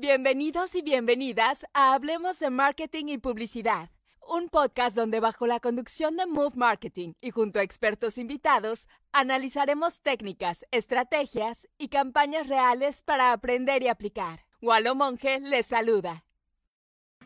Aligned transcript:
Bienvenidos 0.00 0.74
y 0.74 0.80
bienvenidas 0.80 1.66
a 1.74 1.92
Hablemos 1.92 2.38
de 2.38 2.48
Marketing 2.48 3.08
y 3.08 3.18
Publicidad, 3.18 3.90
un 4.26 4.48
podcast 4.48 4.96
donde 4.96 5.20
bajo 5.20 5.46
la 5.46 5.60
conducción 5.60 6.16
de 6.16 6.24
Move 6.24 6.54
Marketing 6.54 7.12
y 7.20 7.28
junto 7.32 7.58
a 7.58 7.62
expertos 7.62 8.16
invitados, 8.16 8.88
analizaremos 9.12 10.00
técnicas, 10.00 10.64
estrategias 10.70 11.68
y 11.76 11.88
campañas 11.88 12.48
reales 12.48 13.02
para 13.02 13.32
aprender 13.32 13.82
y 13.82 13.88
aplicar. 13.88 14.46
Walo 14.62 14.94
Monge 14.94 15.38
les 15.40 15.66
saluda. 15.66 16.24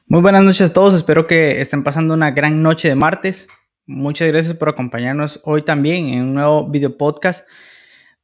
Muy 0.07 0.21
buenas 0.21 0.43
noches 0.43 0.71
a 0.71 0.73
todos, 0.73 0.95
espero 0.95 1.29
que 1.29 1.61
estén 1.61 1.85
pasando 1.85 2.13
una 2.13 2.33
gran 2.33 2.61
noche 2.61 2.89
de 2.89 2.97
martes. 2.97 3.47
Muchas 3.87 4.27
gracias 4.27 4.55
por 4.55 4.71
acompañarnos 4.71 5.41
hoy 5.45 5.63
también 5.63 6.09
en 6.09 6.23
un 6.23 6.35
nuevo 6.35 6.69
video 6.69 6.99
podcast 6.99 7.49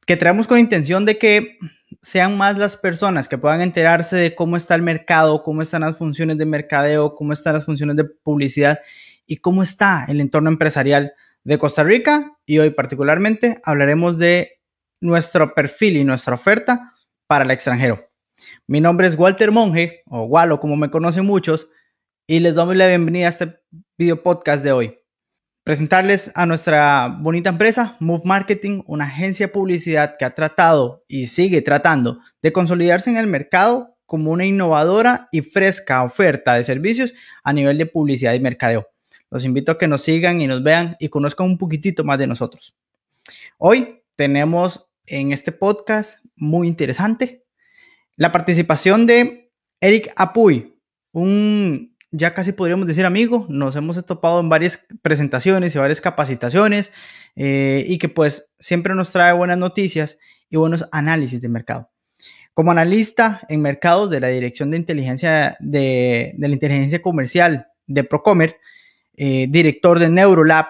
que 0.05 0.17
traemos 0.17 0.45
con 0.45 0.59
intención 0.59 1.05
de 1.05 1.17
que 1.17 1.57
sean 2.01 2.37
más 2.37 2.57
las 2.57 2.77
personas 2.77 3.27
que 3.27 3.37
puedan 3.37 3.61
enterarse 3.61 4.15
de 4.15 4.35
cómo 4.35 4.57
está 4.57 4.75
el 4.75 4.81
mercado, 4.81 5.43
cómo 5.43 5.61
están 5.61 5.81
las 5.81 5.97
funciones 5.97 6.37
de 6.37 6.45
mercadeo, 6.45 7.15
cómo 7.15 7.33
están 7.33 7.53
las 7.53 7.65
funciones 7.65 7.95
de 7.95 8.05
publicidad 8.05 8.79
y 9.25 9.37
cómo 9.37 9.63
está 9.63 10.05
el 10.07 10.21
entorno 10.21 10.49
empresarial 10.49 11.13
de 11.43 11.57
Costa 11.57 11.83
Rica. 11.83 12.37
Y 12.45 12.59
hoy 12.59 12.69
particularmente 12.71 13.61
hablaremos 13.63 14.17
de 14.17 14.59
nuestro 14.99 15.53
perfil 15.53 15.97
y 15.97 16.03
nuestra 16.03 16.35
oferta 16.35 16.93
para 17.27 17.43
el 17.43 17.51
extranjero. 17.51 18.07
Mi 18.67 18.81
nombre 18.81 19.07
es 19.07 19.17
Walter 19.17 19.51
Monge, 19.51 20.01
o 20.07 20.23
Walo 20.23 20.59
como 20.59 20.75
me 20.75 20.89
conocen 20.89 21.25
muchos, 21.25 21.69
y 22.27 22.39
les 22.39 22.55
damos 22.55 22.75
la 22.75 22.87
bienvenida 22.87 23.27
a 23.27 23.29
este 23.29 23.59
video 23.97 24.23
podcast 24.23 24.63
de 24.63 24.71
hoy 24.71 25.00
presentarles 25.63 26.31
a 26.35 26.45
nuestra 26.45 27.07
bonita 27.07 27.49
empresa, 27.49 27.95
Move 27.99 28.23
Marketing, 28.25 28.81
una 28.87 29.05
agencia 29.05 29.47
de 29.47 29.53
publicidad 29.53 30.15
que 30.17 30.25
ha 30.25 30.33
tratado 30.33 31.03
y 31.07 31.27
sigue 31.27 31.61
tratando 31.61 32.19
de 32.41 32.51
consolidarse 32.51 33.09
en 33.09 33.17
el 33.17 33.27
mercado 33.27 33.95
como 34.05 34.31
una 34.31 34.45
innovadora 34.45 35.29
y 35.31 35.41
fresca 35.41 36.03
oferta 36.03 36.55
de 36.55 36.63
servicios 36.63 37.13
a 37.43 37.53
nivel 37.53 37.77
de 37.77 37.85
publicidad 37.85 38.33
y 38.33 38.39
mercadeo. 38.39 38.87
Los 39.29 39.45
invito 39.45 39.71
a 39.71 39.77
que 39.77 39.87
nos 39.87 40.01
sigan 40.01 40.41
y 40.41 40.47
nos 40.47 40.63
vean 40.63 40.97
y 40.99 41.07
conozcan 41.07 41.47
un 41.47 41.57
poquitito 41.57 42.03
más 42.03 42.19
de 42.19 42.27
nosotros. 42.27 42.75
Hoy 43.57 44.03
tenemos 44.15 44.89
en 45.05 45.31
este 45.31 45.51
podcast 45.51 46.23
muy 46.35 46.67
interesante 46.67 47.45
la 48.17 48.31
participación 48.31 49.05
de 49.05 49.51
Eric 49.79 50.11
Apuy, 50.17 50.75
un 51.13 51.90
ya 52.11 52.33
casi 52.33 52.51
podríamos 52.51 52.87
decir 52.87 53.05
amigo, 53.05 53.45
nos 53.49 53.75
hemos 53.75 54.05
topado 54.05 54.41
en 54.41 54.49
varias 54.49 54.85
presentaciones 55.01 55.73
y 55.73 55.79
varias 55.79 56.01
capacitaciones 56.01 56.91
eh, 57.35 57.85
y 57.87 57.97
que 57.97 58.09
pues 58.09 58.51
siempre 58.59 58.93
nos 58.95 59.11
trae 59.11 59.33
buenas 59.33 59.57
noticias 59.57 60.19
y 60.49 60.57
buenos 60.57 60.87
análisis 60.91 61.41
de 61.41 61.47
mercado. 61.47 61.89
Como 62.53 62.71
analista 62.71 63.41
en 63.47 63.61
mercados 63.61 64.09
de 64.09 64.19
la 64.19 64.27
Dirección 64.27 64.71
de 64.71 64.77
Inteligencia 64.77 65.55
de, 65.61 66.35
la 66.37 66.49
Inteligencia 66.49 67.01
Comercial 67.01 67.67
de 67.87 68.03
Procomer, 68.03 68.57
eh, 69.15 69.47
director 69.49 69.97
de 69.97 70.09
Neurolab 70.09 70.65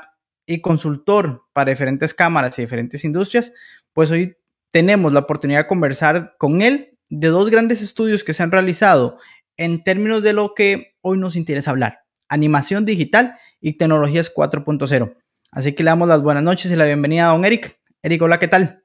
y 0.46 0.62
consultor 0.62 1.46
para 1.54 1.72
diferentes 1.72 2.14
cámaras 2.14 2.58
y 2.60 2.62
diferentes 2.62 3.04
industrias, 3.04 3.52
pues 3.94 4.12
hoy 4.12 4.38
tenemos 4.70 5.12
la 5.12 5.22
oportunidad 5.22 5.62
de 5.62 5.68
conversar 5.68 6.36
con 6.38 6.62
él 6.62 6.98
de 7.10 7.28
dos 7.28 7.50
grandes 7.50 7.82
estudios 7.82 8.24
que 8.24 8.34
se 8.34 8.44
han 8.44 8.52
realizado 8.52 9.18
en 9.58 9.84
términos 9.84 10.24
de 10.24 10.34
lo 10.34 10.54
que 10.54 10.91
hoy 11.02 11.18
nos 11.18 11.36
interesa 11.36 11.72
hablar, 11.72 12.00
animación 12.30 12.86
digital 12.86 13.36
y 13.60 13.74
tecnologías 13.74 14.34
4.0. 14.34 15.16
Así 15.52 15.74
que 15.74 15.84
le 15.84 15.90
damos 15.90 16.08
las 16.08 16.22
buenas 16.22 16.44
noches 16.44 16.72
y 16.72 16.76
la 16.76 16.86
bienvenida 16.86 17.30
a 17.30 17.34
don 17.34 17.44
Eric. 17.44 17.80
Eric, 18.02 18.22
hola, 18.22 18.40
¿qué 18.40 18.48
tal? 18.48 18.84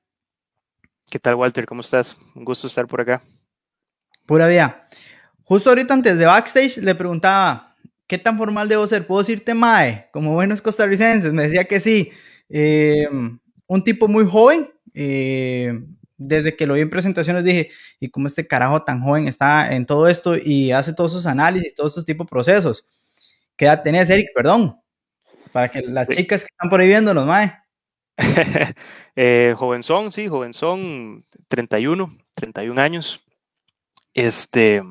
¿Qué 1.09 1.19
tal, 1.21 1.37
Walter? 1.37 1.67
¿Cómo 1.67 1.81
estás? 1.81 2.17
Un 2.35 2.45
gusto 2.45 2.67
estar 2.67 2.87
por 2.87 3.01
acá. 3.01 3.23
Pura 4.27 4.49
vida. 4.49 4.89
Justo 5.45 5.71
ahorita 5.71 5.95
antes 5.95 6.19
de 6.19 6.27
backstage 6.27 6.79
le 6.79 6.95
preguntaba, 6.97 7.77
¿qué 8.09 8.19
tan 8.19 8.37
formal 8.37 8.69
debo 8.69 8.87
ser? 8.89 9.07
¿Puedo 9.07 9.21
decirte 9.21 9.55
Mae? 9.55 10.09
Como 10.13 10.33
buenos 10.33 10.61
costarricenses, 10.61 11.33
me 11.33 11.45
decía 11.45 11.67
que 11.67 11.79
sí. 11.79 12.11
Eh, 12.49 13.07
un 13.69 13.85
tipo 13.85 14.09
muy 14.09 14.27
joven, 14.27 14.69
eh, 14.95 15.73
desde 16.17 16.57
que 16.57 16.67
lo 16.67 16.75
vi 16.75 16.81
en 16.81 16.91
presentaciones 16.91 17.45
dije, 17.45 17.71
¿y 18.01 18.11
cómo 18.11 18.27
este 18.27 18.47
carajo 18.47 18.83
tan 18.83 19.03
joven 19.03 19.29
está 19.29 19.75
en 19.75 19.87
todo 19.87 20.09
esto 20.09 20.37
y 20.37 20.73
hace 20.73 20.93
todos 20.93 21.13
esos 21.13 21.27
análisis, 21.27 21.75
todos 21.75 21.93
esos 21.93 22.05
tipos 22.05 22.27
de 22.27 22.31
procesos? 22.31 22.87
¿Qué 23.57 23.67
edad 23.67 23.83
tenés, 23.83 24.11
Eric? 24.11 24.29
Perdón. 24.35 24.81
Para 25.53 25.71
que 25.71 25.83
las 25.83 26.09
chicas 26.09 26.43
que 26.43 26.49
están 26.53 26.69
por 26.69 26.81
ahí 26.81 26.89
viéndonos, 26.89 27.27
mae. 27.27 27.53
eh, 29.17 29.55
jovenzón, 29.57 30.13
sí, 30.13 30.29
jovenzón, 30.29 31.25
31, 31.49 32.11
31 32.35 32.81
años. 32.81 33.25
Este, 34.15 34.83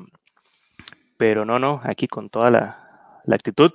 pero 1.16 1.44
no, 1.44 1.58
no, 1.58 1.80
aquí 1.84 2.06
con 2.08 2.28
toda 2.28 2.50
la, 2.50 3.20
la 3.24 3.34
actitud. 3.34 3.72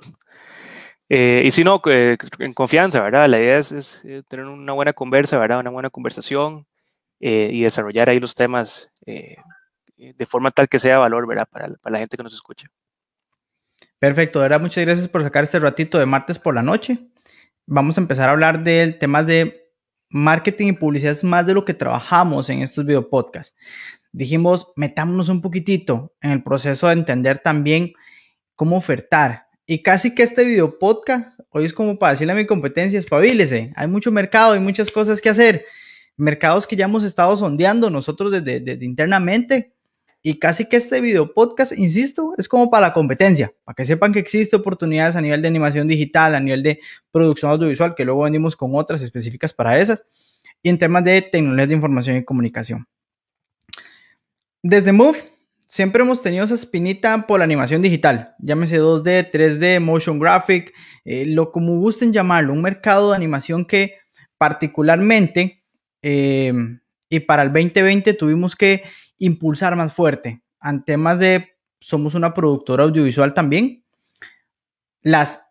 Eh, 1.08 1.42
y 1.44 1.50
si 1.50 1.62
no, 1.62 1.80
en 1.84 2.54
confianza, 2.54 3.02
¿verdad? 3.02 3.28
La 3.28 3.38
idea 3.38 3.58
es, 3.58 3.72
es, 3.72 4.04
eh, 4.04 4.22
tener 4.26 4.46
una 4.46 4.72
buena 4.72 4.94
conversa, 4.94 5.38
¿verdad? 5.38 5.58
Una 5.60 5.70
buena 5.70 5.90
conversación, 5.90 6.66
eh, 7.24 7.50
y 7.52 7.62
desarrollar 7.62 8.10
ahí 8.10 8.18
los 8.18 8.34
temas 8.34 8.90
eh, 9.06 9.36
de 9.96 10.26
forma 10.26 10.50
tal 10.50 10.68
que 10.68 10.80
sea 10.80 10.98
valor, 10.98 11.24
¿verdad? 11.28 11.46
Para, 11.48 11.68
la 11.68 11.98
gente 12.00 12.16
que 12.16 12.22
nos 12.24 12.34
escucha. 12.34 12.66
Perfecto, 14.00 14.40
¿verdad? 14.40 14.60
Muchas 14.60 14.84
gracias 14.84 15.06
por 15.06 15.22
sacar 15.22 15.44
este 15.44 15.60
ratito 15.60 16.00
de 16.00 16.06
martes 16.06 16.40
por 16.40 16.52
la 16.52 16.64
noche. 16.64 16.98
Vamos 17.64 17.96
a 17.96 18.00
empezar 18.00 18.28
a 18.28 18.32
hablar 18.32 18.64
del 18.64 18.98
temas 18.98 19.28
de 19.28 19.70
marketing 20.08 20.66
y 20.66 20.72
publicidad, 20.72 21.12
es 21.12 21.22
más 21.22 21.46
de 21.46 21.54
lo 21.54 21.64
que 21.64 21.74
trabajamos 21.74 22.50
en 22.50 22.60
estos 22.60 22.84
video 22.84 23.08
podcasts. 23.08 23.56
Dijimos, 24.10 24.72
metámonos 24.74 25.28
un 25.28 25.40
poquitito 25.42 26.16
en 26.22 26.32
el 26.32 26.42
proceso 26.42 26.88
de 26.88 26.94
entender 26.94 27.38
también 27.38 27.92
cómo 28.56 28.76
ofertar. 28.76 29.46
Y 29.64 29.84
casi 29.84 30.12
que 30.12 30.24
este 30.24 30.44
video 30.44 30.76
podcast, 30.76 31.38
hoy 31.50 31.66
es 31.66 31.72
como 31.72 32.00
para 32.00 32.14
decirle 32.14 32.32
a 32.32 32.36
mi 32.36 32.46
competencia, 32.46 32.98
espabilese, 32.98 33.72
hay 33.76 33.86
mucho 33.86 34.10
mercado, 34.10 34.54
hay 34.54 34.60
muchas 34.60 34.90
cosas 34.90 35.20
que 35.20 35.28
hacer 35.28 35.64
mercados 36.22 36.66
que 36.66 36.76
ya 36.76 36.84
hemos 36.84 37.02
estado 37.04 37.36
sondeando 37.36 37.90
nosotros 37.90 38.30
desde, 38.30 38.78
internamente. 38.84 39.74
Y 40.24 40.38
casi 40.38 40.68
que 40.68 40.76
este 40.76 41.00
video 41.00 41.34
podcast, 41.34 41.72
insisto, 41.76 42.34
es 42.38 42.46
como 42.46 42.70
para 42.70 42.86
la 42.86 42.92
competencia, 42.92 43.52
para 43.64 43.74
que 43.74 43.84
sepan 43.84 44.12
que 44.12 44.20
existe 44.20 44.54
oportunidades 44.54 45.16
a 45.16 45.20
nivel 45.20 45.42
de 45.42 45.48
animación 45.48 45.88
digital, 45.88 46.36
a 46.36 46.40
nivel 46.40 46.62
de 46.62 46.78
producción 47.10 47.50
audiovisual, 47.50 47.96
que 47.96 48.04
luego 48.04 48.22
venimos 48.22 48.54
con 48.54 48.70
otras 48.74 49.02
específicas 49.02 49.52
para 49.52 49.80
esas, 49.80 50.06
y 50.62 50.68
en 50.68 50.78
temas 50.78 51.02
de 51.02 51.22
tecnologías 51.22 51.68
de 51.68 51.74
información 51.74 52.16
y 52.16 52.24
comunicación. 52.24 52.86
Desde 54.62 54.92
Move, 54.92 55.18
siempre 55.58 56.04
hemos 56.04 56.22
tenido 56.22 56.44
esa 56.44 56.54
espinita 56.54 57.26
por 57.26 57.40
la 57.40 57.44
animación 57.44 57.82
digital, 57.82 58.36
llámese 58.38 58.80
2D, 58.80 59.28
3D, 59.32 59.80
motion 59.80 60.20
graphic, 60.20 60.72
eh, 61.04 61.26
lo 61.26 61.50
como 61.50 61.80
gusten 61.80 62.12
llamarlo, 62.12 62.52
un 62.52 62.62
mercado 62.62 63.10
de 63.10 63.16
animación 63.16 63.64
que 63.64 63.96
particularmente 64.38 65.61
Em, 66.02 66.80
y 67.08 67.20
para 67.20 67.42
el 67.42 67.52
2020 67.52 68.14
tuvimos 68.14 68.56
que 68.56 68.82
impulsar 69.18 69.76
más 69.76 69.94
fuerte 69.94 70.42
en 70.62 70.84
temas 70.84 71.18
de, 71.18 71.56
somos 71.80 72.14
una 72.14 72.34
productora 72.34 72.84
audiovisual 72.84 73.34
también. 73.34 73.84
Las 75.02 75.44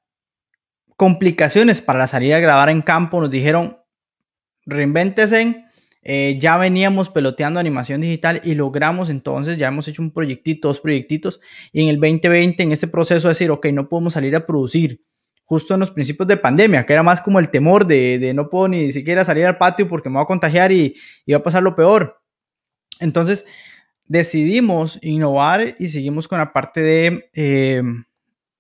complicaciones 0.96 1.82
para 1.82 2.00
la 2.00 2.08
salida 2.08 2.38
a 2.38 2.42
grabar 2.42 2.70
en 2.70 2.82
campo 2.82 3.20
nos 3.20 3.30
dijeron, 3.30 3.80
reinvéntese. 4.66 5.66
Eh, 6.04 6.38
ya 6.40 6.58
veníamos 6.58 7.10
peloteando 7.10 7.60
animación 7.60 8.02
digital 8.02 8.42
y 8.44 8.56
logramos 8.56 9.10
entonces, 9.10 9.58
ya 9.58 9.68
hemos 9.68 9.88
hecho 9.88 10.02
un 10.02 10.12
proyectito, 10.12 10.68
dos 10.68 10.80
proyectitos, 10.80 11.42
y 11.72 11.84
en 11.84 11.90
el 11.90 12.00
2020, 12.00 12.64
en 12.64 12.72
ese 12.72 12.88
proceso 12.88 13.28
de 13.28 13.34
decir, 13.34 13.52
ok, 13.52 13.68
no 13.68 13.88
podemos 13.88 14.14
salir 14.14 14.36
a 14.36 14.48
producir, 14.48 15.04
justo 15.52 15.74
en 15.74 15.82
los 15.82 15.92
principios 15.92 16.30
de 16.30 16.38
pandemia, 16.38 16.86
que 16.86 16.94
era 16.94 17.04
más 17.04 17.20
como 17.20 17.38
el 17.38 17.50
temor 17.50 17.86
de, 17.86 18.32
no 18.34 18.50
puedo 18.50 18.70
ni 18.70 18.90
siquiera 18.94 19.26
salir 19.26 19.46
al 19.46 19.58
patio 19.58 19.86
porque 19.86 20.08
me 20.08 20.14
voy 20.14 20.24
a 20.24 20.26
contagiar 20.26 20.72
y, 20.72 20.96
va 21.30 21.40
a 21.40 21.44
pasar 21.44 21.62
lo 21.62 21.76
peor. 21.76 22.22
Entonces 23.02 23.46
decidimos 24.06 24.98
innovar 25.02 25.76
y 25.78 25.90
seguimos 25.90 26.30
con 26.30 26.40
la 26.40 26.54
parte 26.54 26.80
de, 26.82 27.30
eh, 27.34 27.84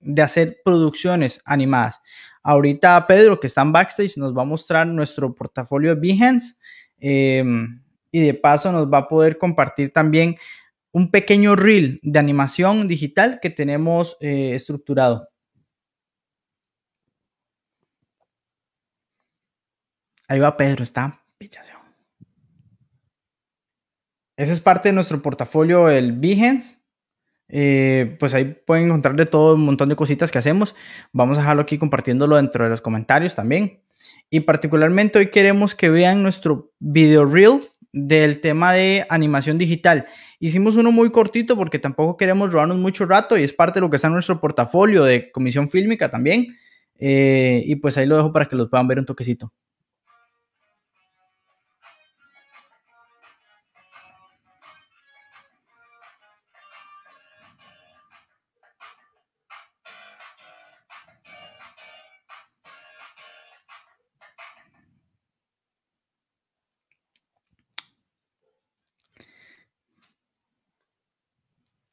de 0.01 0.21
hacer 0.21 0.57
producciones 0.65 1.42
animadas. 1.45 2.01
Ahorita 2.44 3.07
Pedro, 3.07 3.39
que 3.39 3.48
está 3.48 3.62
en 3.62 3.71
backstage, 3.71 4.18
nos 4.18 4.36
va 4.36 4.42
a 4.42 4.45
mostrar 4.45 4.86
nuestro 4.86 5.33
portafolio 5.33 5.95
de 5.95 6.01
Behance 6.01 6.56
eh, 7.00 7.42
y 8.12 8.19
de 8.19 8.33
paso 8.33 8.69
nos 8.74 8.92
va 8.92 8.98
a 8.98 9.07
poder 9.07 9.38
compartir 9.38 9.94
también 9.94 10.36
un 10.92 11.10
pequeño 11.10 11.56
reel 11.56 12.01
de 12.04 12.19
animación 12.19 12.89
digital 12.89 13.39
que 13.42 13.50
tenemos 13.50 14.18
eh, 14.19 14.51
estructurado. 14.56 15.31
Ahí 20.31 20.39
va 20.39 20.56
Pedro, 20.56 20.81
está 20.81 21.19
pichación. 21.38 21.78
Ese 24.38 24.54
es 24.54 24.62
parte 24.62 24.88
de 24.88 24.94
nuestro 24.94 25.22
portafolio, 25.22 25.89
el 25.89 26.13
Behance. 26.13 26.78
Eh, 27.50 28.16
pues 28.18 28.33
ahí 28.33 28.45
pueden 28.66 28.86
encontrar 28.86 29.18
de 29.18 29.25
todo 29.25 29.56
un 29.56 29.66
montón 29.66 29.89
de 29.89 29.98
cositas 29.98 30.31
que 30.31 30.38
hacemos. 30.38 30.74
Vamos 31.12 31.38
a 31.38 31.42
dejarlo 31.42 31.63
aquí 31.63 31.78
compartiéndolo 31.78 32.38
dentro 32.38 32.63
de 32.63 32.69
los 32.69 32.80
comentarios 32.80 33.36
también. 33.36 33.81
Y 34.30 34.39
particularmente 34.39 35.19
hoy 35.19 35.31
queremos 35.31 35.75
que 35.75 35.89
vean 35.89 36.24
nuestro 36.24 36.72
video 36.80 37.25
reel 37.25 37.63
del 37.92 38.39
tema 38.39 38.72
de 38.72 39.06
animación 39.10 39.57
digital. 39.57 40.07
Hicimos 40.39 40.77
uno 40.77 40.94
muy 40.94 41.12
cortito 41.12 41.57
porque 41.57 41.77
tampoco 41.77 42.16
queremos 42.16 42.54
robarnos 42.54 42.77
mucho 42.77 43.06
rato 43.06 43.38
y 43.38 43.44
es 43.44 43.51
parte 43.51 43.81
de 43.81 43.81
lo 43.81 43.89
que 43.89 43.98
está 43.98 44.07
en 44.07 44.13
nuestro 44.13 44.39
portafolio 44.39 45.04
de 45.04 45.30
Comisión 45.30 45.69
Fílmica 45.69 46.10
también. 46.10 46.56
Eh, 46.95 47.63
y 47.66 47.75
pues 47.75 47.98
ahí 47.98 48.06
lo 48.06 48.16
dejo 48.16 48.31
para 48.31 48.48
que 48.48 48.56
los 48.56 48.69
puedan 48.69 48.88
ver 48.88 48.98
un 48.98 49.06
toquecito. 49.06 49.51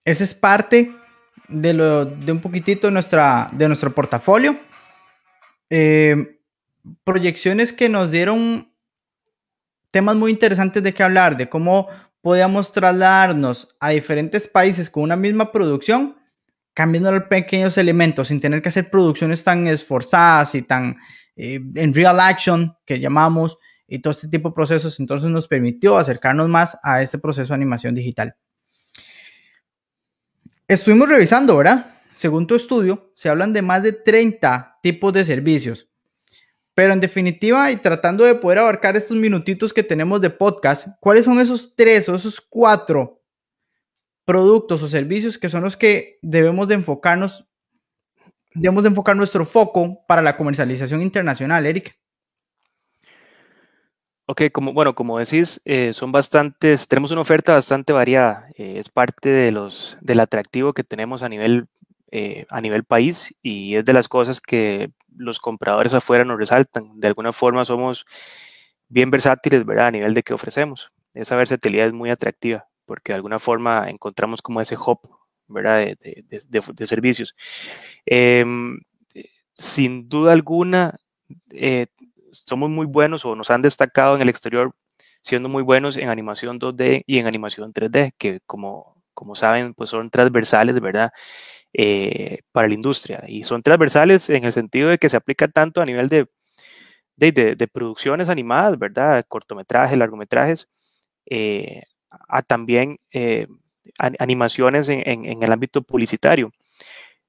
Ese 0.09 0.25
es 0.25 0.33
parte 0.33 0.97
de, 1.49 1.75
lo, 1.75 2.07
de 2.07 2.33
un 2.33 2.41
poquitito 2.41 2.87
de, 2.87 2.93
nuestro 3.69 3.95
portafolio. 3.95 4.59
Eh, 5.69 6.41
proyecciones 7.05 7.75
que 7.75 7.91
nos 7.91 8.11
dieron 8.11 8.73
temas 9.93 10.17
muy 10.17 10.31
interesantes 10.31 10.83
de 10.83 10.95
qué 10.95 11.03
hablar, 11.03 11.37
de 11.37 11.51
cómo 11.51 11.89
podíamos 12.23 12.73
trasladarnos 12.73 13.77
a 13.81 13.91
diferentes 13.91 14.49
países 14.49 14.89
con 14.89 15.03
una 15.03 15.17
misma 15.17 15.53
producción, 15.53 16.17
cambiando 16.73 17.13
los 17.13 17.25
pequeños 17.25 17.77
elementos, 17.77 18.29
sin 18.29 18.41
tener 18.41 18.63
que 18.63 18.71
hacer 18.71 18.89
producciones 18.89 19.45
tan 19.45 19.67
esforzadas 19.67 20.55
y 20.55 20.63
tan 20.63 20.97
eh, 21.37 21.61
en 21.75 21.93
real 21.93 22.19
action, 22.19 22.75
que 22.87 22.99
llamamos, 22.99 23.59
y 23.87 23.99
todo 23.99 24.13
este 24.13 24.29
tipo 24.29 24.49
de 24.49 24.55
procesos. 24.55 25.01
Entonces 25.01 25.29
nos 25.29 25.47
permitió 25.49 25.99
acercarnos 25.99 26.49
más 26.49 26.79
a 26.83 27.03
este 27.03 27.19
proceso 27.19 27.49
de 27.49 27.57
animación 27.57 27.95
digital. 27.95 28.35
Estuvimos 30.69 31.09
revisando, 31.09 31.57
¿verdad? 31.57 31.95
Según 32.15 32.47
tu 32.47 32.55
estudio, 32.55 33.11
se 33.15 33.31
hablan 33.31 33.55
de 33.55 33.63
más 33.63 33.83
de 33.83 33.95
30 33.95 34.81
tipos 34.83 35.15
de 35.15 35.25
servicios. 35.25 35.89
Pero 36.75 36.93
en 36.93 37.01
definitiva, 37.01 37.73
y 37.73 37.79
tratando 37.79 38.25
de 38.25 38.35
poder 38.35 38.59
abarcar 38.59 38.95
estos 38.95 39.17
minutitos 39.17 39.73
que 39.73 39.83
tenemos 39.83 40.21
de 40.21 40.29
podcast, 40.29 40.89
¿cuáles 41.01 41.25
son 41.25 41.41
esos 41.41 41.75
tres 41.75 42.07
o 42.11 42.15
esos 42.15 42.39
cuatro 42.43 43.23
productos 44.27 44.83
o 44.83 44.89
servicios 44.89 45.39
que 45.39 45.49
son 45.49 45.63
los 45.63 45.75
que 45.75 46.19
debemos 46.21 46.69
de 46.69 46.75
enfocarnos, 46.75 47.49
debemos 48.53 48.83
de 48.83 48.91
enfocar 48.91 49.17
nuestro 49.17 49.47
foco 49.47 50.05
para 50.07 50.21
la 50.21 50.37
comercialización 50.37 51.01
internacional, 51.01 51.65
Eric? 51.65 51.99
Ok, 54.31 54.43
como, 54.53 54.75
bueno, 54.75 54.95
como 54.95 55.19
decís, 55.19 55.59
eh, 55.65 55.95
son 55.95 56.13
bastantes, 56.13 56.87
tenemos 56.87 57.11
una 57.13 57.23
oferta 57.23 57.55
bastante 57.55 57.95
variada. 57.95 58.45
Eh, 58.57 58.75
es 58.79 58.91
parte 58.91 59.31
de 59.31 59.53
los, 59.53 59.97
del 60.03 60.21
atractivo 60.21 60.75
que 60.75 60.85
tenemos 60.85 61.23
a 61.23 61.31
nivel, 61.31 61.67
eh, 62.11 62.45
a 62.51 62.61
nivel 62.61 62.85
país 62.85 63.35
y 63.43 63.77
es 63.77 63.87
de 63.87 63.95
las 63.95 64.07
cosas 64.07 64.43
que 64.43 64.91
los 65.17 65.39
compradores 65.39 65.95
afuera 65.95 66.27
nos 66.27 66.37
resaltan. 66.39 67.01
De 67.01 67.09
alguna 67.09 67.33
forma 67.33 67.65
somos 67.65 68.05
bien 68.89 69.11
versátiles, 69.11 69.65
¿verdad? 69.65 69.87
A 69.87 69.91
nivel 69.93 70.13
de 70.13 70.23
que 70.23 70.35
ofrecemos. 70.35 70.93
Esa 71.15 71.35
versatilidad 71.37 71.87
es 71.87 71.95
muy 71.95 72.11
atractiva 72.11 72.67
porque 72.85 73.13
de 73.13 73.17
alguna 73.17 73.39
forma 73.39 73.89
encontramos 73.89 74.43
como 74.43 74.61
ese 74.61 74.77
hub, 74.77 75.01
¿verdad? 75.47 75.79
De, 75.79 76.25
de, 76.29 76.63
de 76.75 76.87
servicios. 76.87 77.35
Em, 78.05 78.79
sin 79.55 80.09
duda 80.11 80.33
alguna, 80.33 81.01
somos 82.47 82.71
muy 82.71 82.87
buenos 82.87 83.25
o 83.25 83.35
nos 83.37 83.51
han 83.51 83.63
destacado 83.63 84.17
en 84.17 84.23
el 84.23 84.29
exterior 84.29 84.75
siendo 85.23 85.49
muy 85.49 85.63
buenos 85.63 85.97
en 85.97 86.09
animación 86.09 86.59
2D 86.59 87.03
y 87.07 87.19
en 87.19 87.27
animación 87.27 87.73
3D, 87.73 88.13
que 88.19 88.41
como, 88.47 88.97
como 89.15 89.35
saben, 89.35 89.75
pues 89.75 89.91
son 89.91 90.11
transversales, 90.11 90.81
¿verdad? 90.81 91.11
Eh, 91.75 92.41
para 92.53 92.69
la 92.69 92.75
industria. 92.75 93.25
Y 93.29 93.45
son 93.45 93.63
transversales 93.63 94.31
en 94.31 94.45
el 94.45 94.53
sentido 94.53 94.89
de 94.89 94.99
que 94.99 95.09
se 95.09 95.17
aplica 95.17 95.49
tanto 95.49 95.81
a 95.81 95.87
nivel 95.87 96.09
de, 96.09 96.29
de, 97.17 97.69
producciones 97.69 98.29
animadas, 98.29 98.79
¿verdad? 98.79 99.25
Cortometrajes, 99.29 99.99
largometrajes, 99.99 100.69
eh, 101.27 101.83
a 102.29 102.43
también 102.43 102.99
eh, 103.13 103.49
animaciones 103.99 104.89
en, 104.89 105.03
en, 105.07 105.43
el 105.43 105.53
ámbito 105.53 105.83
publicitario. 105.83 106.53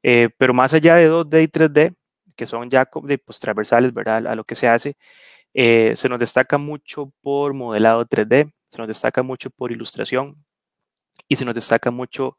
pero 0.01 0.53
más 0.53 0.73
allá 0.73 0.95
de 0.95 1.09
2D 1.09 1.43
y 1.43 1.47
3D, 1.47 1.95
que 2.39 2.45
son 2.45 2.69
ya 2.69 2.85
pues, 2.85 3.39
transversales, 3.41 3.93
¿verdad? 3.93 4.25
A 4.27 4.35
lo 4.35 4.45
que 4.45 4.55
se 4.55 4.69
hace. 4.69 4.95
Eh, 5.53 5.93
se 5.95 6.07
nos 6.07 6.19
destaca 6.19 6.57
mucho 6.57 7.11
por 7.21 7.53
modelado 7.53 8.05
3D, 8.05 8.53
se 8.69 8.77
nos 8.77 8.87
destaca 8.87 9.23
mucho 9.23 9.49
por 9.49 9.73
ilustración 9.73 10.37
y 11.27 11.35
se 11.35 11.43
nos 11.43 11.53
destaca 11.55 11.91
mucho 11.91 12.37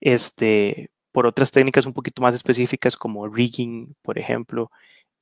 este, 0.00 0.90
por 1.12 1.26
otras 1.26 1.52
técnicas 1.52 1.86
un 1.86 1.94
poquito 1.94 2.20
más 2.22 2.34
específicas 2.34 2.96
como 2.98 3.28
rigging, 3.28 3.96
por 4.02 4.18
ejemplo, 4.18 4.70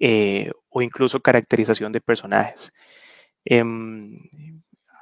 eh, 0.01 0.51
o 0.71 0.83
incluso 0.83 1.21
caracterización 1.21 1.93
de 1.93 2.01
personajes. 2.01 2.73
Em, 3.45 4.19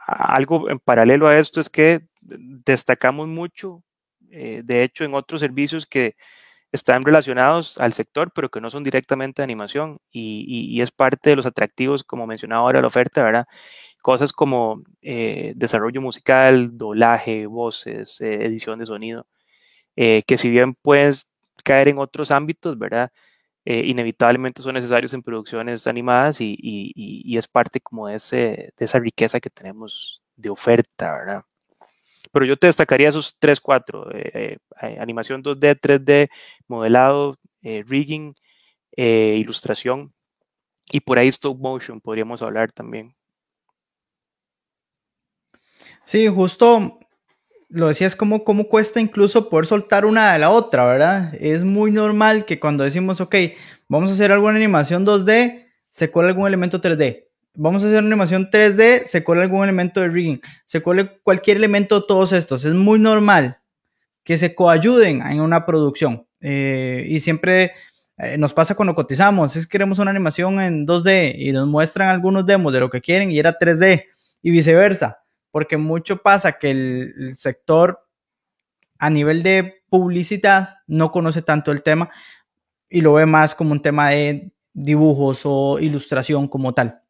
algo 0.07 0.69
en 0.71 0.79
paralelo 0.79 1.27
a 1.29 1.39
esto 1.39 1.61
es 1.61 1.71
que 1.71 2.07
destacamos 2.21 3.29
mucho, 3.29 3.83
eh, 4.31 4.61
de 4.65 4.83
hecho, 4.83 5.05
en 5.05 5.15
otros 5.15 5.41
servicios 5.41 5.87
que 5.87 6.17
están 6.73 7.03
relacionados 7.03 7.79
al 7.79 7.93
sector, 7.93 8.33
pero 8.35 8.51
que 8.51 8.61
no 8.61 8.71
son 8.71 8.83
directamente 8.83 9.43
de 9.43 9.45
animación 9.45 9.99
y, 10.11 10.81
es 10.81 10.91
parte 10.91 11.31
de 11.31 11.37
los 11.37 11.47
atractivos, 11.47 12.05
como 12.05 12.27
mencionaba 12.27 12.63
ahora 12.63 12.81
la 12.81 12.89
oferta, 12.89 13.23
¿verdad? 13.25 13.47
Cosas 14.03 14.33
como 14.33 14.83
eh, 15.03 15.53
desarrollo 15.57 16.01
musical, 16.03 16.77
doblaje, 16.77 17.47
voces, 17.47 18.21
eh, 18.21 18.45
edición 18.47 18.79
de 18.79 18.87
sonido, 18.87 19.27
eh, 19.97 20.23
que 20.27 20.39
si 20.39 20.51
bien 20.51 20.75
puedes 20.75 21.33
caer 21.65 21.89
en 21.89 21.99
otros 21.99 22.31
ámbitos, 22.31 22.79
¿verdad? 22.79 23.11
inevitablemente 23.69 24.63
son 24.63 24.75
necesarios 24.75 25.13
en 25.15 25.23
producciones 25.25 25.89
animadas 25.89 26.41
y, 26.41 26.57
y, 26.61 27.37
es 27.37 27.49
parte 27.49 27.81
como 27.81 28.07
de, 28.07 28.15
ese, 28.17 28.73
de 28.77 28.85
esa 28.85 29.01
riqueza 29.01 29.41
que 29.41 29.51
tenemos 29.51 30.23
de 30.37 30.51
oferta, 30.51 31.17
¿verdad? 31.19 31.43
Pero 32.33 32.45
yo 32.45 32.57
te 32.57 32.67
destacaría 32.67 33.09
esos 33.09 33.39
3, 33.39 33.61
4, 33.61 34.11
eh, 34.15 34.59
eh, 34.83 34.97
animación 35.01 35.43
2D, 35.43 35.79
3D, 35.81 36.29
modelado, 36.69 37.37
eh, 37.63 37.85
rigging, 37.87 38.35
ilustración 38.97 40.15
y 40.91 41.01
por 41.01 41.19
ahí 41.19 41.29
stop 41.29 41.59
motion 41.61 42.01
podríamos 42.01 42.41
hablar 42.43 42.73
también. 42.73 43.15
Sí, 46.05 46.27
justo 46.29 46.99
lo 47.69 47.89
decías 47.89 48.17
como 48.17 48.45
cómo 48.45 48.69
cuesta 48.69 49.01
incluso 49.01 49.51
poder 49.51 49.67
soltar 49.67 50.07
una 50.07 50.33
de 50.33 50.39
la 50.39 50.51
otra, 50.51 50.87
¿verdad? 50.87 51.35
Es 51.39 51.65
muy 51.65 51.91
normal 51.91 52.47
que 52.47 52.59
cuando 52.59 52.85
decimos, 52.85 53.21
ok, 53.21 53.35
vamos 53.89 54.11
a 54.11 54.15
hacer 54.15 54.33
alguna 54.33 54.57
animación 54.57 55.05
2D, 55.05 55.67
se 55.91 56.11
cuela 56.11 56.29
algún 56.31 56.47
elemento 56.47 56.81
3D 56.81 57.26
vamos 57.57 57.83
a 57.83 57.87
hacer 57.87 57.99
una 57.99 58.09
animación 58.09 58.51
3D, 58.51 59.05
se 59.05 59.25
cuela 59.25 59.43
algún 59.43 59.65
elemento 59.65 60.01
de 60.01 60.09
rigging, 60.09 60.41
se 60.65 60.81
cuele 60.83 61.19
cualquier 61.23 61.57
elemento 61.57 62.01
de 62.01 62.07
todos 62.07 62.33
estos. 62.33 62.65
Es 62.65 62.73
muy 62.73 62.99
normal 62.99 63.59
que 64.25 64.39
se 64.39 64.55
coayuden 64.55 65.23
en 65.23 65.41
una 65.41 65.65
producción. 65.67 66.27
Eh, 66.41 67.07
y 67.09 67.21
siempre 67.21 67.73
eh, 68.19 68.39
nos 68.39 68.55
pasa 68.55 68.75
cuando 68.75 68.95
cotizamos, 68.95 69.57
es 69.57 69.67
que 69.67 69.73
queremos 69.73 69.99
una 69.99 70.11
animación 70.11 70.61
en 70.61 70.87
2D 70.87 71.35
y 71.37 71.53
nos 71.53 71.67
muestran 71.67 72.09
algunos 72.09 72.47
demos 72.47 72.73
de 72.73 72.81
lo 72.81 72.91
que 72.91 73.01
quieren 73.01 73.31
y 73.31 73.39
era 73.39 73.59
3D 73.59 74.05
y 74.43 74.51
viceversa, 74.51 75.23
porque 75.51 75.77
mucho 75.77 76.19
pasa 76.19 76.53
que 76.53 76.71
el 76.71 77.37
sector 77.37 78.07
a 78.99 79.11
nivel 79.11 79.43
de 79.43 79.83
publicidad 79.89 80.77
no 80.87 81.11
conoce 81.11 81.43
tanto 81.43 81.73
el 81.73 81.83
tema 81.83 82.11
y 82.89 83.01
lo 83.01 83.15
ve 83.15 83.27
más 83.27 83.55
como 83.55 83.73
un 83.73 83.83
tema 83.83 84.11
de 84.11 84.51
dibujos 84.73 85.43
o 85.45 85.79
ilustración 85.79 86.49
como 86.49 86.75
tal. 86.75 87.03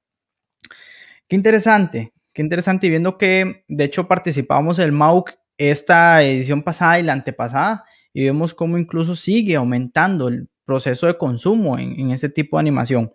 Qué 1.28 1.36
interesante, 1.36 2.12
qué 2.32 2.42
interesante. 2.42 2.86
Y 2.86 2.90
viendo 2.90 3.18
que 3.18 3.64
de 3.68 3.84
hecho 3.84 4.06
participamos 4.06 4.78
en 4.78 4.86
el 4.86 4.92
MAUC 4.92 5.32
esta 5.58 6.22
edición 6.22 6.62
pasada 6.62 7.00
y 7.00 7.02
la 7.02 7.12
antepasada 7.14 7.84
y 8.12 8.24
vemos 8.24 8.54
cómo 8.54 8.78
incluso 8.78 9.16
sigue 9.16 9.56
aumentando 9.56 10.28
el 10.28 10.48
proceso 10.64 11.06
de 11.06 11.18
consumo 11.18 11.78
en, 11.78 11.98
en 11.98 12.10
este 12.10 12.28
tipo 12.28 12.56
de 12.56 12.60
animación. 12.60 13.12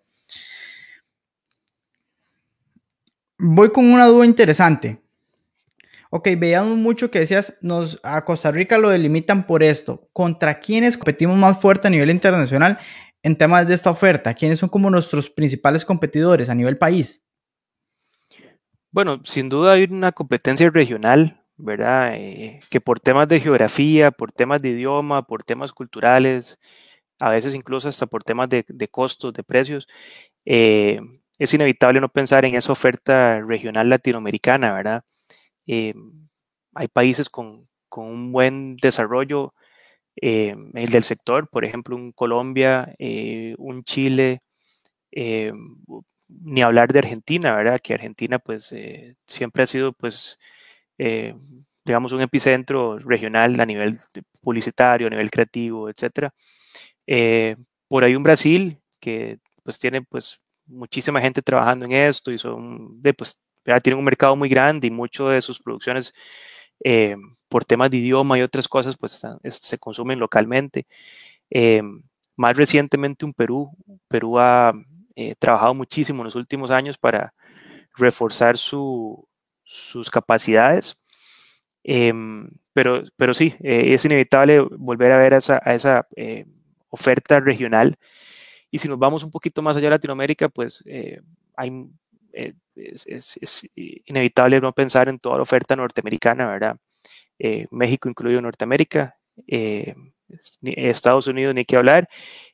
Voy 3.37 3.71
con 3.71 3.91
una 3.91 4.05
duda 4.05 4.25
interesante. 4.25 5.01
Ok, 6.11 6.27
veíamos 6.37 6.77
mucho 6.77 7.09
que 7.09 7.19
decías, 7.19 7.57
nos, 7.61 7.99
a 8.03 8.25
Costa 8.25 8.51
Rica 8.51 8.77
lo 8.77 8.89
delimitan 8.89 9.47
por 9.47 9.63
esto. 9.63 10.09
¿Contra 10.11 10.59
quiénes 10.59 10.97
competimos 10.97 11.37
más 11.37 11.59
fuerte 11.61 11.87
a 11.87 11.91
nivel 11.91 12.09
internacional 12.09 12.77
en 13.23 13.37
temas 13.37 13.65
de 13.65 13.73
esta 13.73 13.89
oferta? 13.89 14.33
¿Quiénes 14.33 14.59
son 14.59 14.67
como 14.67 14.89
nuestros 14.89 15.29
principales 15.29 15.85
competidores 15.85 16.49
a 16.49 16.55
nivel 16.55 16.77
país? 16.77 17.23
Bueno, 18.93 19.21
sin 19.24 19.48
duda 19.48 19.74
hay 19.74 19.86
una 19.89 20.12
competencia 20.12 20.69
regional, 20.69 21.41
¿verdad? 21.55 22.13
Eh, 22.15 22.60
que 22.69 22.81
por 22.81 23.00
temas 23.00 23.27
de 23.29 23.39
geografía, 23.39 24.12
por 24.12 24.33
temas 24.33 24.62
de 24.62 24.69
idioma, 24.71 25.24
por 25.25 25.43
temas 25.45 25.71
culturales, 25.71 26.60
a 27.19 27.29
veces 27.29 27.55
incluso 27.55 27.89
hasta 27.89 28.07
por 28.07 28.24
temas 28.24 28.50
de, 28.50 28.65
costos, 28.91 29.33
de 29.33 29.43
precios, 29.43 29.88
eh, 30.45 31.00
es 31.39 31.53
inevitable 31.53 32.01
no 32.01 32.10
pensar 32.10 32.45
en 32.45 32.55
esa 32.55 32.74
oferta 32.74 33.41
regional 33.41 33.89
latinoamericana, 33.89 34.74
¿verdad? 34.74 35.03
Eh, 35.67 35.93
hay 36.75 36.88
países 36.89 37.29
con, 37.29 37.69
con, 37.89 38.07
un 38.07 38.31
buen 38.33 38.75
desarrollo 38.77 39.53
el 40.17 40.89
del 40.91 41.03
sector, 41.03 41.50
por 41.50 41.65
ejemplo, 41.65 41.95
un 41.95 42.12
Colombia, 42.13 42.95
un 43.57 43.83
Chile, 43.86 44.41
ni 46.43 46.61
hablar 46.61 46.91
de 46.93 47.00
Argentina, 47.00 47.55
¿verdad? 47.55 47.79
Que 47.81 47.93
Argentina 47.93 48.39
pues 48.39 48.73
siempre 49.25 49.63
ha 49.63 49.67
sido 49.67 49.93
pues 49.93 50.39
digamos 51.85 52.11
un 52.11 52.21
epicentro 52.21 53.00
regional 53.00 53.59
a 53.59 53.65
nivel 53.65 53.95
publicitario, 54.39 55.07
a 55.07 55.09
nivel 55.09 55.31
creativo, 55.31 55.89
etcétera. 55.89 56.33
por 57.88 58.03
ahí 58.03 58.15
un 58.15 58.23
Brasil 58.23 58.79
que 59.00 59.39
pues 59.63 59.79
tiene 59.79 60.01
pues 60.03 60.39
muchísima 60.67 61.21
gente 61.21 61.41
trabajando 61.41 61.85
en 61.85 61.93
esto 61.93 62.31
y 62.31 62.38
son 62.38 63.01
pues 63.17 63.43
tienen 63.83 64.00
un 64.00 64.05
mercado 64.05 64.35
muy 64.35 64.50
grande 64.50 64.88
y 64.88 64.91
mucho 64.91 65.29
de 65.29 65.41
sus 65.41 65.59
producciones 65.59 66.13
eh, 66.83 67.15
por 67.47 67.65
temas 67.65 67.91
de 67.91 67.97
idioma 67.97 68.39
y 68.39 68.41
otras 68.41 68.67
cosas, 68.67 68.97
pues 68.97 69.21
se 69.43 69.77
consumen 69.77 70.19
localmente. 70.19 70.88
Eh, 71.50 71.81
más 72.38 72.57
recientemente 72.57 73.25
un 73.25 73.33
Perú. 73.33 73.69
Perú 74.07 74.39
ha 74.39 74.73
eh, 75.15 75.35
trabajado 75.37 75.73
muchísimo 75.73 76.21
en 76.21 76.25
los 76.25 76.35
últimos 76.35 76.71
años 76.71 76.97
para 76.97 77.33
reforzar 77.95 78.57
su, 78.57 79.27
sus 79.63 80.09
capacidades. 80.09 81.01
pero, 82.73 83.03
pero 83.15 83.33
sí, 83.33 83.55
es 83.59 84.05
inevitable 84.05 84.61
volver 84.61 85.11
a 85.11 85.17
ver 85.17 85.33
esa, 85.33 85.61
a 85.63 85.73
esa 85.73 86.07
oferta 86.89 87.39
regional. 87.39 87.95
Y 88.69 88.79
si 88.79 88.87
nos 88.87 88.99
vamos 88.99 89.23
un 89.23 89.31
poquito 89.31 89.61
más 89.61 89.75
allá 89.75 89.87
de 89.87 89.91
Latinoamérica, 89.91 90.49
pues 90.49 90.83
hay 91.55 91.69
eh, 92.33 92.53
es, 92.75 93.69
inevitable 93.75 94.61
no 94.61 94.73
pensar 94.73 95.09
en 95.09 95.19
toda 95.19 95.37
la 95.37 95.41
oferta 95.43 95.75
norteamericana, 95.75 96.47
¿verdad? 96.47 96.77
Eh, 97.39 97.67
México 97.71 98.09
incluido 98.09 98.41
Norteamérica, 98.41 99.17
eh, 99.47 99.95
Estados 100.61 101.27
Unidos 101.27 101.53
ni 101.55 101.65
qué 101.65 101.77
hablar, 101.77 102.07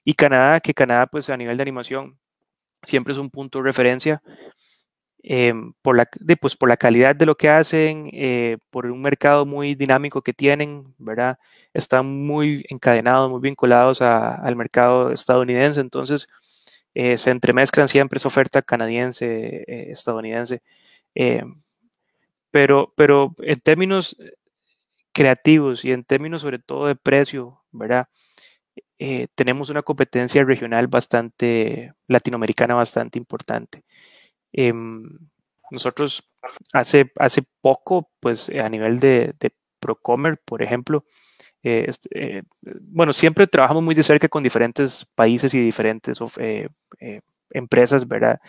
y 0.03 0.13
Canadá, 0.13 0.59
que 0.59 0.73
Canadá 0.73 1.07
pues 1.07 1.29
a 1.29 1.37
nivel 1.37 1.57
de 1.57 1.63
animación 1.63 2.19
siempre 2.83 3.11
es 3.13 3.17
un 3.17 3.29
punto 3.29 3.59
de 3.59 3.65
referencia 3.65 4.21
por, 5.81 5.97
la, 5.97 6.07
pues, 6.39 6.55
por 6.55 6.69
la 6.69 6.77
calidad 6.77 7.15
de 7.15 7.25
lo 7.25 7.35
que 7.35 7.49
hacen, 7.49 8.09
por 8.69 8.85
un 8.85 9.01
mercado 9.01 9.45
muy 9.45 9.75
dinámico 9.75 10.21
que 10.21 10.33
tienen, 10.33 10.93
¿verdad? 10.97 11.37
Están 11.73 12.05
muy 12.05 12.65
encadenados, 12.69 13.29
muy 13.29 13.41
vinculados 13.41 14.01
al 14.01 14.55
mercado 14.55 15.11
estadounidense, 15.11 15.81
entonces 15.81 16.29
eh, 16.99 17.15
se 17.19 17.29
entremezclan 17.29 17.87
siempre 17.87 18.17
esa 18.17 18.27
oferta 18.27 18.63
canadiense, 18.63 19.63
eh, 19.67 19.91
estadounidense. 19.91 20.63
Eh, 21.13 21.43
pero, 22.49 22.91
pero 22.95 23.35
en 23.39 23.59
términos 23.59 24.17
creativos 25.13 25.85
y 25.85 25.91
en 25.91 26.03
términos 26.03 26.41
sobre 26.41 26.57
todo 26.57 26.87
de 26.87 26.95
precio, 26.95 27.61
¿verdad? 27.71 28.07
Tenemos 29.35 29.69
una 29.69 29.83
competencia 29.83 30.43
regional 30.43 30.87
bastante, 30.87 31.93
latinoamericana 32.07 32.73
bastante 32.75 33.19
importante. 33.19 33.83
Em, 34.51 35.07
nosotros 35.71 36.29
hace, 36.73 37.11
hace 37.17 37.43
poco, 37.61 38.09
pues 38.19 38.49
a 38.49 38.69
nivel 38.69 38.99
de, 38.99 39.33
de 39.39 39.51
Procomer, 39.79 40.39
por 40.43 40.63
ejemplo, 40.63 41.05
eh, 41.63 41.89
eh, 42.11 42.43
bueno, 42.61 43.13
siempre 43.13 43.47
trabajamos 43.47 43.83
muy 43.83 43.95
de 43.95 44.03
cerca 44.03 44.29
con 44.29 44.43
diferentes 44.43 45.05
países 45.15 45.53
y 45.53 45.59
diferentes 45.59 46.17
eh, 46.37 46.69
empresas, 47.49 48.07
¿verdad? 48.07 48.39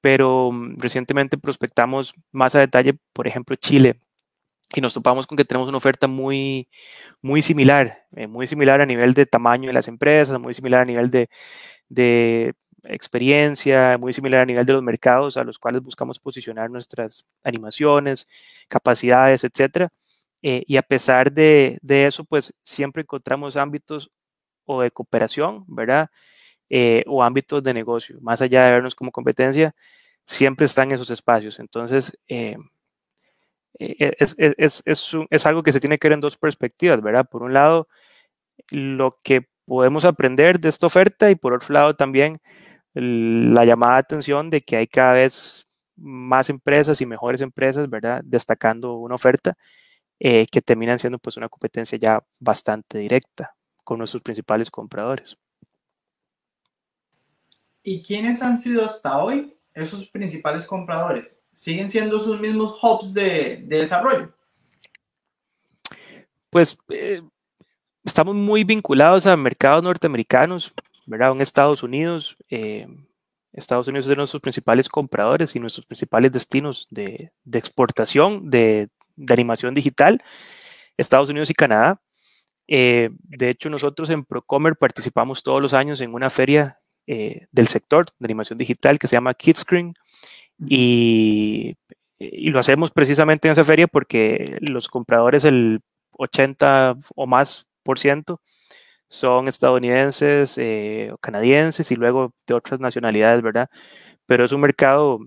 Pero 0.00 0.50
mm, 0.52 0.78
recientemente 0.78 1.38
prospectamos 1.38 2.14
más 2.32 2.54
a 2.54 2.60
detalle, 2.60 2.94
por 3.12 3.26
ejemplo, 3.26 3.56
Chile, 3.56 4.00
y 4.74 4.80
nos 4.80 4.94
topamos 4.94 5.26
con 5.26 5.36
que 5.36 5.44
tenemos 5.44 5.68
una 5.68 5.78
oferta 5.78 6.06
muy, 6.06 6.68
muy 7.22 7.42
similar, 7.42 8.06
muy 8.28 8.46
similar 8.46 8.80
a 8.80 8.86
nivel 8.86 9.14
de 9.14 9.26
tamaño 9.26 9.68
de 9.68 9.72
las 9.74 9.88
empresas, 9.88 10.38
muy 10.38 10.54
similar 10.54 10.82
a 10.82 10.84
nivel 10.84 11.10
de, 11.10 11.28
de 11.88 12.54
experiencia, 12.84 13.98
muy 13.98 14.12
similar 14.12 14.42
a 14.42 14.46
nivel 14.46 14.64
de 14.66 14.72
los 14.72 14.82
mercados 14.82 15.36
a 15.36 15.44
los 15.44 15.58
cuales 15.58 15.82
buscamos 15.82 16.18
posicionar 16.18 16.70
nuestras 16.70 17.26
animaciones, 17.44 18.28
capacidades, 18.68 19.44
etcétera. 19.44 19.90
Eh, 20.42 20.62
y 20.66 20.76
a 20.76 20.82
pesar 20.82 21.32
de, 21.32 21.78
eso, 21.88 22.24
pues 22.24 22.54
siempre 22.62 23.02
encontramos 23.02 23.56
ámbitos 23.56 24.10
o 24.64 24.82
de 24.82 24.90
cooperación, 24.90 25.64
¿verdad? 25.68 26.10
Eh, 26.70 27.04
o 27.06 27.22
ámbitos 27.22 27.62
de 27.62 27.74
negocio. 27.74 28.18
Más 28.22 28.42
allá 28.42 28.64
de 28.64 28.72
vernos 28.72 28.94
como 28.94 29.12
competencia, 29.12 29.74
siempre 30.24 30.66
están 30.66 30.92
esos 30.92 31.10
espacios. 31.10 31.58
Entonces, 31.60 32.18
eh, 33.80 34.14
es, 34.18 34.82
es, 34.84 35.46
algo 35.46 35.62
que 35.62 35.72
se 35.72 35.80
tiene 35.80 35.98
que 35.98 36.08
ver 36.08 36.14
en 36.14 36.20
dos 36.20 36.36
perspectivas, 36.36 37.00
¿verdad? 37.00 37.26
Por 37.28 37.42
un 37.42 37.54
lado, 37.54 37.88
lo 38.70 39.16
que 39.22 39.48
podemos 39.64 40.04
aprender 40.04 40.60
de 40.60 40.68
esta 40.68 40.86
oferta 40.86 41.30
y 41.30 41.34
por 41.34 41.54
otro 41.54 41.72
lado 41.72 41.96
también 41.96 42.40
la 42.92 43.64
llamada 43.64 43.94
de 43.94 43.98
atención 44.00 44.50
de 44.50 44.60
que 44.60 44.76
hay 44.76 44.86
cada 44.86 45.14
vez 45.14 45.66
más 45.96 46.50
empresas 46.50 47.00
y 47.00 47.06
mejores 47.06 47.40
empresas, 47.40 47.88
¿verdad? 47.88 48.20
Destacando 48.24 48.94
una 48.94 49.14
oferta 49.14 49.56
eh, 50.18 50.44
que 50.50 50.60
terminan 50.60 50.98
siendo 50.98 51.18
pues 51.18 51.36
una 51.38 51.48
competencia 51.48 51.96
ya 51.98 52.22
bastante 52.38 52.98
directa 52.98 53.54
con 53.82 53.98
nuestros 53.98 54.22
principales 54.22 54.70
compradores. 54.70 55.38
¿Y 57.82 58.02
quiénes 58.02 58.42
han 58.42 58.58
sido 58.58 58.84
hasta 58.84 59.22
hoy 59.22 59.56
esos 59.72 60.06
principales 60.08 60.66
compradores? 60.66 61.34
¿Siguen 61.52 61.90
siendo 61.90 62.18
sus 62.18 62.38
mismos 62.40 62.76
hubs 62.80 63.12
de, 63.12 63.62
desarrollo? 63.66 64.32
Pues 66.48 66.78
eh, 66.88 67.22
estamos 68.04 68.34
muy 68.34 68.64
vinculados 68.64 69.26
a 69.26 69.36
mercados 69.36 69.82
norteamericanos, 69.82 70.72
¿verdad? 71.06 71.32
En 71.32 71.40
Estados 71.40 71.82
Unidos, 71.82 72.36
eh, 72.50 72.86
Estados 73.52 73.88
Unidos 73.88 74.06
es 74.06 74.10
de 74.10 74.16
nuestros 74.16 74.40
principales 74.40 74.88
compradores 74.88 75.54
y 75.56 75.60
nuestros 75.60 75.86
principales 75.86 76.32
destinos 76.32 76.86
de, 76.90 77.32
exportación 77.52 78.48
de, 78.48 78.88
animación 79.28 79.74
digital, 79.74 80.22
Estados 80.96 81.30
Unidos 81.30 81.50
y 81.50 81.54
Canadá. 81.54 82.00
Eh, 82.68 83.10
de 83.22 83.50
hecho, 83.50 83.68
nosotros 83.68 84.08
en 84.10 84.24
Procomer 84.24 84.76
participamos 84.76 85.42
todos 85.42 85.60
los 85.60 85.74
años 85.74 86.00
en 86.00 86.14
una 86.14 86.30
feria 86.30 86.78
del 87.06 87.66
sector 87.66 88.06
de 88.20 88.26
animación 88.26 88.56
digital 88.56 88.96
que 88.96 89.08
se 89.08 89.16
llama 89.16 89.34
Kidscreen 89.34 89.94
y, 90.66 91.76
y, 92.18 92.50
lo 92.50 92.58
hacemos 92.58 92.90
precisamente 92.90 93.48
en 93.48 93.52
esa 93.52 93.64
feria 93.64 93.86
porque 93.88 94.58
los 94.60 94.88
compradores, 94.88 95.44
el 95.44 95.80
80 96.18 96.96
o 97.16 97.26
más 97.26 97.70
por 97.82 97.98
ciento, 97.98 98.40
son 99.08 99.48
estadounidenses 99.48 100.58
eh, 100.58 101.10
o 101.12 101.18
canadienses 101.18 101.90
y 101.90 101.96
luego 101.96 102.34
de 102.46 102.54
otras 102.54 102.80
nacionalidades, 102.80 103.42
¿verdad? 103.42 103.68
Pero 104.26 104.44
es 104.44 104.52
un 104.52 104.60
mercado 104.62 105.20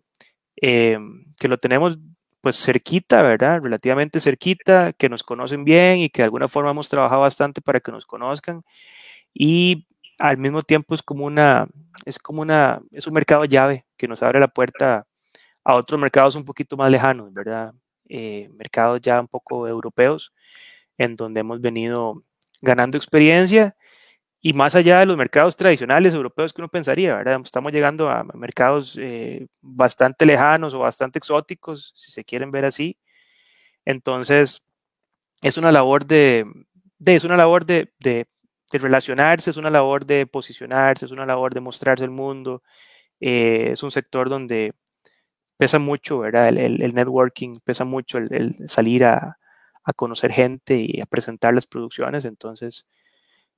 que 0.61 1.47
lo 1.47 1.57
tenemos 1.57 1.97
pues 2.41 2.57
cerquita, 2.57 3.21
¿verdad? 3.23 3.61
Relativamente 3.61 4.19
cerquita, 4.19 4.93
que 4.93 5.09
nos 5.09 5.23
conocen 5.23 5.63
bien 5.65 5.99
y 5.99 6.09
que 6.09 6.21
de 6.21 6.25
alguna 6.25 6.49
forma 6.49 6.71
hemos 6.71 6.89
trabajado 6.89 7.21
bastante 7.21 7.61
para 7.61 7.79
que 7.79 7.91
nos 7.91 8.05
conozcan. 8.05 8.63
Y 9.33 9.87
al 10.19 10.37
mismo 10.37 10.61
tiempo 10.61 10.95
es 10.95 11.03
como 11.03 11.25
una, 11.25 11.67
es 12.05 12.19
como 12.19 12.41
una, 12.41 12.81
es 12.91 13.07
un 13.07 13.13
mercado 13.13 13.45
llave 13.45 13.85
que 13.97 14.09
nos 14.09 14.23
abre 14.23 14.39
la 14.41 14.49
puerta 14.49 15.07
a 15.63 15.75
otros 15.75 15.99
mercados 15.99 16.35
un 16.35 16.45
poquito 16.45 16.77
más 16.77 16.91
lejanos, 16.91 17.33
¿verdad? 17.33 17.73
Eh, 18.09 18.49
mercados 18.53 19.01
ya 19.01 19.19
un 19.21 19.27
poco 19.27 19.67
europeos, 19.67 20.33
en 20.97 21.15
donde 21.15 21.41
hemos 21.41 21.61
venido 21.61 22.23
ganando 22.61 22.97
experiencia 22.97 23.75
y 24.45 24.53
más 24.53 24.75
allá 24.75 24.99
de 24.99 25.05
los 25.05 25.17
mercados 25.17 25.55
tradicionales 25.55 26.13
europeos 26.13 26.51
que 26.53 26.61
uno 26.61 26.69
pensaría, 26.69 27.15
¿verdad? 27.15 27.39
Estamos 27.43 27.71
llegando 27.71 28.09
a 28.09 28.25
mercados 28.35 28.97
eh, 29.01 29.47
bastante 29.61 30.25
lejanos 30.25 30.73
o 30.73 30.79
bastante 30.79 31.17
exóticos, 31.19 31.93
si 31.95 32.11
se 32.11 32.25
quieren 32.25 32.51
ver 32.51 32.65
así. 32.65 32.97
Entonces, 33.85 34.63
es 35.41 35.57
una 35.57 35.71
labor 35.71 36.05
de, 36.05 36.45
es 37.05 37.23
una 37.23 37.37
labor 37.37 37.65
de, 37.65 37.93
de, 37.99 38.27
relacionarse, 38.73 39.51
es 39.51 39.57
una 39.57 39.69
labor 39.69 40.05
de 40.05 40.27
posicionarse, 40.27 41.05
es 41.05 41.11
una 41.11 41.25
labor 41.25 41.53
de 41.53 41.61
mostrarse 41.61 42.03
al 42.03 42.11
mundo. 42.11 42.63
Eh, 43.21 43.69
es 43.71 43.83
un 43.83 43.91
sector 43.91 44.29
donde 44.29 44.73
pesa 45.63 45.79
mucho, 45.79 46.19
¿verdad? 46.19 46.49
El, 46.49 46.81
el, 46.81 46.93
networking, 46.93 47.61
pesa 47.63 47.85
mucho 47.85 48.17
el, 48.17 48.33
el 48.33 48.67
salir 48.67 49.05
a, 49.05 49.37
a, 49.85 49.93
conocer 49.93 50.33
gente 50.33 50.75
y 50.75 50.99
a 50.99 51.05
presentar 51.05 51.53
las 51.53 51.67
producciones. 51.67 52.25
Entonces, 52.25 52.85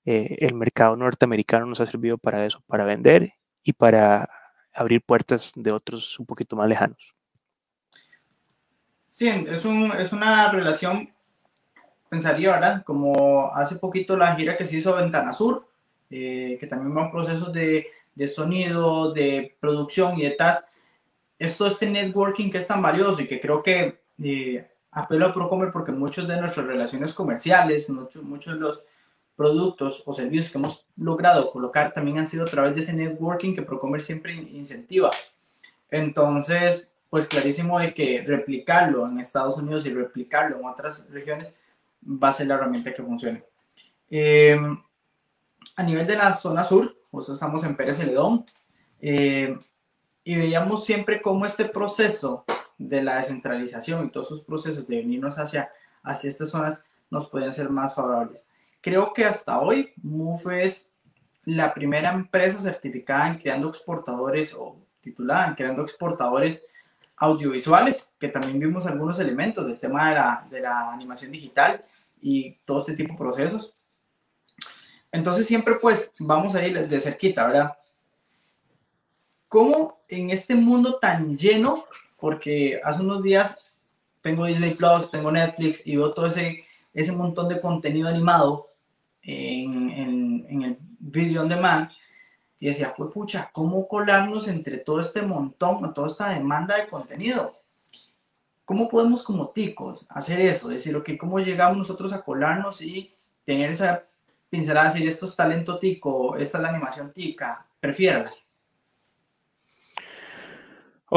eh, 0.06 0.38
el 0.40 0.54
mercado 0.54 0.96
norteamericano 0.96 1.66
nos 1.66 1.82
ha 1.82 1.88
servido 1.88 2.20
para 2.20 2.46
eso, 2.46 2.62
para 2.68 2.86
vender 2.86 3.32
y 3.64 3.74
para 3.74 4.30
abrir 4.72 5.02
puertas 5.02 5.54
de 5.56 5.72
otros 5.72 6.20
un 6.20 6.28
poquito 6.28 6.56
más 6.56 6.68
lejanos. 6.68 7.16
Sí, 9.10 9.28
es, 9.28 9.66
un, 9.66 9.92
es 9.94 10.14
una 10.14 10.52
relación, 10.52 11.10
pensaría, 12.08 12.52
¿verdad? 12.52 12.84
Como 12.84 13.52
hace 13.56 13.78
poquito 13.78 14.16
la 14.16 14.36
gira 14.36 14.56
que 14.56 14.66
se 14.66 14.78
hizo 14.78 14.96
Ventana 14.96 15.34
Sur, 15.34 15.68
eh, 16.12 16.56
que 16.60 16.68
también 16.68 16.94
van 16.94 17.10
procesos 17.10 17.52
de, 17.52 17.88
de 18.14 18.28
sonido, 18.28 19.12
de 19.12 19.58
producción 19.60 20.20
y 20.20 20.22
de 20.26 20.32
tal. 20.32 20.64
Esto 21.38 21.68
este 21.68 21.90
networking 21.90 22.50
que 22.50 22.60
es 22.60 22.68
tan 22.68 22.82
valioso 22.82 23.22
y 23.22 23.28
que 23.28 23.40
creo 23.40 23.62
que 23.62 24.00
eh, 24.24 24.68
apelo 24.92 25.28
a 25.28 25.34
Procomer 25.34 25.72
porque 25.72 25.92
muchas 25.92 26.28
de 26.28 26.40
nuestras 26.40 26.66
relaciones 26.66 27.14
comerciales, 27.14 27.90
muchos, 27.90 28.24
muchos 28.24 28.54
de 28.54 28.60
los 28.60 28.82
productos 29.36 30.02
o 30.06 30.14
servicios 30.14 30.50
que 30.50 30.58
hemos 30.58 30.86
logrado 30.96 31.52
colocar 31.52 31.94
también 31.94 32.20
han 32.20 32.28
sido 32.28 32.44
a 32.44 32.48
través 32.48 32.74
de 32.74 32.82
ese 32.82 32.94
networking 32.94 33.54
que 33.54 33.62
Procomer 33.62 34.02
siempre 34.02 34.34
incentiva. 34.34 35.12
Entonces, 35.90 36.90
pues 37.10 37.28
clarísimo 37.28 37.80
de 37.80 37.94
que 37.94 38.24
replicarlo 38.26 39.06
en 39.06 39.20
Estados 39.20 39.58
Unidos 39.58 39.86
y 39.86 39.94
replicarlo 39.94 40.60
en 40.60 40.66
otras 40.66 41.10
regiones 41.12 41.54
va 42.06 42.30
a 42.30 42.34
ser 42.34 42.48
la 42.48 42.56
herramienta 42.56 42.94
que 42.94 43.04
funcione. 43.04 43.44
Eh, 44.10 44.58
a 45.76 45.84
nivel 45.84 46.08
de 46.08 46.16
la 46.16 46.34
zona 46.34 46.64
sur, 46.64 46.96
pues 47.12 47.28
estamos 47.30 47.64
en 47.64 47.76
Pérez 47.76 47.98
Celedón, 47.98 48.46
eh, 49.02 49.58
y 50.26 50.36
veíamos 50.36 50.84
siempre 50.84 51.22
cómo 51.22 51.46
este 51.46 51.66
proceso 51.66 52.44
de 52.80 53.02
la 53.04 53.18
descentralización 53.18 54.06
y 54.06 54.10
todos 54.10 54.26
esos 54.26 54.42
procesos 54.42 54.88
de 54.88 54.98
venirnos 54.98 55.38
hacia, 55.38 55.72
hacia 56.04 56.30
estas 56.30 56.50
zonas 56.50 56.84
nos 57.12 57.30
pueden 57.30 57.54
ser 57.54 57.70
más 57.70 57.94
favorables. 57.94 58.44
Creo 58.82 59.14
que 59.14 59.24
hasta 59.24 59.60
hoy 59.60 59.94
MUF 60.02 60.48
es 60.48 60.92
la 61.46 61.76
primera 61.76 62.12
empresa 62.12 62.60
certificada 62.60 63.28
en 63.28 63.38
creando 63.38 63.70
exportadores 63.70 64.54
o 64.56 64.76
titulada 65.00 65.48
en 65.48 65.54
creando 65.54 65.84
exportadores 65.84 66.64
audiovisuales, 67.18 68.12
que 68.20 68.28
también 68.28 68.60
vimos 68.60 68.88
algunos 68.88 69.20
elementos 69.20 69.68
del 69.68 69.80
tema 69.80 70.10
de 70.10 70.16
la, 70.16 70.48
de 70.50 70.60
la 70.60 70.92
animación 70.92 71.32
digital 71.32 71.86
y 72.20 72.54
todo 72.66 72.80
este 72.80 72.96
tipo 72.96 73.14
de 73.14 73.20
procesos. 73.20 73.76
Entonces 75.12 75.46
siempre 75.46 75.76
pues 75.80 76.14
vamos 76.20 76.56
a 76.56 76.66
ir 76.68 76.88
de 76.88 77.00
cerquita, 77.00 77.46
¿verdad? 77.46 77.78
¿Cómo 79.56 80.02
en 80.10 80.32
este 80.32 80.54
mundo 80.54 81.00
tan 81.00 81.38
lleno, 81.38 81.86
porque 82.20 82.82
hace 82.84 83.02
unos 83.02 83.24
días 83.24 83.58
tengo 84.20 84.46
Disney 84.46 84.74
Plus, 84.74 85.10
tengo 85.10 85.32
Netflix 85.32 85.88
y 85.88 85.96
veo 85.96 86.14
todo 86.14 86.26
ese, 86.26 86.66
ese 86.94 87.14
montón 87.14 87.48
de 87.48 87.62
contenido 87.62 88.10
animado 88.10 88.68
en, 89.22 90.62
el 90.62 90.78
video 91.00 91.44
on 91.44 91.48
demand, 91.48 91.90
y 92.60 92.68
decía, 92.68 92.94
pues 92.98 93.14
pucha, 93.14 93.50
¿cómo 93.54 93.88
colarnos 93.88 94.50
entre 94.50 94.80
todo 94.80 95.00
este 95.00 95.22
montón, 95.22 95.94
toda 95.94 96.08
esta 96.08 96.32
demanda 96.32 96.76
de 96.76 96.90
contenido? 96.90 97.54
¿Cómo 98.66 98.90
podemos 98.90 99.24
como 99.24 99.52
ticos 99.52 100.06
hacer 100.10 100.42
eso? 100.42 100.68
Decir, 100.68 100.98
ok, 100.98 101.12
¿cómo 101.18 101.40
llegamos 101.40 101.78
nosotros 101.78 102.12
a 102.12 102.24
colarnos 102.24 102.82
y 102.82 103.14
tener 103.46 103.70
esa 103.70 104.02
pincelada, 104.50 104.92
decir, 104.92 105.08
esto 105.08 105.26
es 105.26 105.34
talento 105.34 105.80
tico, 105.80 106.36
esta 106.36 106.58
es 106.58 106.62
la 106.62 106.70
animación 106.72 107.14
tica, 107.14 107.66
prefiérala? 107.80 108.34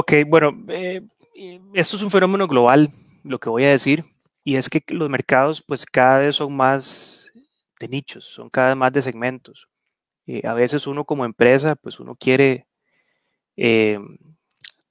Ok, 0.01 0.13
bueno, 0.29 0.53
eh, 0.69 1.03
esto 1.75 1.97
es 1.97 2.03
un 2.05 2.11
fenómeno 2.13 2.47
global, 2.47 2.93
lo 3.25 3.41
que 3.41 3.51
voy 3.51 3.65
a 3.65 3.71
decir, 3.71 4.05
y 4.45 4.55
es 4.55 4.69
que 4.69 4.81
los 4.91 5.11
mercados 5.11 5.61
pues 5.61 5.85
cada 5.87 6.21
vez 6.21 6.37
son 6.37 6.55
más 6.55 7.33
de 7.81 7.89
nichos, 7.89 8.25
son 8.25 8.49
cada 8.49 8.69
vez 8.69 8.77
más 8.77 8.93
de 8.93 9.03
segmentos. 9.03 9.69
Eh, 10.29 10.43
a 10.47 10.55
veces 10.55 10.87
uno 10.87 11.05
como 11.05 11.25
empresa, 11.25 11.75
pues 11.75 11.99
uno 11.99 12.15
quiere, 12.15 12.69
eh, 13.57 13.99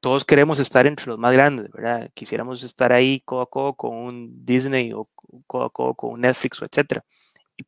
todos 0.02 0.26
queremos 0.26 0.60
estar 0.60 0.86
entre 0.86 1.08
los 1.08 1.18
más 1.18 1.32
grandes, 1.32 1.72
¿verdad? 1.72 2.12
Quisiéramos 2.14 2.62
estar 2.64 2.92
ahí 2.92 3.22
codo 3.22 3.44
a 3.44 3.50
codo 3.50 3.76
con 3.76 3.96
un 3.96 4.46
Disney 4.46 4.92
o 4.92 5.10
codo 5.48 5.64
a 5.64 5.70
codo 5.70 5.96
con 5.96 6.12
un 6.16 6.22
Netflix 6.22 6.62
o 6.62 6.66
etcétera. 6.66 7.06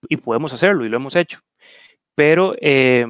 Y, 0.09 0.17
podemos 0.17 0.53
hacerlo 0.53 0.85
y 0.85 0.89
lo 0.89 0.97
hemos 0.97 1.15
hecho. 1.15 1.39
Pero 2.15 2.55
eh, 2.61 3.05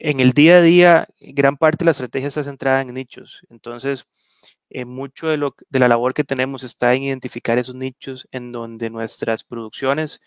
en 0.00 0.20
el 0.20 0.32
día 0.32 0.56
a 0.56 0.62
día, 0.62 1.08
gran 1.20 1.56
parte 1.56 1.78
de 1.78 1.86
la 1.86 1.90
estrategia 1.92 2.28
está 2.28 2.44
centrada 2.44 2.82
en 2.82 2.94
nichos. 2.94 3.46
Entonces, 3.50 4.06
mucho 4.86 5.28
de, 5.28 5.36
lo, 5.36 5.54
de 5.68 5.78
la 5.78 5.88
labor 5.88 6.14
que 6.14 6.24
tenemos 6.24 6.64
está 6.64 6.94
en 6.94 7.04
identificar 7.04 7.58
esos 7.58 7.74
nichos 7.76 8.28
en 8.32 8.52
donde 8.52 8.90
nuestras 8.90 9.44
producciones 9.44 10.20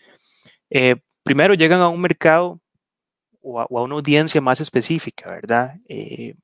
primero 1.28 1.52
llegan 1.52 1.82
a 1.82 1.88
un 1.88 2.00
mercado 2.00 2.58
o 3.42 3.60
a, 3.60 3.66
una 3.68 3.96
audiencia 3.96 4.40
más 4.40 4.60
específica, 4.62 5.30
¿verdad? 5.30 5.76
Eh, 5.88 6.34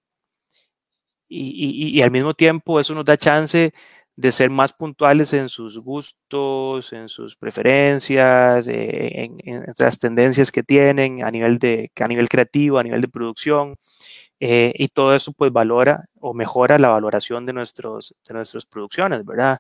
y, 1.26 2.02
al 2.02 2.10
mismo 2.10 2.34
tiempo 2.34 2.78
eso 2.78 2.94
nos 2.94 3.04
da 3.06 3.16
chance 3.16 3.72
de 4.16 4.32
ser 4.32 4.50
más 4.50 4.72
puntuales 4.72 5.32
en 5.32 5.48
sus 5.48 5.78
gustos, 5.78 6.92
en 6.92 7.08
sus 7.08 7.36
preferencias, 7.36 8.66
eh, 8.68 9.30
en, 9.44 9.64
las 9.78 9.98
tendencias 9.98 10.52
que 10.52 10.62
tienen 10.62 11.24
a 11.24 11.30
nivel, 11.30 11.58
de, 11.58 11.90
a 12.00 12.06
nivel 12.06 12.28
creativo, 12.28 12.78
a 12.78 12.84
nivel 12.84 13.00
de 13.00 13.08
producción. 13.08 13.76
Eh, 14.40 14.72
y 14.76 14.88
todo 14.88 15.14
eso 15.14 15.32
pues 15.32 15.52
valora 15.52 16.04
o 16.20 16.34
mejora 16.34 16.78
la 16.78 16.88
valoración 16.90 17.46
de, 17.46 17.52
nuestros, 17.52 18.14
de 18.28 18.34
nuestras 18.34 18.66
producciones, 18.66 19.24
¿verdad? 19.24 19.58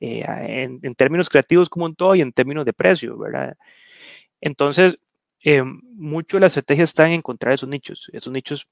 en, 0.00 0.80
en, 0.82 0.94
términos 0.94 1.28
creativos 1.30 1.68
como 1.68 1.86
un 1.86 1.94
todo 1.94 2.14
y 2.14 2.20
en 2.20 2.32
términos 2.32 2.64
de 2.64 2.72
precio, 2.72 3.16
¿verdad? 3.16 3.56
Entonces, 4.40 4.98
eh, 5.44 5.62
mucho 5.62 6.38
de 6.38 6.42
la 6.42 6.46
estrategia 6.46 6.84
está 6.84 7.06
en 7.06 7.12
encontrar 7.14 7.52
esos 7.54 7.68
nichos. 7.68 8.10
Esos 8.12 8.32
nichos 8.32 8.66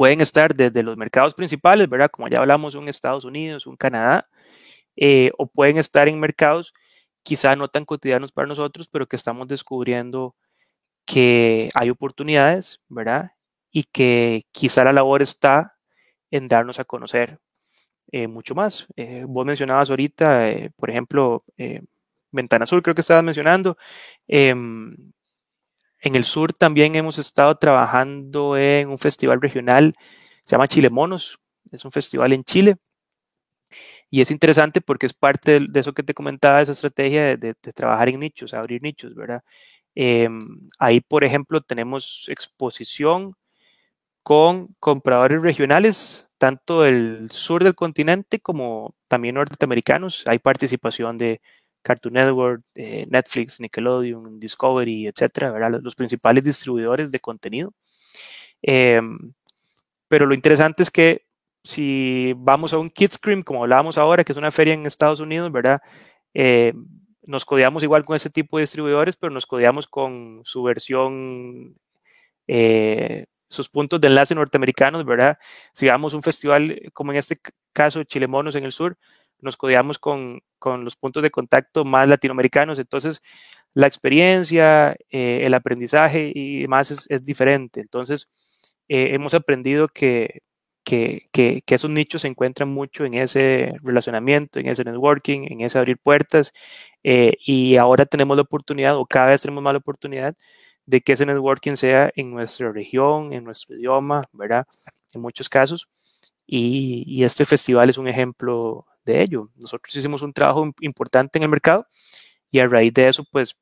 pueden 0.00 0.22
estar 0.22 0.54
desde 0.54 0.82
los 0.82 0.96
mercados 0.96 1.34
principales, 1.34 1.86
¿verdad? 1.86 2.08
Como 2.10 2.26
ya 2.26 2.38
hablamos, 2.38 2.74
un 2.74 2.88
Estados 2.88 3.26
Unidos, 3.26 3.66
un 3.66 3.76
Canadá, 3.76 4.26
eh, 4.96 5.30
o 5.36 5.46
pueden 5.46 5.76
estar 5.76 6.08
en 6.08 6.18
mercados 6.18 6.72
quizá 7.22 7.54
no 7.54 7.68
tan 7.68 7.84
cotidianos 7.84 8.32
para 8.32 8.48
nosotros, 8.48 8.88
pero 8.88 9.06
que 9.06 9.16
estamos 9.16 9.46
descubriendo 9.46 10.34
que 11.04 11.68
hay 11.74 11.90
oportunidades, 11.90 12.80
¿verdad? 12.88 13.32
Y 13.70 13.84
que 13.92 14.44
quizá 14.52 14.84
la 14.84 14.94
labor 14.94 15.20
está 15.20 15.76
en 16.30 16.48
darnos 16.48 16.80
a 16.80 16.84
conocer 16.84 17.38
eh, 18.10 18.26
mucho 18.26 18.54
más. 18.54 18.86
vos 19.26 19.44
mencionabas 19.44 19.90
ahorita, 19.90 20.70
por 20.76 20.88
ejemplo, 20.88 21.44
Ventana 22.32 22.62
Azul, 22.64 22.82
creo 22.82 22.94
que 22.94 23.02
estabas 23.02 23.22
mencionando. 23.22 23.76
En 26.00 26.14
el 26.14 26.24
sur 26.24 26.52
también 26.52 26.94
hemos 26.94 27.18
estado 27.18 27.56
trabajando 27.56 28.56
en 28.56 28.88
un 28.88 28.98
festival 28.98 29.40
regional, 29.40 29.94
se 30.44 30.52
llama 30.52 30.68
Chile 30.68 30.90
Monos, 30.90 31.38
es 31.70 31.84
un 31.84 31.92
festival 31.92 32.32
en 32.32 32.44
Chile. 32.44 32.76
Y 34.10 34.20
es 34.20 34.30
interesante 34.30 34.80
porque 34.80 35.06
es 35.06 35.14
parte 35.14 35.60
de, 35.60 35.80
eso 35.80 35.92
que 35.92 36.02
te 36.02 36.14
comentaba, 36.14 36.60
esa 36.60 36.72
estrategia 36.72 37.36
de, 37.36 37.54
trabajar 37.54 38.08
en 38.08 38.20
nichos, 38.20 38.54
abrir 38.54 38.82
nichos, 38.82 39.14
¿verdad? 39.14 39.42
Em, 39.94 40.38
ahí, 40.78 41.00
por 41.00 41.24
ejemplo, 41.24 41.60
tenemos 41.60 42.26
exposición 42.28 43.36
con 44.22 44.74
compradores 44.80 45.42
regionales, 45.42 46.28
tanto 46.38 46.82
del 46.82 47.30
sur 47.30 47.64
del 47.64 47.74
continente 47.74 48.40
como 48.40 48.94
también 49.08 49.36
norteamericanos. 49.36 50.24
Hay 50.26 50.38
participación 50.38 51.18
de 51.18 51.40
Cartoon 51.82 52.14
Network, 52.14 52.62
eh, 52.74 53.06
Netflix, 53.08 53.60
Nickelodeon, 53.60 54.38
Discovery, 54.40 55.06
etcétera, 55.06 55.50
¿verdad? 55.52 55.80
Los, 55.82 55.94
principales 55.94 56.44
distribuidores 56.44 57.10
de 57.10 57.20
contenido. 57.20 57.72
Em, 58.62 59.32
pero 60.08 60.26
lo 60.26 60.34
interesante 60.34 60.82
es 60.82 60.90
que 60.90 61.26
si 61.64 62.34
vamos 62.36 62.72
a 62.74 62.78
un 62.78 62.90
Kidscream, 62.90 63.42
como 63.42 63.62
hablábamos 63.62 63.98
ahora, 63.98 64.24
que 64.24 64.32
es 64.32 64.38
una 64.38 64.50
feria 64.50 64.74
en 64.74 64.86
Estados 64.86 65.20
Unidos, 65.20 65.52
¿verdad? 65.52 65.80
Eh, 66.34 66.72
nos 67.22 67.44
codeamos 67.44 67.82
igual 67.82 68.04
con 68.04 68.16
ese 68.16 68.30
tipo 68.30 68.58
de 68.58 68.62
distribuidores, 68.62 69.16
pero 69.16 69.32
nos 69.32 69.46
codeamos 69.46 69.86
con 69.86 70.40
su 70.44 70.62
versión, 70.62 71.76
eh, 72.48 73.26
sus 73.48 73.68
puntos 73.68 74.00
de 74.00 74.08
enlace 74.08 74.34
norteamericanos, 74.34 75.04
¿verdad? 75.04 75.38
Si 75.72 75.86
vamos 75.88 76.14
a 76.14 76.16
un 76.16 76.22
festival 76.22 76.80
como 76.92 77.12
en 77.12 77.18
este 77.18 77.38
caso, 77.72 78.04
Chile 78.04 78.26
Monos 78.26 78.54
en 78.56 78.64
el 78.64 78.72
sur, 78.72 78.98
nos 79.42 79.56
codeamos 79.56 79.98
con, 79.98 80.42
los 80.82 80.96
puntos 80.96 81.22
de 81.22 81.30
contacto 81.30 81.84
más 81.84 82.08
latinoamericanos, 82.08 82.78
entonces 82.78 83.22
la 83.74 83.86
experiencia, 83.86 84.96
eh, 85.10 85.40
el 85.44 85.54
aprendizaje 85.54 86.32
y 86.34 86.62
demás 86.62 87.06
es, 87.08 87.24
diferente. 87.24 87.80
Entonces, 87.80 88.28
eh, 88.88 89.10
hemos 89.14 89.34
aprendido 89.34 89.88
que, 89.88 90.42
que, 90.84 91.62
esos 91.66 91.90
nichos 91.90 92.22
se 92.22 92.28
encuentran 92.28 92.68
mucho 92.68 93.04
en 93.04 93.14
ese 93.14 93.72
relacionamiento, 93.82 94.58
en 94.58 94.68
ese 94.68 94.84
networking, 94.84 95.46
en 95.50 95.60
ese 95.60 95.78
abrir 95.78 95.98
puertas, 95.98 96.52
eh, 97.04 97.34
y 97.44 97.76
ahora 97.76 98.06
tenemos 98.06 98.36
la 98.36 98.42
oportunidad, 98.42 98.96
o 98.96 99.06
cada 99.06 99.28
vez 99.28 99.42
tenemos 99.42 99.62
más 99.62 99.72
la 99.74 99.78
oportunidad, 99.78 100.34
de 100.86 101.00
que 101.00 101.12
ese 101.12 101.26
networking 101.26 101.76
sea 101.76 102.10
en 102.16 102.30
nuestra 102.32 102.72
región, 102.72 103.32
en 103.32 103.44
nuestro 103.44 103.76
idioma, 103.76 104.24
¿verdad? 104.32 104.66
En 105.14 105.20
muchos 105.22 105.48
casos. 105.48 105.88
Y, 106.46 107.04
y 107.06 107.24
este 107.24 107.44
festival 107.46 107.90
es 107.90 107.98
un 107.98 108.08
ejemplo 108.08 108.86
de 109.04 109.22
ello. 109.22 109.50
Nosotros 109.56 109.94
hicimos 109.94 110.22
un 110.22 110.32
trabajo 110.32 110.72
importante 110.80 111.38
en 111.38 111.44
el 111.44 111.48
mercado 111.48 111.86
y 112.50 112.60
a 112.60 112.66
raíz 112.66 112.92
de 112.94 113.08
eso, 113.08 113.24
pues, 113.30 113.56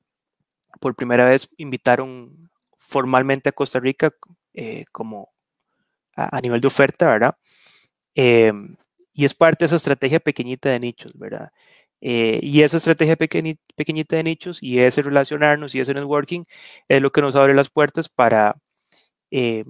por 0.80 0.94
primera 0.94 1.24
vez 1.24 1.48
invitaron 1.56 2.50
formalmente 2.78 3.48
a 3.48 3.52
Costa 3.52 3.80
Rica 3.80 4.12
eh, 4.54 4.84
como 4.92 5.30
a, 6.16 6.40
nivel 6.40 6.60
de 6.60 6.68
oferta, 6.68 7.06
¿verdad? 7.06 7.36
Em, 8.14 8.76
y 9.12 9.24
es 9.24 9.34
parte 9.34 9.64
de 9.64 9.66
esa 9.66 9.76
estrategia 9.76 10.20
pequeñita 10.20 10.70
de 10.70 10.80
nichos, 10.80 11.12
¿verdad? 11.18 11.50
Eh, 12.00 12.40
y 12.42 12.62
esa 12.62 12.76
estrategia 12.76 13.16
pequeñita 13.16 14.16
de 14.16 14.22
nichos 14.22 14.62
y 14.62 14.78
ese 14.80 15.02
relacionarnos 15.02 15.74
y 15.74 15.80
ese 15.80 15.94
networking 15.94 16.44
es 16.88 17.02
lo 17.02 17.10
que 17.10 17.20
nos 17.22 17.34
abre 17.36 17.54
las 17.54 17.70
puertas 17.70 18.08
para 18.08 18.56
eh, 19.30 19.64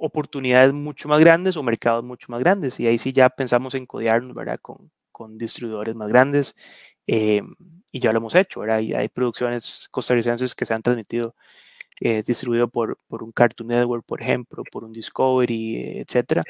oportunidades 0.00 0.72
mucho 0.72 1.08
más 1.08 1.20
grandes 1.20 1.56
o 1.56 1.62
mercados 1.62 2.02
mucho 2.04 2.26
más 2.30 2.40
grandes. 2.40 2.80
Y 2.80 2.86
ahí 2.86 2.98
sí 2.98 3.12
ya 3.12 3.28
pensamos 3.28 3.74
en 3.74 3.86
codearnos, 3.86 4.34
¿verdad? 4.34 4.58
Con, 4.60 4.90
con 5.12 5.38
distribuidores 5.38 5.94
más 5.94 6.08
grandes. 6.08 6.56
Eh, 7.06 7.42
y 7.92 8.00
ya 8.00 8.12
lo 8.12 8.18
hemos 8.18 8.34
hecho, 8.34 8.60
¿verdad? 8.60 8.80
Y 8.80 8.94
hay 8.94 9.08
producciones 9.08 9.88
costarricenses 9.90 10.54
que 10.54 10.64
se 10.66 10.74
han 10.74 10.82
transmitido, 10.82 11.34
eh, 12.00 12.22
distribuido 12.26 12.68
por, 12.68 12.98
por, 13.08 13.22
un 13.22 13.32
Cartoon 13.32 13.68
Network, 13.68 14.04
por 14.06 14.22
ejemplo, 14.22 14.64
por 14.70 14.84
un 14.84 14.92
Discovery, 14.92 16.00
etcétera. 16.00 16.44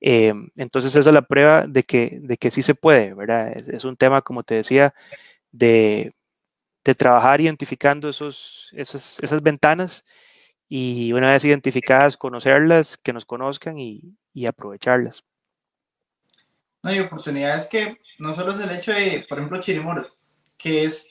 Eh, 0.00 0.32
entonces 0.56 0.94
esa 0.94 1.10
es 1.10 1.14
la 1.14 1.22
prueba 1.22 1.66
de 1.66 1.82
que, 1.82 2.18
de 2.22 2.36
que 2.38 2.50
sí 2.50 2.62
se 2.62 2.74
puede, 2.74 3.14
¿verdad? 3.14 3.52
Es, 3.54 3.68
es 3.68 3.84
un 3.84 3.96
tema, 3.96 4.22
como 4.22 4.44
te 4.44 4.54
decía, 4.56 4.94
de, 5.52 6.14
de 6.84 6.94
trabajar 6.94 7.40
identificando 7.40 8.08
esos, 8.08 8.70
esas, 8.74 9.22
esas 9.22 9.42
ventanas 9.42 10.04
y 10.68 11.12
una 11.12 11.32
vez 11.32 11.44
identificadas, 11.44 12.16
conocerlas, 12.16 12.96
que 12.96 13.12
nos 13.12 13.24
conozcan 13.24 13.78
y, 13.78 14.16
y 14.34 14.46
aprovecharlas. 14.46 15.24
No, 16.82 16.90
hay 16.90 17.00
oportunidades 17.00 17.66
que 17.66 17.98
no 18.18 18.34
solo 18.34 18.52
es 18.52 18.60
el 18.60 18.70
hecho 18.70 18.92
de, 18.92 19.24
por 19.28 19.38
ejemplo, 19.38 19.60
Chirimoros, 19.60 20.12
que 20.56 20.84
es, 20.84 21.06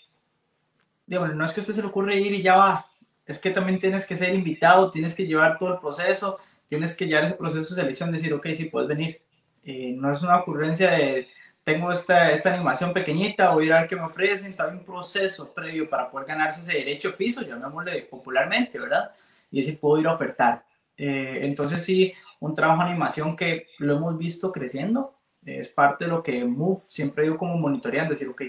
digamos, 1.05 1.35
no 1.35 1.45
es 1.45 1.51
que 1.51 1.59
a 1.59 1.63
usted 1.63 1.73
se 1.73 1.81
le 1.81 1.87
ocurre 1.87 2.17
ir 2.17 2.33
y 2.33 2.41
ya 2.41 2.55
va, 2.55 2.87
es 3.25 3.39
que 3.39 3.51
también 3.51 3.79
tienes 3.79 4.05
que 4.05 4.15
ser 4.15 4.33
invitado, 4.33 4.89
tienes 4.89 5.13
que 5.13 5.25
llevar 5.25 5.57
todo 5.57 5.73
el 5.73 5.79
proceso, 5.79 6.39
tienes 6.69 6.95
que 6.95 7.05
llevar 7.05 7.25
ese 7.25 7.35
proceso 7.35 7.75
de 7.75 7.81
selección, 7.81 8.11
decir, 8.11 8.33
ok, 8.33 8.47
sí, 8.55 8.65
puedes 8.65 8.87
venir. 8.87 9.21
Eh, 9.63 9.93
no 9.97 10.11
es 10.11 10.21
una 10.21 10.37
ocurrencia 10.37 10.91
de, 10.91 11.27
tengo 11.63 11.91
esta, 11.91 12.31
esta 12.31 12.53
animación 12.53 12.93
pequeñita, 12.93 13.53
voy 13.53 13.65
a 13.65 13.67
ir 13.67 13.73
a 13.73 13.79
ver 13.81 13.89
qué 13.89 13.97
me 13.97 14.03
ofrecen, 14.03 14.55
también 14.55 14.79
un 14.79 14.85
proceso 14.85 15.53
previo 15.53 15.89
para 15.89 16.09
poder 16.09 16.25
ganarse 16.25 16.61
ese 16.61 16.77
derecho 16.77 17.17
piso, 17.17 17.41
llamémosle 17.41 18.03
popularmente, 18.03 18.79
¿verdad? 18.79 19.11
Y 19.51 19.61
así 19.61 19.73
puedo 19.73 20.01
ir 20.01 20.07
a 20.07 20.13
ofertar. 20.13 20.65
Eh, 20.97 21.39
entonces 21.43 21.83
sí, 21.83 22.13
un 22.39 22.53
trabajo 22.53 22.83
de 22.83 22.89
animación 22.89 23.35
que 23.35 23.67
lo 23.79 23.95
hemos 23.95 24.17
visto 24.17 24.51
creciendo, 24.51 25.17
es 25.45 25.69
parte 25.69 26.05
de 26.05 26.11
lo 26.11 26.21
que 26.21 26.43
Move 26.43 26.81
siempre 26.89 27.23
digo 27.23 27.37
como 27.37 27.57
monitoreando, 27.57 28.11
decir, 28.11 28.27
ok, 28.27 28.41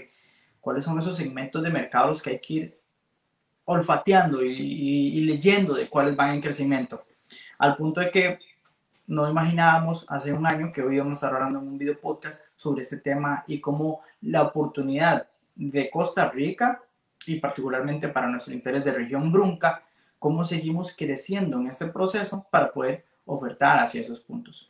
¿cuáles 0.59 0.83
son 0.83 0.99
esos 0.99 1.15
segmentos 1.15 1.63
de 1.63 1.69
mercados 1.69 2.21
que 2.21 2.31
hay 2.31 2.39
que 2.39 2.53
ir 2.53 2.79
olfateando 3.65 4.43
y, 4.43 4.51
y, 4.51 5.21
leyendo 5.21 5.73
de 5.73 5.87
cuáles 5.87 6.15
van 6.15 6.35
en 6.35 6.41
crecimiento? 6.41 7.05
Al 7.57 7.77
punto 7.77 8.01
de 8.01 8.11
que 8.11 8.39
no 9.07 9.29
imaginábamos 9.29 10.05
hace 10.09 10.33
un 10.33 10.45
año 10.45 10.71
que 10.71 10.81
hoy 10.81 10.95
íbamos 10.95 11.23
a 11.23 11.27
estar 11.27 11.35
hablando 11.35 11.59
en 11.59 11.67
un 11.67 11.77
video 11.77 11.99
podcast 11.99 12.43
sobre 12.55 12.81
este 12.81 12.97
tema 12.97 13.43
y 13.47 13.59
cómo 13.59 14.01
la 14.21 14.43
oportunidad 14.43 15.27
de 15.55 15.89
Costa 15.89 16.29
Rica 16.29 16.83
y 17.25 17.39
particularmente 17.39 18.09
para 18.09 18.27
nuestro 18.27 18.53
interés 18.53 18.83
de 18.85 18.91
región 18.91 19.31
Brunca, 19.31 19.83
cómo 20.19 20.43
seguimos 20.43 20.93
creciendo 20.95 21.59
en 21.59 21.67
este 21.67 21.87
proceso 21.87 22.45
para 22.51 22.71
poder 22.71 23.05
ofertar 23.25 23.79
hacia 23.79 24.01
esos 24.01 24.19
puntos 24.19 24.69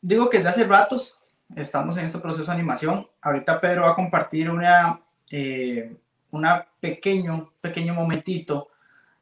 digo 0.00 0.30
que 0.30 0.38
desde 0.38 0.50
hace 0.50 0.64
ratos 0.64 1.18
estamos 1.56 1.96
en 1.96 2.04
este 2.04 2.18
proceso 2.18 2.50
de 2.50 2.56
animación. 2.56 3.06
Ahorita 3.20 3.60
Pedro 3.60 3.82
va 3.82 3.90
a 3.90 3.94
compartir 3.94 4.50
una, 4.50 5.00
eh, 5.30 5.96
una 6.30 6.66
pequeño, 6.80 7.52
pequeño 7.60 7.94
momentito 7.94 8.68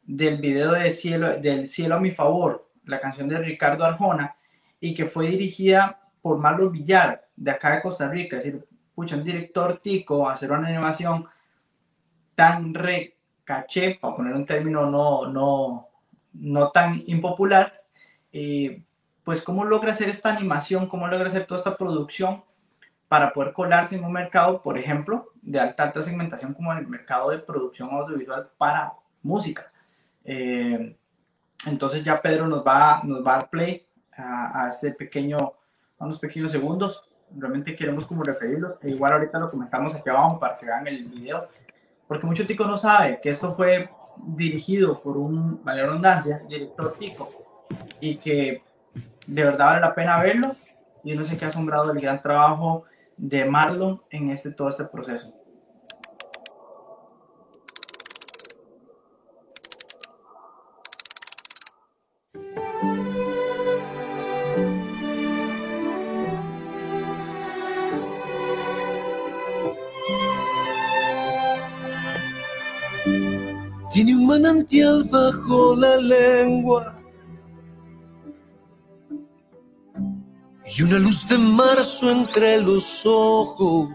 del 0.03 0.39
video 0.39 0.73
de 0.73 0.91
cielo, 0.91 1.39
del 1.41 1.69
cielo 1.69 1.97
a 1.97 2.01
mi 2.01 2.11
favor, 2.11 2.69
la 2.85 3.01
canción 3.01 3.29
de 3.29 3.39
Ricardo 3.39 3.85
Arjona, 3.85 4.37
y 4.81 4.95
que 4.95 5.07
fue 5.07 5.29
dirigida 5.29 6.01
por 6.23 6.39
Marlos 6.39 6.73
Villar, 6.73 7.27
de 7.35 7.51
acá 7.51 7.75
de 7.75 7.83
Costa 7.83 8.09
Rica. 8.09 8.37
Es 8.37 8.45
decir, 8.45 8.65
pucha, 8.95 9.17
un 9.17 9.25
director 9.25 9.81
tico, 9.83 10.29
hacer 10.29 10.53
una 10.53 10.69
animación 10.69 11.27
tan 12.35 12.75
recaché, 13.47 13.99
para 14.01 14.17
poner 14.17 14.35
un 14.35 14.45
término 14.45 14.91
no, 14.91 15.27
no, 15.27 15.89
no 16.33 16.71
tan 16.71 17.03
impopular, 17.07 17.73
eh, 18.33 18.83
pues 19.23 19.43
cómo 19.43 19.65
logra 19.65 19.93
hacer 19.93 20.09
esta 20.09 20.35
animación, 20.35 20.89
cómo 20.89 21.07
logra 21.07 21.29
hacer 21.29 21.47
toda 21.47 21.59
esta 21.59 21.77
producción 21.77 22.43
para 23.09 23.33
poder 23.33 23.53
colarse 23.53 23.97
en 23.97 24.05
un 24.05 24.13
mercado, 24.13 24.61
por 24.63 24.79
ejemplo, 24.79 25.31
de 25.43 25.61
alta, 25.61 25.85
alta 25.85 26.03
segmentación 26.03 26.55
como 26.55 26.73
el 26.73 26.87
mercado 26.89 27.31
de 27.31 27.39
producción 27.39 27.91
audiovisual 27.91 28.51
para 28.59 28.93
música. 29.23 29.71
Eh, 30.25 30.97
entonces 31.67 32.03
ya 32.03 32.21
Pedro 32.21 32.49
nos 32.49 32.67
va, 32.67 33.01
nos 33.05 33.25
va 33.25 33.35
a 33.35 33.37
dar 33.39 33.51
play 33.51 33.87
a, 34.17 34.69
este 34.69 34.93
pequeño, 34.93 35.39
a 35.99 36.05
unos 36.05 36.19
pequeños 36.19 36.51
segundos. 36.51 37.09
Realmente 37.37 37.77
queremos 37.77 38.07
como 38.07 38.25
referirlos. 38.25 38.77
E 38.83 38.91
igual 38.91 39.13
ahorita 39.13 39.39
lo 39.39 39.51
comentamos 39.51 39.95
aquí 39.95 40.09
abajo 40.09 40.39
para 40.39 40.57
que 40.57 40.67
vean 40.67 40.87
el 40.87 41.05
video. 41.05 41.49
Porque 42.07 42.27
mucho 42.27 42.47
tico 42.47 42.65
no 42.65 42.77
sabe 42.77 43.21
que 43.21 43.31
esto 43.31 43.53
fue 43.53 43.91
dirigido 44.17 45.01
por 45.01 45.17
un, 45.17 45.63
vale 45.65 45.85
redundancia, 45.85 46.43
director 46.49 46.97
tico. 46.99 47.31
Y 48.01 48.17
que 48.17 48.63
de 49.27 49.45
verdad 49.45 49.67
vale 49.67 49.81
la 49.81 49.95
pena 49.95 50.23
verlo 50.23 50.55
y 51.03 51.15
no 51.15 51.25
sé 51.25 51.37
qué 51.37 51.45
asombrado 51.47 51.93
el 51.93 52.01
gran 52.01 52.23
trabajo 52.23 52.85
de 53.17 53.45
Marlon 53.45 54.03
en 54.11 54.31
este, 54.31 54.51
todo 54.51 54.69
este 54.69 54.85
proceso. 54.85 55.35
Manantial 74.47 75.03
bajo 75.11 75.75
la 75.75 75.97
lengua 75.97 76.95
y 80.65 80.83
una 80.83 80.99
luz 80.99 81.27
de 81.29 81.37
marzo 81.37 82.11
entre 82.11 82.61
los 82.63 83.05
ojos. 83.05 83.91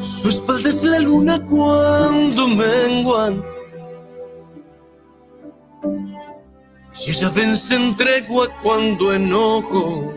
Su 0.00 0.28
espalda 0.28 0.68
es 0.68 0.82
la 0.82 0.98
luna 0.98 1.44
cuando 1.46 2.48
menguan. 2.48 3.42
Y 7.00 7.10
ella 7.10 7.30
vence 7.30 7.74
en 7.74 7.96
tregua 7.96 8.48
cuando 8.62 9.12
enojo. 9.14 10.12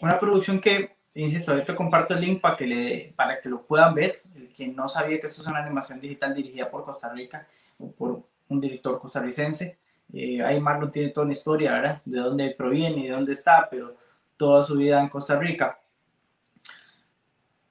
Una 0.00 0.20
producción 0.20 0.60
que, 0.60 0.94
insisto, 1.14 1.52
ahorita 1.52 1.74
comparto 1.74 2.14
el 2.14 2.20
link 2.20 2.40
para 2.40 2.56
que, 2.56 2.66
le, 2.66 3.12
para 3.16 3.40
que 3.40 3.48
lo 3.48 3.62
puedan 3.62 3.94
ver. 3.94 4.22
El 4.34 4.52
que 4.52 4.68
no 4.68 4.88
sabía 4.88 5.20
que 5.20 5.26
esto 5.26 5.42
es 5.42 5.48
una 5.48 5.60
animación 5.60 6.00
digital 6.00 6.34
dirigida 6.34 6.70
por 6.70 6.84
Costa 6.84 7.08
Rica, 7.12 7.46
o 7.78 7.90
por 7.92 8.22
un 8.48 8.60
director 8.60 8.98
costarricense. 9.00 9.78
Eh, 10.12 10.42
ahí 10.42 10.60
Marlon 10.60 10.92
tiene 10.92 11.10
toda 11.10 11.24
una 11.24 11.32
historia, 11.32 11.72
¿verdad? 11.72 12.02
De 12.04 12.18
dónde 12.18 12.50
proviene 12.56 12.98
y 12.98 13.08
de 13.08 13.14
dónde 13.14 13.32
está, 13.32 13.68
pero 13.70 13.96
toda 14.36 14.62
su 14.62 14.76
vida 14.76 15.00
en 15.00 15.08
Costa 15.08 15.38
Rica. 15.38 15.78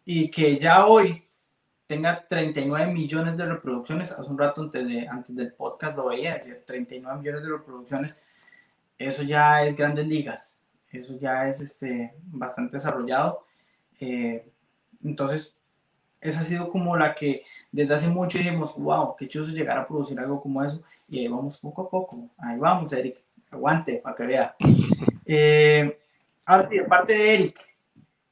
Y 0.06 0.30
que 0.30 0.58
ya 0.58 0.86
hoy 0.86 1.24
tenga 1.88 2.26
39 2.28 2.92
millones 2.92 3.38
de 3.38 3.46
reproducciones, 3.46 4.12
hace 4.12 4.30
un 4.30 4.38
rato 4.38 4.62
antes, 4.62 4.86
de, 4.88 5.08
antes 5.08 5.36
del 5.36 5.54
podcast 5.54 5.96
lo 5.96 6.08
veía, 6.08 6.36
decía 6.36 6.64
39 6.66 7.20
millones 7.20 7.44
de 7.44 7.50
reproducciones, 7.50 8.16
eso 8.98 9.24
ya 9.24 9.64
es 9.64 9.76
grandes 9.76 10.08
ligas, 10.08 10.53
eso 11.00 11.18
ya 11.20 11.48
es 11.48 11.60
este, 11.60 12.14
bastante 12.26 12.78
desarrollado. 12.78 13.46
Eh, 14.00 14.46
entonces, 15.04 15.56
esa 16.22 16.40
ha 16.40 16.44
sido 16.44 16.70
como 16.70 16.96
la 16.96 17.14
que 17.14 17.44
desde 17.72 17.94
hace 17.94 18.08
mucho 18.08 18.38
dijimos, 18.38 18.76
wow, 18.78 19.16
qué 19.16 19.28
chulo 19.28 19.48
llegar 19.48 19.78
a 19.78 19.88
producir 19.88 20.20
algo 20.20 20.42
como 20.42 20.64
eso. 20.64 20.82
Y 21.10 21.20
ahí 21.20 21.28
vamos 21.28 21.58
poco 21.58 21.82
a 21.84 21.90
poco. 21.90 22.30
Ahí 22.38 22.58
vamos, 22.58 22.94
Eric. 22.94 23.18
Aguante 23.52 23.96
para 23.96 24.16
que 24.16 24.26
vea. 24.26 24.56
Eh, 25.26 26.02
ahora 26.44 26.68
sí, 26.68 26.78
aparte 26.78 27.14
de 27.14 27.34
Eric, 27.34 27.58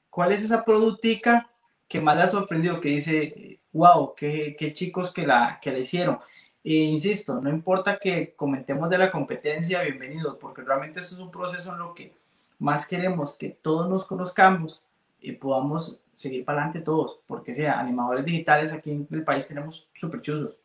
¿cuál 0.09 0.33
es 0.33 0.43
esa 0.43 0.65
productica 0.65 1.49
que 1.87 2.01
más 2.01 2.17
le 2.17 2.23
ha 2.23 2.27
sorprendido? 2.27 2.81
Que 2.81 2.89
dice, 2.89 3.59
wow, 3.71 4.13
qué, 4.13 4.57
qué 4.59 4.73
chicos 4.73 5.09
que 5.09 5.25
la, 5.25 5.57
que 5.61 5.71
la 5.71 5.79
hicieron. 5.79 6.19
E 6.63 6.73
insisto, 6.73 7.39
no 7.39 7.49
importa 7.49 7.97
que 7.97 8.33
comentemos 8.35 8.89
de 8.89 8.97
la 8.97 9.09
competencia, 9.09 9.83
bienvenido, 9.83 10.37
porque 10.37 10.63
realmente 10.63 10.99
eso 10.99 11.15
es 11.15 11.21
un 11.21 11.31
proceso 11.31 11.71
en 11.71 11.79
lo 11.79 11.93
que 11.93 12.13
más 12.61 12.85
queremos 12.85 13.35
que 13.37 13.49
todos 13.49 13.89
nos 13.89 14.05
conozcamos 14.05 14.83
y 15.19 15.31
podamos 15.31 15.97
seguir 16.15 16.45
para 16.45 16.59
adelante 16.59 16.81
todos, 16.81 17.19
porque 17.25 17.55
sea, 17.55 17.79
animadores 17.79 18.23
digitales 18.23 18.71
aquí 18.71 18.91
en 18.91 19.07
el 19.09 19.23
país 19.23 19.47
tenemos 19.47 19.89
súper 19.93 20.21
chuzos. 20.21 20.59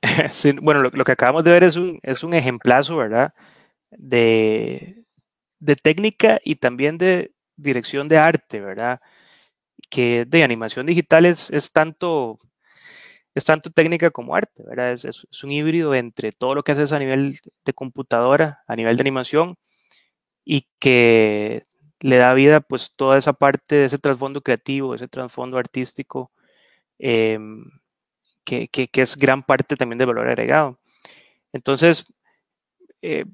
bueno, 0.62 0.80
lo, 0.80 1.04
que 1.04 1.12
acabamos 1.12 1.42
de 1.42 1.50
ver 1.50 1.64
es 1.64 1.74
un, 1.74 1.98
es 2.04 2.22
un 2.22 2.34
ejemplazo, 2.34 2.96
¿verdad? 2.96 3.34
De, 3.90 5.04
de 5.58 5.74
técnica 5.74 6.38
y 6.44 6.54
también 6.54 6.98
de 6.98 7.32
dirección 7.56 8.06
de 8.06 8.18
arte, 8.18 8.60
¿verdad? 8.60 9.00
Que 9.90 10.24
de 10.24 10.44
animación 10.44 10.86
digital 10.86 11.26
es, 11.26 11.50
es 11.50 11.72
tanto 11.72 12.38
es 13.34 13.44
tanto 13.44 13.70
técnica 13.70 14.10
como 14.10 14.36
arte, 14.36 14.62
¿verdad? 14.64 14.92
Es, 14.92 15.04
es, 15.04 15.26
un 15.42 15.50
híbrido 15.50 15.94
entre 15.96 16.30
todo 16.30 16.54
lo 16.54 16.62
que 16.62 16.72
haces 16.72 16.92
a 16.92 16.98
nivel 17.00 17.40
de 17.64 17.72
computadora, 17.72 18.62
a 18.68 18.76
nivel 18.76 18.96
de 18.96 19.00
animación, 19.00 19.56
y 20.50 20.66
que 20.78 21.66
le 22.00 22.16
da 22.16 22.32
vida 22.32 22.62
pues 22.62 22.92
toda 22.96 23.18
esa 23.18 23.34
parte 23.34 23.74
de 23.74 23.84
ese 23.84 23.98
trasfondo 23.98 24.40
creativo, 24.40 24.94
ese 24.94 25.06
trasfondo 25.06 25.58
artístico, 25.58 26.32
em, 26.98 27.66
que, 28.44 28.70
es 28.94 29.16
gran 29.18 29.42
parte 29.42 29.76
también 29.76 29.98
del 29.98 30.06
valor 30.08 30.26
agregado. 30.26 30.78
Entonces, 31.52 32.10
eh, 33.02 33.26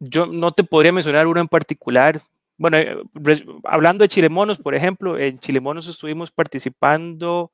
yo 0.00 0.26
no 0.26 0.50
te 0.50 0.64
podría 0.64 0.90
mencionar 0.92 1.28
uno 1.28 1.40
en 1.40 1.46
particular. 1.46 2.20
Bueno, 2.58 2.78
eh, 2.78 2.96
hablando 3.62 4.02
de 4.02 4.08
Chilemonos, 4.08 4.58
por 4.58 4.74
ejemplo, 4.74 5.16
en 5.16 5.38
Chilemonos 5.38 5.86
estuvimos 5.86 6.32
participando 6.32 7.52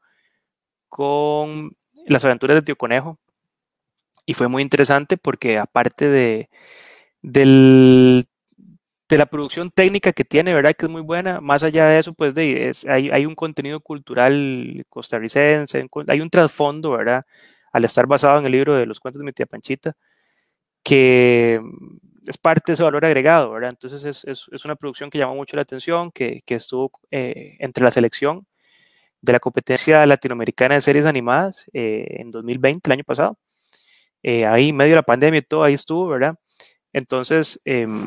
con 0.89 1.77
las 2.07 2.25
aventuras 2.25 2.57
de 2.57 2.63
Tío 2.63 2.77
Conejo 2.77 3.19
y 4.25 4.33
fue 4.33 4.49
muy 4.49 4.63
interesante 4.63 5.19
porque 5.19 5.59
aparte 5.59 6.09
de, 6.09 6.49
de 7.23 8.25
la 9.11 9.27
producción 9.27 9.71
técnica 9.71 10.13
que 10.13 10.25
tiene, 10.25 10.55
¿verdad? 10.55 10.75
Que 10.77 10.87
es 10.87 10.91
muy 10.91 11.03
buena. 11.03 11.41
Más 11.41 11.63
allá 11.63 11.87
de 11.87 11.99
eso, 11.99 12.15
pues 12.15 12.35
hay, 12.87 13.27
un 13.27 13.35
contenido 13.35 13.81
cultural 13.81 14.85
costarricense, 14.89 15.87
hay 16.09 16.21
un 16.21 16.31
trasfondo, 16.31 16.91
¿verdad? 16.93 17.25
Al 17.73 17.85
estar 17.85 18.07
basado 18.07 18.39
en 18.39 18.47
el 18.47 18.53
libro 18.53 18.75
de 18.75 18.87
los 18.87 19.01
cuentos 19.01 19.21
de 19.21 19.25
mi 19.27 19.33
tía 19.33 19.47
Panchita, 19.47 19.95
que 20.83 21.61
es 22.27 22.39
parte 22.39 22.73
de 22.73 22.75
ese 22.75 22.83
valor 22.83 23.05
agregado, 23.05 23.53
¿verdad? 23.53 23.71
Entonces 23.71 24.25
es, 24.27 24.65
una 24.65 24.77
producción 24.77 25.11
que 25.11 25.19
llamó 25.19 25.35
mucho 25.35 25.57
la 25.57 25.63
atención, 25.63 26.11
que, 26.13 26.43
estuvo 26.47 26.91
eh, 27.11 27.57
entre 27.61 27.85
la 27.85 27.91
selección 27.91 28.47
de 29.23 29.33
la 29.33 29.41
competencia 29.41 30.05
latinoamericana 30.07 30.75
de 30.77 30.81
series 30.83 31.07
animadas 31.07 31.67
eh, 31.73 32.07
en 32.21 32.31
2020, 32.31 32.89
el 32.89 32.93
año 32.93 33.05
pasado. 33.05 33.39
Eh, 34.23 34.47
ahí, 34.47 34.73
medio 34.73 34.91
de 34.93 34.97
la 34.97 35.03
pandemia 35.03 35.39
y 35.41 35.43
todo, 35.43 35.65
ahí 35.65 35.75
estuvo, 35.75 36.09
¿verdad? 36.09 36.37
Entonces, 36.93 37.61
em, 37.65 38.07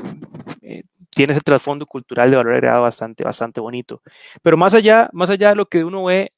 eh, 0.62 0.84
tiene 1.10 1.34
ese 1.34 1.42
trasfondo 1.42 1.86
cultural 1.86 2.30
de 2.30 2.38
valor 2.38 2.54
agregado 2.54 2.84
bastante, 2.84 3.24
bastante 3.24 3.62
bonito. 3.62 4.02
Pero 4.44 4.58
más 4.58 4.74
allá, 4.74 5.10
más 5.14 5.30
allá 5.30 5.50
de 5.50 5.56
lo 5.56 5.66
que 5.68 5.84
uno 5.84 6.06
ve 6.06 6.34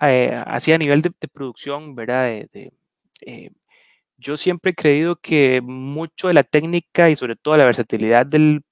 eh, 0.00 0.42
así 0.46 0.72
a 0.72 0.78
nivel 0.78 1.02
de, 1.02 1.12
producción, 1.32 1.94
¿verdad? 1.94 2.28
Eh, 2.30 3.50
yo 4.16 4.36
siempre 4.36 4.72
he 4.72 4.74
creído 4.74 5.16
que 5.16 5.60
mucho 5.62 6.28
de 6.28 6.34
la 6.34 6.44
técnica 6.44 7.10
y 7.10 7.16
sobre 7.16 7.36
todo 7.36 7.56
la 7.56 7.64
versatilidad 7.64 8.26
de 8.26 8.62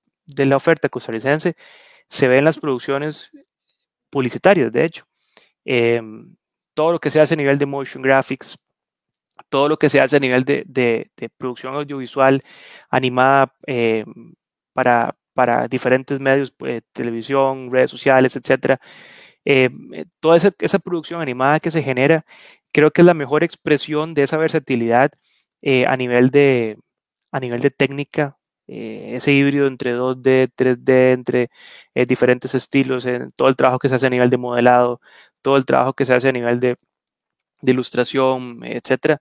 la 0.47 0.57
oferta 0.57 0.89
costarricense 0.89 1.55
se 2.09 2.29
ve 2.29 2.39
en 2.39 2.45
las 2.45 2.59
producciones 2.59 3.31
publicitarias, 4.11 4.73
de 4.73 4.85
hecho. 4.85 5.07
Em, 5.65 6.37
todo 6.75 6.93
lo 6.93 6.99
que 7.01 7.11
se 7.11 7.21
hace 7.21 7.35
a 7.35 7.37
nivel 7.37 7.59
de 7.59 7.67
motion 7.67 8.03
graphics, 8.03 8.59
todo 9.49 9.69
lo 9.69 9.79
que 9.79 9.89
se 9.89 10.01
hace 10.01 10.17
a 10.17 10.21
nivel 10.21 10.45
de, 10.45 11.11
producción 11.39 11.75
audiovisual 11.75 12.43
animada 12.91 13.55
eh, 13.67 14.05
para, 14.73 15.17
diferentes 15.69 16.21
medios, 16.21 16.55
eh, 16.67 16.83
televisión, 16.93 17.71
redes 17.71 17.91
sociales, 17.91 18.37
etc. 18.37 18.79
Eh, 19.45 19.71
toda 20.21 20.37
esa, 20.37 20.79
producción 20.81 21.21
animada 21.21 21.61
que 21.61 21.71
se 21.71 21.83
genera, 21.83 22.25
creo 22.73 22.91
que 22.91 23.03
es 23.03 23.07
la 23.07 23.15
mejor 23.15 23.45
expresión 23.45 24.15
de 24.15 24.25
esa 24.25 24.37
versatilidad 24.37 25.13
a, 25.87 25.97
nivel 25.97 26.31
de, 26.31 26.79
a 27.33 27.41
nivel 27.41 27.61
de 27.61 27.71
técnica, 27.71 28.39
ese 28.67 29.33
híbrido 29.33 29.67
entre 29.67 29.97
2D, 29.97 30.53
3D, 30.57 31.13
entre 31.13 31.51
diferentes 32.07 32.55
estilos, 32.55 33.07
todo 33.37 33.49
el 33.49 33.57
trabajo 33.57 33.79
que 33.79 33.89
se 33.89 33.97
hace 33.97 34.07
a 34.07 34.11
nivel 34.11 34.31
de 34.31 34.39
modelado, 34.39 35.01
todo 35.43 35.57
el 35.57 35.65
trabajo 35.67 35.95
que 35.95 36.05
se 36.05 36.15
hace 36.15 36.29
a 36.29 36.33
nivel 36.33 36.61
de, 36.61 36.77
de 37.63 37.73
ilustración, 37.73 38.61
etcétera, 38.65 39.21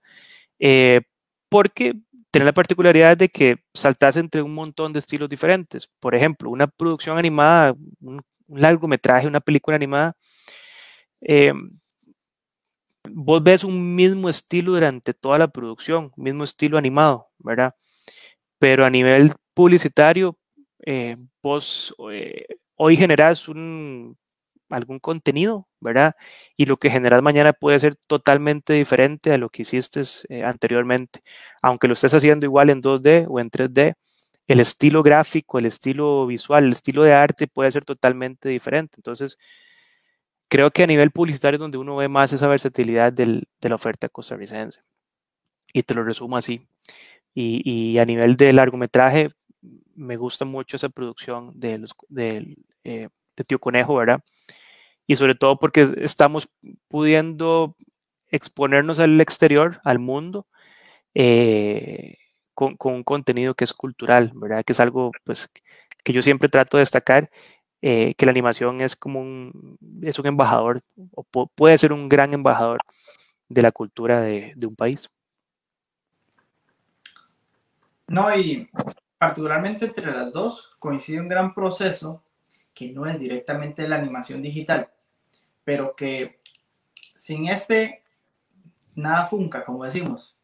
eh, 0.58 1.02
porque 1.48 1.94
tiene 2.30 2.44
la 2.46 2.52
particularidad 2.52 3.16
de 3.16 3.28
que 3.28 3.58
saltas 3.74 4.16
entre 4.16 4.42
un 4.42 4.54
montón 4.54 4.92
de 4.92 5.00
estilos 5.00 5.28
diferentes. 5.28 5.88
Por 6.00 6.14
ejemplo, 6.14 6.50
una 6.50 6.66
producción 6.68 7.18
animada, 7.18 7.74
un, 8.00 8.22
largometraje, 8.48 9.26
una 9.26 9.40
película 9.40 9.76
animada, 9.76 10.16
eh, 11.20 11.52
vos 13.08 13.42
ves 13.42 13.64
un 13.64 13.94
mismo 13.94 14.28
estilo 14.28 14.72
durante 14.72 15.14
toda 15.14 15.38
la 15.38 15.48
producción, 15.48 16.12
mismo 16.16 16.44
estilo 16.44 16.78
animado, 16.78 17.28
¿verdad? 17.38 17.74
Pero 18.58 18.84
a 18.84 18.90
nivel 18.90 19.32
publicitario, 19.54 20.36
eh, 20.86 21.16
vos 21.42 21.94
hoy 22.76 22.96
generas 22.96 23.48
un 23.48 24.16
algún 24.70 24.98
contenido, 25.00 25.68
¿verdad? 25.80 26.14
Y 26.56 26.66
lo 26.66 26.76
que 26.76 26.90
generas 26.90 27.22
mañana 27.22 27.52
puede 27.52 27.78
ser 27.78 27.96
totalmente 27.96 28.72
diferente 28.74 29.32
a 29.32 29.38
lo 29.38 29.50
que 29.50 29.62
hiciste 29.62 30.02
eh, 30.28 30.44
anteriormente. 30.44 31.20
Aunque 31.62 31.88
lo 31.88 31.94
estés 31.94 32.14
haciendo 32.14 32.46
igual 32.46 32.70
en 32.70 32.82
2D 32.82 33.26
o 33.28 33.40
en 33.40 33.50
3D, 33.50 33.94
el 34.46 34.60
estilo 34.60 35.02
gráfico, 35.02 35.58
el 35.58 35.66
estilo 35.66 36.26
visual, 36.26 36.64
el 36.64 36.72
estilo 36.72 37.02
de 37.02 37.12
arte 37.14 37.46
puede 37.46 37.70
ser 37.70 37.84
totalmente 37.84 38.48
diferente. 38.48 38.94
Entonces, 38.96 39.38
creo 40.48 40.70
que 40.72 40.82
a 40.82 40.86
nivel 40.86 41.12
publicitario 41.12 41.56
es 41.56 41.60
donde 41.60 41.78
uno 41.78 41.96
ve 41.96 42.08
más 42.08 42.32
esa 42.32 42.48
versatilidad 42.48 43.12
de 43.12 43.44
la 43.62 43.74
oferta 43.74 44.08
costarricense. 44.08 44.80
Y 45.72 45.84
te 45.84 45.94
lo 45.94 46.04
resumo 46.04 46.36
así. 46.36 46.66
Y, 47.34 47.98
a 47.98 48.04
nivel 48.04 48.36
de 48.36 48.52
largometraje, 48.52 49.30
me 49.94 50.16
gusta 50.16 50.44
mucho 50.44 50.76
esa 50.76 50.88
producción 50.88 51.52
de, 51.54 51.78
los, 51.78 51.94
de, 52.08 52.56
eh, 52.84 53.08
de 53.40 53.44
Tío 53.44 53.58
Conejo, 53.58 53.96
¿verdad? 53.96 54.20
y 55.10 55.16
sobre 55.16 55.34
todo 55.34 55.58
porque 55.58 55.92
estamos 56.02 56.48
pudiendo 56.86 57.74
exponernos 58.28 59.00
al 59.00 59.20
exterior, 59.20 59.80
al 59.82 59.98
mundo, 59.98 60.46
eh, 61.14 62.16
con, 62.54 62.76
un 62.80 63.02
contenido 63.02 63.54
que 63.54 63.64
es 63.64 63.74
cultural, 63.74 64.30
¿verdad? 64.36 64.62
Que 64.64 64.72
es 64.72 64.78
algo 64.78 65.10
pues, 65.24 65.50
que 66.04 66.12
yo 66.12 66.22
siempre 66.22 66.48
trato 66.48 66.76
de 66.76 66.82
destacar, 66.82 67.28
eh, 67.82 68.14
que 68.14 68.24
la 68.24 68.30
animación 68.30 68.82
es 68.82 68.94
como 68.94 69.20
un 69.20 69.78
embajador, 70.22 70.80
o 71.12 71.24
puede 71.24 71.76
ser 71.76 71.92
un 71.92 72.08
gran 72.08 72.32
embajador 72.32 72.78
de 73.48 73.62
la 73.62 73.72
cultura 73.72 74.20
de, 74.20 74.52
de 74.54 74.66
un 74.68 74.76
país. 74.76 75.10
No, 78.06 78.32
y 78.32 78.70
particularmente 79.18 79.86
entre 79.86 80.12
las 80.12 80.32
dos 80.32 80.70
coincide 80.78 81.18
un 81.18 81.26
gran 81.26 81.52
proceso 81.52 82.22
que 82.74 82.92
no 82.92 83.06
es 83.06 83.18
directamente 83.18 83.86
la 83.88 83.96
animación 83.96 84.42
digital, 84.42 84.90
pero 85.64 85.94
que 85.94 86.40
sin 87.14 87.48
este 87.48 88.02
nada 88.94 89.26
funca, 89.26 89.64
como 89.64 89.84
decimos. 89.84 90.36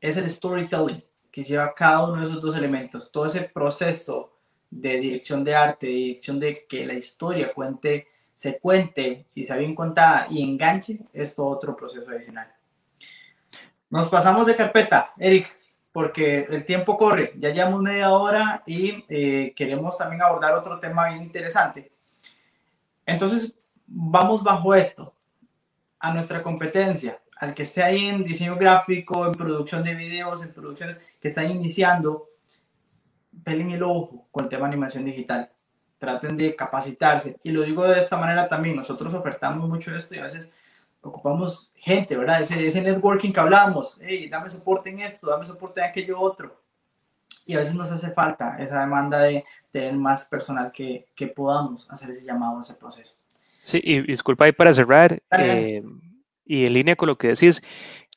Es 0.00 0.16
el 0.16 0.28
storytelling 0.28 1.02
que 1.30 1.42
lleva 1.42 1.74
cada 1.74 2.04
uno 2.04 2.20
de 2.20 2.26
esos 2.26 2.40
dos 2.40 2.56
elementos. 2.56 3.10
Todo 3.10 3.26
ese 3.26 3.42
proceso 3.42 4.34
de 4.70 5.00
dirección 5.00 5.44
de 5.44 5.54
arte, 5.54 5.86
de 5.86 5.92
dirección 5.92 6.38
de 6.38 6.66
que 6.68 6.86
la 6.86 6.94
historia 6.94 7.52
cuente, 7.52 8.08
se 8.34 8.58
cuente 8.58 9.26
y 9.34 9.44
sea 9.44 9.56
bien 9.56 9.74
contada 9.74 10.26
y 10.30 10.42
enganche, 10.42 11.00
es 11.12 11.34
todo 11.34 11.46
otro 11.46 11.76
proceso 11.76 12.10
adicional. 12.10 12.52
Nos 13.90 14.08
pasamos 14.08 14.46
de 14.46 14.56
carpeta, 14.56 15.12
Eric, 15.18 15.48
porque 15.94 16.48
el 16.50 16.64
tiempo 16.64 16.98
corre. 16.98 17.34
Ya 17.38 17.50
llevamos 17.50 17.80
media 17.80 18.10
hora 18.10 18.64
y 18.66 19.04
eh, 19.08 19.52
queremos 19.54 19.96
también 19.96 20.22
abordar 20.22 20.52
otro 20.54 20.80
tema 20.80 21.08
bien 21.08 21.22
interesante. 21.22 21.92
Entonces, 23.06 23.54
vamos 23.86 24.42
bajo 24.42 24.74
esto, 24.74 25.14
a 26.00 26.12
nuestra 26.12 26.42
competencia, 26.42 27.20
al 27.36 27.54
que 27.54 27.62
esté 27.62 27.84
ahí 27.84 28.06
en 28.06 28.24
diseño 28.24 28.56
gráfico, 28.56 29.24
en 29.24 29.34
producción 29.34 29.84
de 29.84 29.94
videos, 29.94 30.44
en 30.44 30.52
producciones 30.52 31.00
que 31.20 31.28
están 31.28 31.48
iniciando, 31.48 32.28
pelen 33.44 33.70
el 33.70 33.84
ojo 33.84 34.26
con 34.32 34.46
el 34.46 34.50
tema 34.50 34.66
de 34.66 34.72
animación 34.72 35.04
digital. 35.04 35.48
Traten 35.98 36.36
de 36.36 36.56
capacitarse. 36.56 37.38
Y 37.44 37.52
lo 37.52 37.62
digo 37.62 37.86
de 37.86 38.00
esta 38.00 38.16
manera 38.16 38.48
también. 38.48 38.74
Nosotros 38.74 39.14
ofertamos 39.14 39.68
mucho 39.68 39.94
esto 39.94 40.12
y 40.16 40.18
a 40.18 40.24
veces 40.24 40.52
ocupamos 41.04 41.70
gente, 41.76 42.16
¿verdad? 42.16 42.40
Ese, 42.42 42.64
ese 42.66 42.82
networking 42.82 43.32
que 43.32 43.40
hablamos. 43.40 43.98
Hey, 44.00 44.28
dame 44.28 44.48
soporte 44.50 44.90
en 44.90 45.00
esto, 45.00 45.28
dame 45.28 45.46
soporte 45.46 45.80
en 45.80 45.86
aquello 45.86 46.20
otro. 46.20 46.60
Y 47.46 47.54
a 47.54 47.58
veces 47.58 47.74
nos 47.74 47.90
hace 47.90 48.10
falta 48.10 48.56
esa 48.58 48.80
demanda 48.80 49.20
de 49.20 49.44
tener 49.70 49.94
más 49.94 50.24
personal 50.26 50.72
que, 50.72 51.06
que 51.14 51.26
podamos 51.26 51.90
hacer 51.90 52.10
ese 52.10 52.24
llamado, 52.24 52.60
ese 52.60 52.74
proceso. 52.74 53.16
Sí, 53.62 53.80
y 53.82 54.02
disculpa 54.02 54.44
ahí 54.44 54.52
para 54.52 54.74
cerrar, 54.74 55.22
eh, 55.38 55.82
y 56.44 56.66
en 56.66 56.72
línea 56.74 56.96
con 56.96 57.08
lo 57.08 57.16
que 57.16 57.28
decís, 57.28 57.62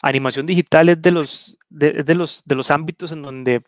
animación 0.01 0.45
digital 0.45 0.89
es 0.89 1.01
de 1.01 1.11
los, 1.11 1.57
de, 1.69 2.13
los, 2.15 2.43
de 2.45 2.55
los 2.55 2.69
ámbitos 2.69 3.11
en 3.11 3.21
donde 3.21 3.63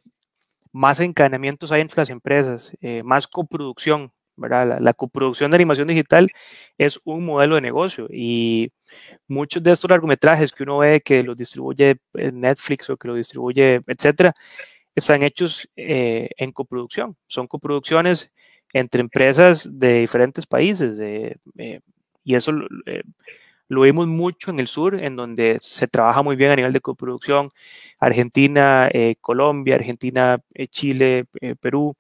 más 0.72 1.00
encadenamientos 1.00 1.72
hay 1.72 1.82
entre 1.82 2.02
las 2.02 2.10
empresas, 2.10 2.76
eh, 2.82 3.02
más 3.04 3.28
coproducción, 3.28 4.12
¿verdad? 4.36 4.80
La, 4.82 4.94
coproducción 4.94 5.52
de 5.52 5.56
animación 5.56 5.88
digital 5.88 6.30
es 6.78 7.00
un 7.04 7.26
modelo 7.26 7.56
de 7.56 7.62
negocio 7.62 8.08
y 8.10 8.72
muchos 9.28 9.62
de 9.64 9.72
estos 9.72 9.90
largometrajes 9.90 10.52
que 10.52 10.64
uno 10.64 10.80
ve 10.80 11.02
que 11.02 11.24
los 11.24 11.36
distribuye 11.38 11.98
Netflix 12.14 12.90
o 12.90 12.98
que 12.98 13.08
los 13.08 13.18
distribuye, 13.18 13.82
etcétera, 13.88 14.34
están 14.96 15.24
hechos 15.24 15.70
eh, 15.76 16.30
en 16.38 16.52
coproducción. 16.52 17.16
Son 17.28 17.48
coproducciones 17.48 18.34
entre 18.74 19.02
empresas 19.02 19.80
de 19.80 20.00
diferentes 20.02 20.46
países. 20.46 21.00
Eh, 21.00 21.38
y 22.24 22.36
eso 22.36 22.52
eh, 22.86 23.04
lo 23.68 23.82
vimos 23.82 24.08
mucho 24.08 24.52
en 24.52 24.60
el 24.60 24.68
sur, 24.68 24.96
en 24.96 25.16
donde 25.16 25.58
se 25.62 25.88
trabaja 25.88 26.22
muy 26.24 26.36
bien 26.36 26.52
a 26.52 26.56
nivel 26.56 26.74
de 26.74 26.82
coproducción. 26.82 27.50
Argentina, 28.00 28.90
eh, 28.92 29.16
Colombia, 29.22 29.76
Argentina, 29.76 30.40
Chile, 30.70 31.26
Perú. 31.62 31.96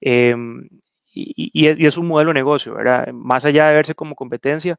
Em, 0.00 0.68
y, 1.14 1.66
es, 1.66 1.96
un 1.96 2.08
modelo 2.08 2.30
de 2.30 2.34
negocio, 2.34 2.74
¿verdad? 2.74 3.12
Más 3.12 3.44
allá 3.44 3.68
de 3.68 3.74
verse 3.74 3.94
como 3.94 4.14
competencia, 4.16 4.72
eh, 4.72 4.76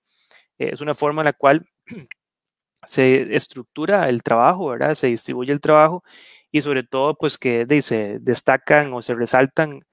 es 0.57 0.81
una 0.81 0.93
forma 0.95 1.21
en 1.21 1.25
la 1.25 1.33
cual 1.33 1.67
se 2.85 3.35
estructura 3.35 4.09
el 4.09 4.23
trabajo, 4.23 4.67
¿verdad? 4.67 4.93
Se 4.95 5.07
distribuye 5.07 5.51
el 5.51 5.61
trabajo 5.61 6.03
y 6.51 6.61
sobre 6.61 6.83
todo, 6.83 7.15
pues 7.17 7.37
que 7.37 7.65
se 7.81 8.19
destacan 8.19 8.93
o 8.93 9.01
se 9.01 9.15
resaltan 9.15 9.85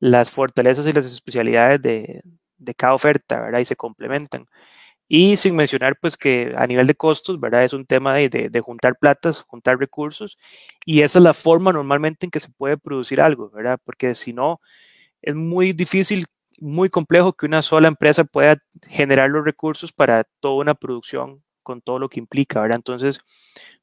las 0.00 0.30
fortalezas 0.30 0.86
y 0.86 0.92
las 0.92 1.06
especialidades 1.06 1.80
de, 1.82 2.22
de 2.58 2.74
cada 2.74 2.94
oferta, 2.94 3.40
¿verdad? 3.40 3.60
Y 3.60 3.64
se 3.64 3.76
complementan. 3.76 4.46
Y 5.08 5.36
sin 5.36 5.56
mencionar, 5.56 5.98
pues 6.00 6.16
que 6.16 6.54
a 6.56 6.66
nivel 6.66 6.86
de 6.86 6.94
costos, 6.94 7.38
¿verdad? 7.40 7.64
Es 7.64 7.74
un 7.74 7.86
tema 7.86 8.14
de, 8.14 8.28
de, 8.28 8.60
juntar 8.60 8.96
platas, 8.98 9.42
juntar 9.42 9.78
recursos, 9.78 10.38
y 10.86 11.02
esa 11.02 11.18
es 11.18 11.22
la 11.24 11.34
forma 11.34 11.72
normalmente 11.72 12.26
en 12.26 12.30
que 12.30 12.40
se 12.40 12.50
puede 12.50 12.78
producir 12.78 13.20
algo, 13.20 13.50
¿verdad? 13.50 13.78
Porque 13.84 14.14
si 14.14 14.32
no, 14.32 14.60
es 15.22 15.34
muy 15.34 15.72
difícil, 15.74 16.26
muy 16.62 16.88
complejo 16.88 17.32
que 17.32 17.46
una 17.46 17.60
sola 17.60 17.88
empresa 17.88 18.24
pueda 18.24 18.56
generar 18.88 19.28
los 19.30 19.44
recursos 19.44 19.92
para 19.92 20.24
toda 20.40 20.60
una 20.60 20.74
producción 20.74 21.42
con 21.62 21.80
todo 21.80 21.98
lo 21.98 22.08
que 22.08 22.20
implica, 22.20 22.60
¿verdad? 22.60 22.76
Entonces, 22.76 23.20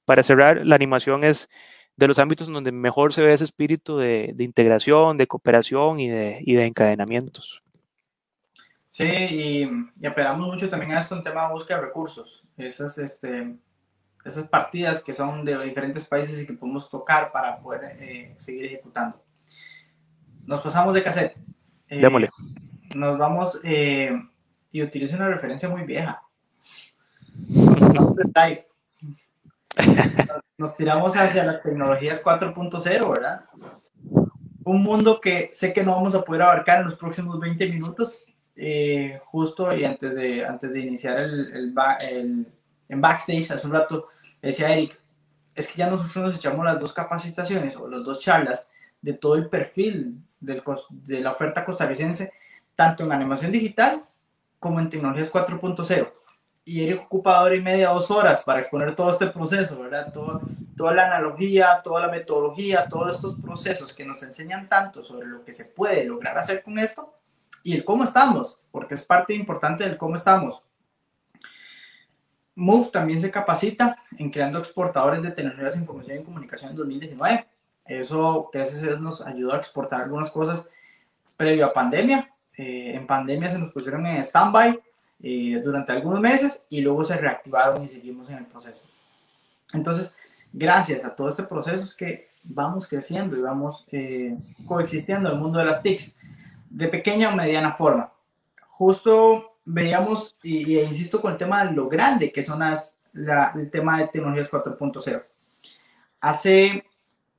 para 0.05 0.23
cerrar, 0.23 0.65
la 0.65 0.75
animación 0.75 1.23
es 1.23 1.49
de 1.97 2.07
los 2.07 2.19
ámbitos 2.19 2.47
en 2.47 2.53
donde 2.53 2.71
mejor 2.71 3.11
se 3.11 3.21
ve 3.21 3.33
ese 3.33 3.43
espíritu 3.43 3.97
de, 3.97 4.31
de 4.33 4.43
integración, 4.45 5.17
de 5.17 5.27
cooperación 5.27 5.99
y 5.99 6.09
de, 6.09 6.39
y 6.45 6.53
de 6.53 6.65
encadenamientos. 6.65 7.61
Sí, 8.87 9.03
y, 9.05 9.69
y, 10.01 10.07
apelamos 10.07 10.47
mucho 10.47 10.69
también 10.69 10.93
a 10.93 11.01
esto 11.01 11.15
en 11.15 11.23
tema 11.23 11.47
de 11.47 11.53
búsqueda 11.53 11.77
de 11.77 11.85
recursos. 11.85 12.43
Esas, 12.57 12.97
este, 12.97 13.55
esas 14.23 14.47
partidas 14.47 15.03
que 15.03 15.13
son 15.13 15.43
de 15.43 15.57
diferentes 15.63 16.05
países 16.05 16.41
y 16.41 16.47
que 16.47 16.53
podemos 16.53 16.89
tocar 16.89 17.31
para 17.31 17.59
poder 17.59 17.97
eh, 17.99 18.35
seguir 18.37 18.65
ejecutando. 18.65 19.21
Nos 20.45 20.61
pasamos 20.61 20.93
de 20.93 21.03
cassette. 21.03 21.37
Eh, 21.89 21.99
Démosle. 21.99 22.29
Nos 22.95 23.17
vamos 23.17 23.59
eh, 23.63 24.11
y 24.71 24.81
utilizo 24.81 25.15
una 25.15 25.29
referencia 25.29 25.69
muy 25.69 25.83
vieja. 25.83 26.21
Nos, 27.93 28.15
nos 30.57 30.75
tiramos 30.75 31.15
hacia 31.15 31.43
las 31.45 31.63
tecnologías 31.63 32.23
4.0, 32.23 33.11
¿verdad? 33.11 33.45
Un 34.63 34.83
mundo 34.83 35.21
que 35.21 35.49
sé 35.53 35.73
que 35.73 35.83
no 35.83 35.93
vamos 35.93 36.15
a 36.15 36.23
poder 36.23 36.43
abarcar 36.43 36.79
en 36.79 36.85
los 36.85 36.95
próximos 36.95 37.39
20 37.39 37.67
minutos, 37.67 38.23
eh, 38.55 39.19
justo 39.25 39.73
y 39.73 39.85
antes 39.85 40.13
de, 40.13 40.45
antes 40.45 40.71
de 40.71 40.79
iniciar 40.81 41.19
el, 41.19 41.55
el, 41.55 42.47
en 42.89 43.01
backstage, 43.01 43.51
hace 43.51 43.67
un 43.67 43.73
rato, 43.73 44.07
decía 44.41 44.73
Eric, 44.73 44.99
es 45.55 45.67
que 45.67 45.77
ya 45.77 45.89
nosotros 45.89 46.25
nos 46.25 46.35
echamos 46.35 46.65
las 46.65 46.79
dos 46.79 46.93
capacitaciones 46.93 47.75
o 47.77 47.87
las 47.87 48.03
dos 48.03 48.19
charlas 48.19 48.67
de 49.01 49.13
todo 49.13 49.35
el 49.35 49.49
perfil 49.49 50.21
del, 50.39 50.61
de 50.89 51.21
la 51.21 51.31
oferta 51.31 51.65
costarricense, 51.65 52.33
tanto 52.79 53.03
en 53.03 53.11
animación 53.11 53.51
digital 53.51 54.01
como 54.57 54.79
en 54.79 54.87
tecnologías 54.87 55.29
4.0. 55.29 56.13
Y 56.63 56.81
Eric 56.81 57.01
ocupa 57.01 57.41
hora 57.41 57.53
y 57.53 57.61
media, 57.61 57.89
dos 57.89 58.09
horas 58.09 58.41
para 58.41 58.61
exponer 58.61 58.95
todo 58.95 59.09
este 59.09 59.27
proceso, 59.27 59.81
¿verdad? 59.81 60.13
Todo, 60.13 60.39
toda 60.77 60.93
la 60.93 61.07
analogía, 61.07 61.81
toda 61.83 61.99
la 61.99 62.07
metodología, 62.07 62.87
todos 62.87 63.17
estos 63.17 63.35
procesos 63.35 63.91
que 63.91 64.05
nos 64.05 64.23
enseñan 64.23 64.69
tanto 64.69 65.03
sobre 65.03 65.27
lo 65.27 65.43
que 65.43 65.51
se 65.51 65.65
puede 65.65 66.05
lograr 66.05 66.37
hacer 66.37 66.63
con 66.63 66.79
esto 66.79 67.13
y 67.63 67.75
el 67.75 67.83
cómo 67.83 68.05
estamos, 68.05 68.61
porque 68.71 68.93
es 68.93 69.03
parte 69.03 69.33
importante 69.33 69.83
del 69.83 69.97
cómo 69.97 70.15
estamos. 70.15 70.63
Move 72.55 72.91
también 72.93 73.19
se 73.19 73.29
capacita 73.29 74.01
en 74.17 74.31
creando 74.31 74.57
exportadores 74.57 75.21
de 75.21 75.31
tecnologías 75.31 75.73
de 75.73 75.81
información 75.81 76.19
y 76.19 76.23
comunicación 76.23 76.71
en 76.71 76.77
2019. 76.77 77.45
Eso, 77.83 78.49
gracias 78.53 78.83
a 78.83 78.85
Dios, 78.85 79.01
nos 79.01 79.19
ayudó 79.19 79.53
a 79.53 79.57
exportar 79.57 80.03
algunas 80.03 80.31
cosas 80.31 80.65
previo 81.35 81.65
a 81.65 81.73
pandemia. 81.73 82.33
Eh, 82.61 82.93
en 82.93 83.07
pandemia 83.07 83.49
se 83.49 83.57
nos 83.57 83.71
pusieron 83.71 84.05
en 84.05 84.21
stand-by 84.21 84.77
eh, 85.23 85.61
durante 85.63 85.93
algunos 85.93 86.19
meses 86.19 86.61
y 86.67 86.81
luego 86.81 87.05
se 87.05 87.15
reactivaron 87.15 87.81
y 87.81 87.87
seguimos 87.87 88.29
en 88.29 88.39
el 88.39 88.45
proceso. 88.47 88.85
Entonces, 89.71 90.13
gracias 90.51 91.05
a 91.05 91.15
todo 91.15 91.29
este 91.29 91.43
proceso 91.43 91.85
es 91.85 91.95
que 91.95 92.31
vamos 92.43 92.85
creciendo 92.85 93.37
y 93.37 93.41
vamos 93.41 93.85
eh, 93.93 94.37
coexistiendo 94.65 95.29
en 95.29 95.35
el 95.35 95.41
mundo 95.41 95.59
de 95.59 95.65
las 95.65 95.81
TICs 95.81 96.17
de 96.69 96.89
pequeña 96.89 97.29
o 97.29 97.35
mediana 97.37 97.75
forma. 97.75 98.11
Justo 98.71 99.55
veíamos, 99.63 100.35
y, 100.43 100.79
insisto 100.79 101.21
con 101.21 101.31
el 101.31 101.37
tema 101.37 101.63
de 101.63 101.71
lo 101.71 101.87
grande 101.87 102.29
que 102.29 102.43
son 102.43 102.59
las, 102.59 102.97
el 103.13 103.71
tema 103.71 103.99
de 103.99 104.07
tecnologías 104.09 104.51
4.0. 104.51 105.23
Hace 106.19 106.83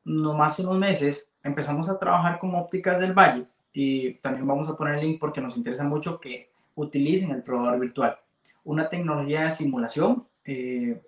no 0.02 0.32
más 0.32 0.58
unos 0.60 0.78
meses 0.78 1.28
empezamos 1.42 1.90
a 1.90 1.98
trabajar 1.98 2.38
con 2.38 2.54
ópticas 2.54 3.00
del 3.00 3.12
Valle 3.12 3.46
y 3.72 4.14
también 4.14 4.46
vamos 4.46 4.68
a 4.68 4.76
poner 4.76 4.96
el 4.96 5.06
link 5.06 5.20
porque 5.20 5.40
nos 5.40 5.56
interesa 5.56 5.84
mucho 5.84 6.20
que 6.20 6.50
utilicen 6.74 7.30
el 7.30 7.42
probador 7.42 7.78
virtual. 7.78 8.18
Una 8.64 8.88
tecnología 8.88 9.44
de 9.44 9.50
simulación 9.50 10.26
eh, 10.44 11.00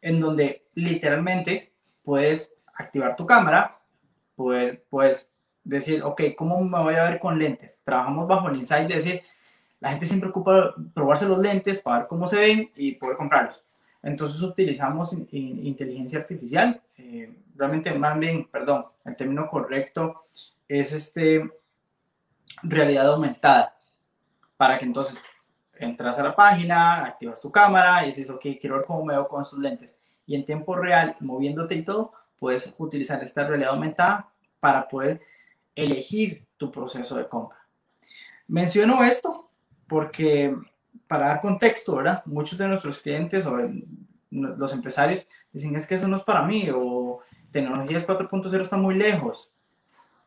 en 0.00 0.20
donde 0.20 0.64
literalmente 0.74 1.72
puedes 2.02 2.54
activar 2.74 3.16
tu 3.16 3.26
cámara, 3.26 3.78
poder, 4.34 4.84
puedes 4.88 5.30
decir, 5.64 6.02
ok, 6.02 6.22
¿cómo 6.36 6.60
me 6.62 6.78
voy 6.78 6.94
a 6.94 7.10
ver 7.10 7.20
con 7.20 7.38
lentes? 7.38 7.78
Trabajamos 7.84 8.26
bajo 8.26 8.48
el 8.48 8.56
insight 8.56 8.88
de 8.88 8.94
decir, 8.94 9.22
la 9.80 9.90
gente 9.90 10.06
siempre 10.06 10.30
ocupa 10.30 10.74
probarse 10.94 11.26
los 11.26 11.38
lentes 11.38 11.80
para 11.80 12.00
ver 12.00 12.08
cómo 12.08 12.26
se 12.26 12.36
ven 12.36 12.70
y 12.76 12.92
poder 12.92 13.16
comprarlos. 13.16 13.62
Entonces 14.02 14.40
utilizamos 14.40 15.12
inteligencia 15.12 16.18
artificial, 16.18 16.80
eh, 16.96 17.30
realmente 17.54 17.92
más 17.98 18.18
bien, 18.18 18.46
perdón, 18.46 18.86
el 19.04 19.16
término 19.16 19.48
correcto 19.48 20.22
es 20.66 20.92
este 20.92 21.50
realidad 22.62 23.06
aumentada, 23.08 23.76
para 24.56 24.78
que 24.78 24.84
entonces 24.84 25.22
entras 25.78 26.18
a 26.18 26.22
la 26.22 26.36
página, 26.36 27.04
activas 27.04 27.40
tu 27.40 27.50
cámara 27.50 28.04
y 28.04 28.08
dices, 28.08 28.28
ok, 28.30 28.42
quiero 28.60 28.76
ver 28.76 28.84
cómo 28.86 29.04
me 29.04 29.14
veo 29.14 29.28
con 29.28 29.42
estos 29.42 29.58
lentes. 29.58 29.96
Y 30.26 30.34
en 30.34 30.44
tiempo 30.44 30.76
real, 30.76 31.16
moviéndote 31.20 31.74
y 31.74 31.84
todo, 31.84 32.12
puedes 32.38 32.74
utilizar 32.78 33.22
esta 33.24 33.44
realidad 33.46 33.70
aumentada 33.70 34.28
para 34.60 34.88
poder 34.88 35.20
elegir 35.74 36.46
tu 36.56 36.70
proceso 36.70 37.16
de 37.16 37.26
compra. 37.26 37.58
Menciono 38.46 39.02
esto 39.02 39.50
porque 39.86 40.54
para 41.06 41.28
dar 41.28 41.40
contexto, 41.40 41.96
¿verdad? 41.96 42.22
Muchos 42.26 42.58
de 42.58 42.68
nuestros 42.68 42.98
clientes 42.98 43.46
o 43.46 43.56
los 44.30 44.72
empresarios 44.72 45.26
dicen 45.52 45.74
es 45.74 45.86
que 45.86 45.96
eso 45.96 46.06
no 46.06 46.16
es 46.16 46.22
para 46.22 46.42
mí 46.42 46.68
o 46.72 47.20
tecnologías 47.50 48.06
4.0 48.06 48.60
está 48.60 48.76
muy 48.76 48.94
lejos. 48.94 49.50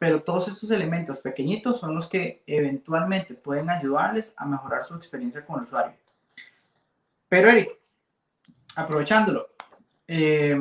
Pero 0.04 0.22
todos 0.22 0.50
estos 0.50 0.70
elementos 0.70 1.20
pequeñitos 1.20 1.80
son 1.80 1.96
los 1.96 2.08
que 2.08 2.44
eventualmente 2.46 3.36
pueden 3.36 3.70
ayudarles 3.70 4.34
a 4.36 4.46
mejorar 4.46 4.84
su 4.84 4.96
experiencia 4.96 5.46
con 5.46 5.60
el 5.60 5.64
usuario. 5.64 5.96
Pero 7.30 7.50
Eric, 7.50 7.70
aprovechándolo, 8.76 9.52
eh, 10.06 10.60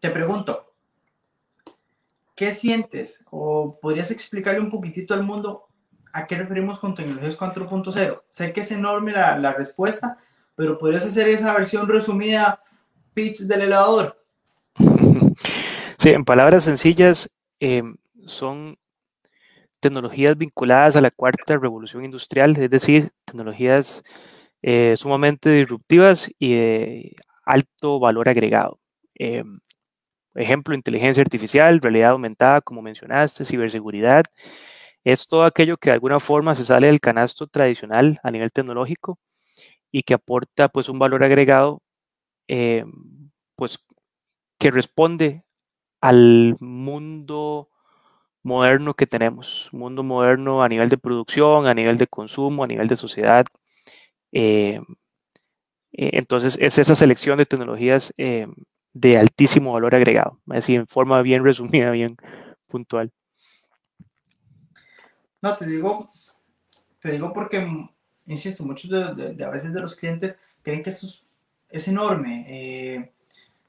te 0.00 0.10
pregunto, 0.10 0.74
¿qué 2.34 2.52
sientes? 2.52 3.24
¿O 3.30 3.78
podrías 3.80 4.10
explicarle 4.10 4.58
un 4.58 4.68
poquitito 4.68 5.14
al 5.14 5.22
mundo 5.22 5.68
a 6.12 6.26
qué 6.26 6.36
referimos 6.36 6.80
con 6.80 6.96
tecnologías 6.96 7.38
4.0? 7.38 8.22
Sé 8.30 8.52
que 8.52 8.62
es 8.62 8.70
enorme 8.72 9.12
la, 9.12 9.52
respuesta, 9.52 10.18
pero 10.56 10.76
podrías 10.76 11.06
hacer 11.06 11.28
esa 11.28 11.54
versión 11.54 11.88
resumida, 11.88 12.64
pitch 13.14 13.42
del 13.42 13.60
elevador. 13.60 14.20
Sí, 15.96 16.10
en 16.10 16.24
palabras 16.24 16.64
sencillas, 16.64 17.30
em, 17.60 17.96
son 18.26 18.76
tecnologías 19.80 20.36
vinculadas 20.36 20.96
a 20.96 21.00
la 21.00 21.10
cuarta 21.10 21.58
revolución 21.58 22.04
industrial, 22.04 22.56
es 22.58 22.70
decir, 22.70 23.10
tecnologías 23.24 24.02
eh, 24.62 24.94
sumamente 24.96 25.50
disruptivas 25.50 26.30
y 26.38 26.54
de 26.54 27.16
alto 27.44 28.00
valor 28.00 28.28
agregado. 28.28 28.80
Eh, 29.18 29.44
Ejemplo, 30.34 30.74
inteligencia 30.74 31.22
artificial, 31.22 31.80
realidad 31.80 32.10
aumentada, 32.10 32.60
como 32.60 32.82
mencionaste, 32.82 33.44
ciberseguridad. 33.44 34.24
Es 35.04 35.28
todo 35.28 35.44
aquello 35.44 35.76
que 35.76 35.90
de 35.90 35.94
alguna 35.94 36.18
forma 36.18 36.54
se 36.54 36.64
sale 36.64 36.88
del 36.88 37.00
canasto 37.00 37.46
tradicional 37.46 38.18
a 38.22 38.30
nivel 38.30 38.50
tecnológico 38.52 39.18
y 39.92 40.02
que 40.02 40.14
aporta 40.14 40.68
pues 40.68 40.88
un 40.88 40.98
valor 40.98 41.24
agregado 41.24 41.82
eh, 42.48 42.84
pues 43.56 43.78
que 44.58 44.70
responde 44.70 45.44
al 46.00 46.56
mundo 46.60 47.70
moderno 48.44 48.94
que 48.94 49.06
tenemos, 49.06 49.68
mundo 49.72 50.04
moderno 50.04 50.62
a 50.62 50.68
nivel 50.68 50.88
de 50.88 50.98
producción, 50.98 51.66
a 51.66 51.74
nivel 51.74 51.98
de 51.98 52.06
consumo, 52.06 52.62
a 52.62 52.68
nivel 52.68 52.86
de 52.86 52.96
sociedad. 52.96 53.44
Eh, 54.30 54.80
eh, 55.92 56.10
entonces 56.12 56.56
es 56.60 56.78
esa 56.78 56.94
selección 56.94 57.38
de 57.38 57.46
tecnologías 57.46 58.14
de 58.16 59.18
altísimo 59.18 59.72
valor 59.72 59.94
agregado, 59.94 60.40
así 60.50 60.76
en 60.76 60.86
forma 60.86 61.20
bien 61.22 61.42
resumida, 61.42 61.90
bien 61.90 62.16
puntual. 62.68 63.12
No, 65.44 65.54
te 65.56 65.66
digo, 65.66 66.08
te 67.00 67.10
digo 67.10 67.30
porque, 67.32 67.86
insisto, 68.24 68.64
muchos 68.64 68.90
de, 68.90 69.44
a 69.44 69.50
veces 69.50 69.74
de 69.74 69.80
los 69.80 69.94
clientes 69.94 70.38
creen 70.62 70.82
que 70.82 70.88
esto 70.88 71.06
es, 71.68 71.86
enorme. 71.86 72.46
Eh, 72.48 73.12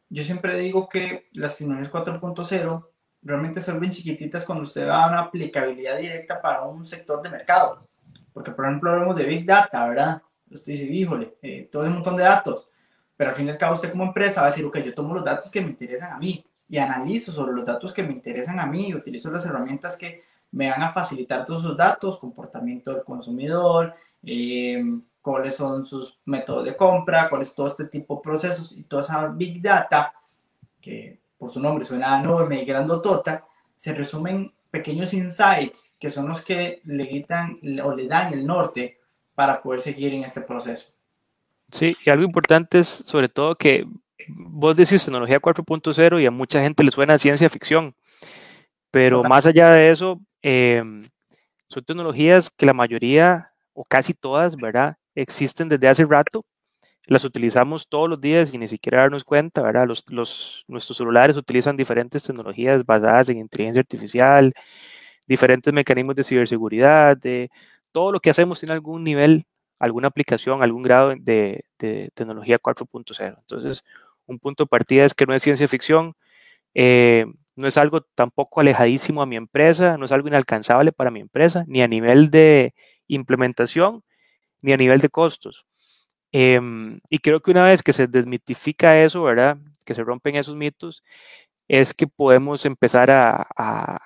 yo 0.10 0.24
siempre 0.24 0.58
digo 0.58 0.88
que 0.88 1.28
las 1.34 1.58
tecnologías 1.58 1.92
4.0 1.92 2.88
realmente 3.26 3.60
son 3.60 3.80
bien 3.80 3.92
chiquititas 3.92 4.46
cuando 4.46 4.64
usted 4.64 4.88
va 4.88 5.04
a 5.04 5.10
una 5.10 5.20
aplicabilidad 5.22 5.98
directa 5.98 6.40
para 6.40 6.64
un 6.64 6.86
sector 6.86 7.22
de 7.22 7.30
mercado. 7.30 7.88
Porque, 8.32 8.52
por 8.52 8.66
ejemplo, 8.66 8.92
hablamos 8.92 9.16
de 9.16 9.26
Big 9.26 9.46
Data, 9.46 9.88
¿verdad? 9.88 10.22
Usted 10.50 10.74
dice, 10.74 10.86
híjole, 10.86 11.36
eh, 11.42 11.68
todo 11.72 11.84
un 11.84 11.94
montón 11.94 12.16
de 12.16 12.24
datos. 12.24 12.70
Pero 13.18 13.32
al 13.32 13.36
fin 13.36 13.48
y 13.48 13.50
al 13.50 13.58
cabo, 13.58 13.74
usted 13.74 13.92
como 13.92 14.04
empresa 14.04 14.42
va 14.42 14.48
a 14.48 14.50
decir, 14.52 14.64
ok, 14.64 14.78
yo 14.78 14.94
tomo 14.94 15.16
los 15.16 15.26
datos 15.26 15.50
que 15.50 15.62
me 15.62 15.70
interesan 15.70 16.14
a 16.14 16.18
mí 16.18 16.46
y 16.70 16.78
analizo 16.78 17.32
sobre 17.32 17.54
los 17.54 17.66
datos 17.66 17.92
que 17.94 18.04
me 18.04 18.14
interesan 18.14 18.60
a 18.60 18.66
mí 18.66 18.90
y 18.90 18.96
utilizo 18.96 19.32
las 19.32 19.46
herramientas 19.46 19.98
que 19.98 20.24
me 20.52 20.70
van 20.70 20.84
a 20.84 20.94
facilitar 20.94 21.46
todos 21.46 21.62
esos 21.62 21.78
datos, 21.78 22.20
comportamiento 22.20 22.94
del 22.94 23.04
consumidor, 23.04 23.96
eh, 24.24 24.84
cuáles 25.22 25.56
son 25.56 25.86
sus 25.86 26.20
métodos 26.26 26.66
de 26.66 26.76
compra, 26.76 27.30
cuáles 27.30 27.56
todo 27.56 27.68
este 27.68 27.86
tipo 27.86 28.16
de 28.16 28.22
procesos 28.22 28.72
y 28.72 28.84
toda 28.84 29.02
esa 29.02 29.28
big 29.28 29.62
data, 29.62 30.14
que 30.80 31.20
por 31.38 31.50
su 31.50 31.60
nombre 31.60 31.86
suena 31.86 32.20
enorme 32.20 32.62
y 32.62 32.66
grandotota, 32.66 33.46
se 33.76 33.94
resumen 33.94 34.54
pequeños 34.72 35.14
insights 35.14 35.96
que 36.00 36.10
son 36.10 36.28
los 36.28 36.42
que 36.42 36.82
le 36.86 37.08
quitan 37.08 37.60
o 37.84 37.94
le 37.94 38.08
dan 38.08 38.34
el 38.34 38.46
norte 38.46 39.00
para 39.34 39.62
poder 39.62 39.82
seguir 39.82 40.14
en 40.14 40.24
este 40.24 40.42
proceso. 40.42 40.88
Sí, 41.72 41.96
y 42.06 42.10
algo 42.10 42.24
importante 42.24 42.80
es 42.80 42.88
sobre 42.88 43.30
todo 43.30 43.56
que 43.56 43.86
vos 44.28 44.76
decís 44.76 45.04
tecnología 45.04 45.40
4.0 45.40 46.22
y 46.22 46.26
a 46.26 46.32
mucha 46.32 46.62
gente 46.62 46.84
le 46.84 46.92
suena 46.92 47.16
a 47.16 47.20
ciencia 47.20 47.50
ficción, 47.50 47.96
pero 48.92 49.24
más 49.24 49.46
allá 49.46 49.70
de 49.72 49.92
eso, 49.92 50.22
em, 50.42 51.10
son 51.68 51.84
tecnologías 51.84 52.50
que 52.50 52.66
la 52.66 52.74
mayoría 52.74 53.52
o 53.74 53.84
casi 53.84 54.14
todas, 54.14 54.56
¿verdad? 54.56 54.98
Existen 55.16 55.70
desde 55.70 55.88
hace 55.88 56.06
rato, 56.06 56.46
las 57.08 57.24
utilizamos 57.26 57.90
todos 57.90 58.10
los 58.10 58.20
días 58.22 58.54
y 58.54 58.58
ni 58.58 58.68
siquiera 58.68 59.02
darnos 59.02 59.24
cuenta, 59.24 59.62
¿verdad? 59.62 59.88
Los, 59.88 60.06
los, 60.10 60.66
nuestros 60.68 60.98
celulares 60.98 61.38
utilizan 61.38 61.78
diferentes 61.78 62.24
tecnologías 62.24 62.86
basadas 62.86 63.30
en 63.30 63.38
inteligencia 63.40 63.82
artificial, 63.82 64.54
diferentes 65.28 65.74
mecanismos 65.74 66.16
de 66.16 66.24
ciberseguridad, 66.24 67.18
de, 67.18 67.50
todo 67.96 68.12
lo 68.12 68.20
que 68.20 68.30
hacemos 68.30 68.60
tiene 68.60 68.74
algún 68.74 69.06
nivel, 69.06 69.46
alguna 69.80 70.10
aplicación, 70.10 70.62
algún 70.62 70.84
grado 70.84 71.14
de, 71.18 71.64
de 71.80 72.10
tecnología 72.14 72.60
4.0. 72.60 73.38
Entonces, 73.40 73.84
un 74.28 74.38
punto 74.38 74.66
de 74.66 74.68
partida 74.68 75.06
es 75.06 75.14
que 75.14 75.26
no 75.26 75.34
es 75.34 75.44
ciencia 75.44 75.66
ficción, 75.68 76.14
eh, 76.74 77.26
no 77.56 77.68
es 77.68 77.78
algo 77.78 78.02
tampoco 78.02 78.60
alejadísimo 78.60 79.22
a 79.22 79.26
mi 79.26 79.38
empresa, 79.38 79.98
no 79.98 80.06
es 80.06 80.12
algo 80.12 80.28
inalcanzable 80.28 80.92
para 80.92 81.10
mi 81.10 81.22
empresa, 81.22 81.64
ni 81.68 81.82
a 81.82 81.88
nivel 81.88 82.30
de 82.30 82.74
implementación, 83.08 84.04
ni 84.62 84.74
a 84.74 84.78
nivel 84.78 85.00
de 85.00 85.08
costos. 85.10 85.66
Em, 86.38 87.00
y 87.10 87.20
creo 87.20 87.40
que 87.40 87.52
una 87.52 87.64
vez 87.64 87.82
que 87.82 87.94
se 87.94 88.08
desmitifica 88.08 89.02
eso, 89.02 89.24
¿verdad? 89.24 89.58
Que 89.86 89.96
se 89.96 90.04
rompen 90.04 90.36
esos 90.36 90.56
mitos, 90.58 91.02
es 91.70 91.94
que 91.94 92.08
podemos 92.08 92.66
empezar 92.66 93.10
a, 93.12 93.48
a, 93.58 94.00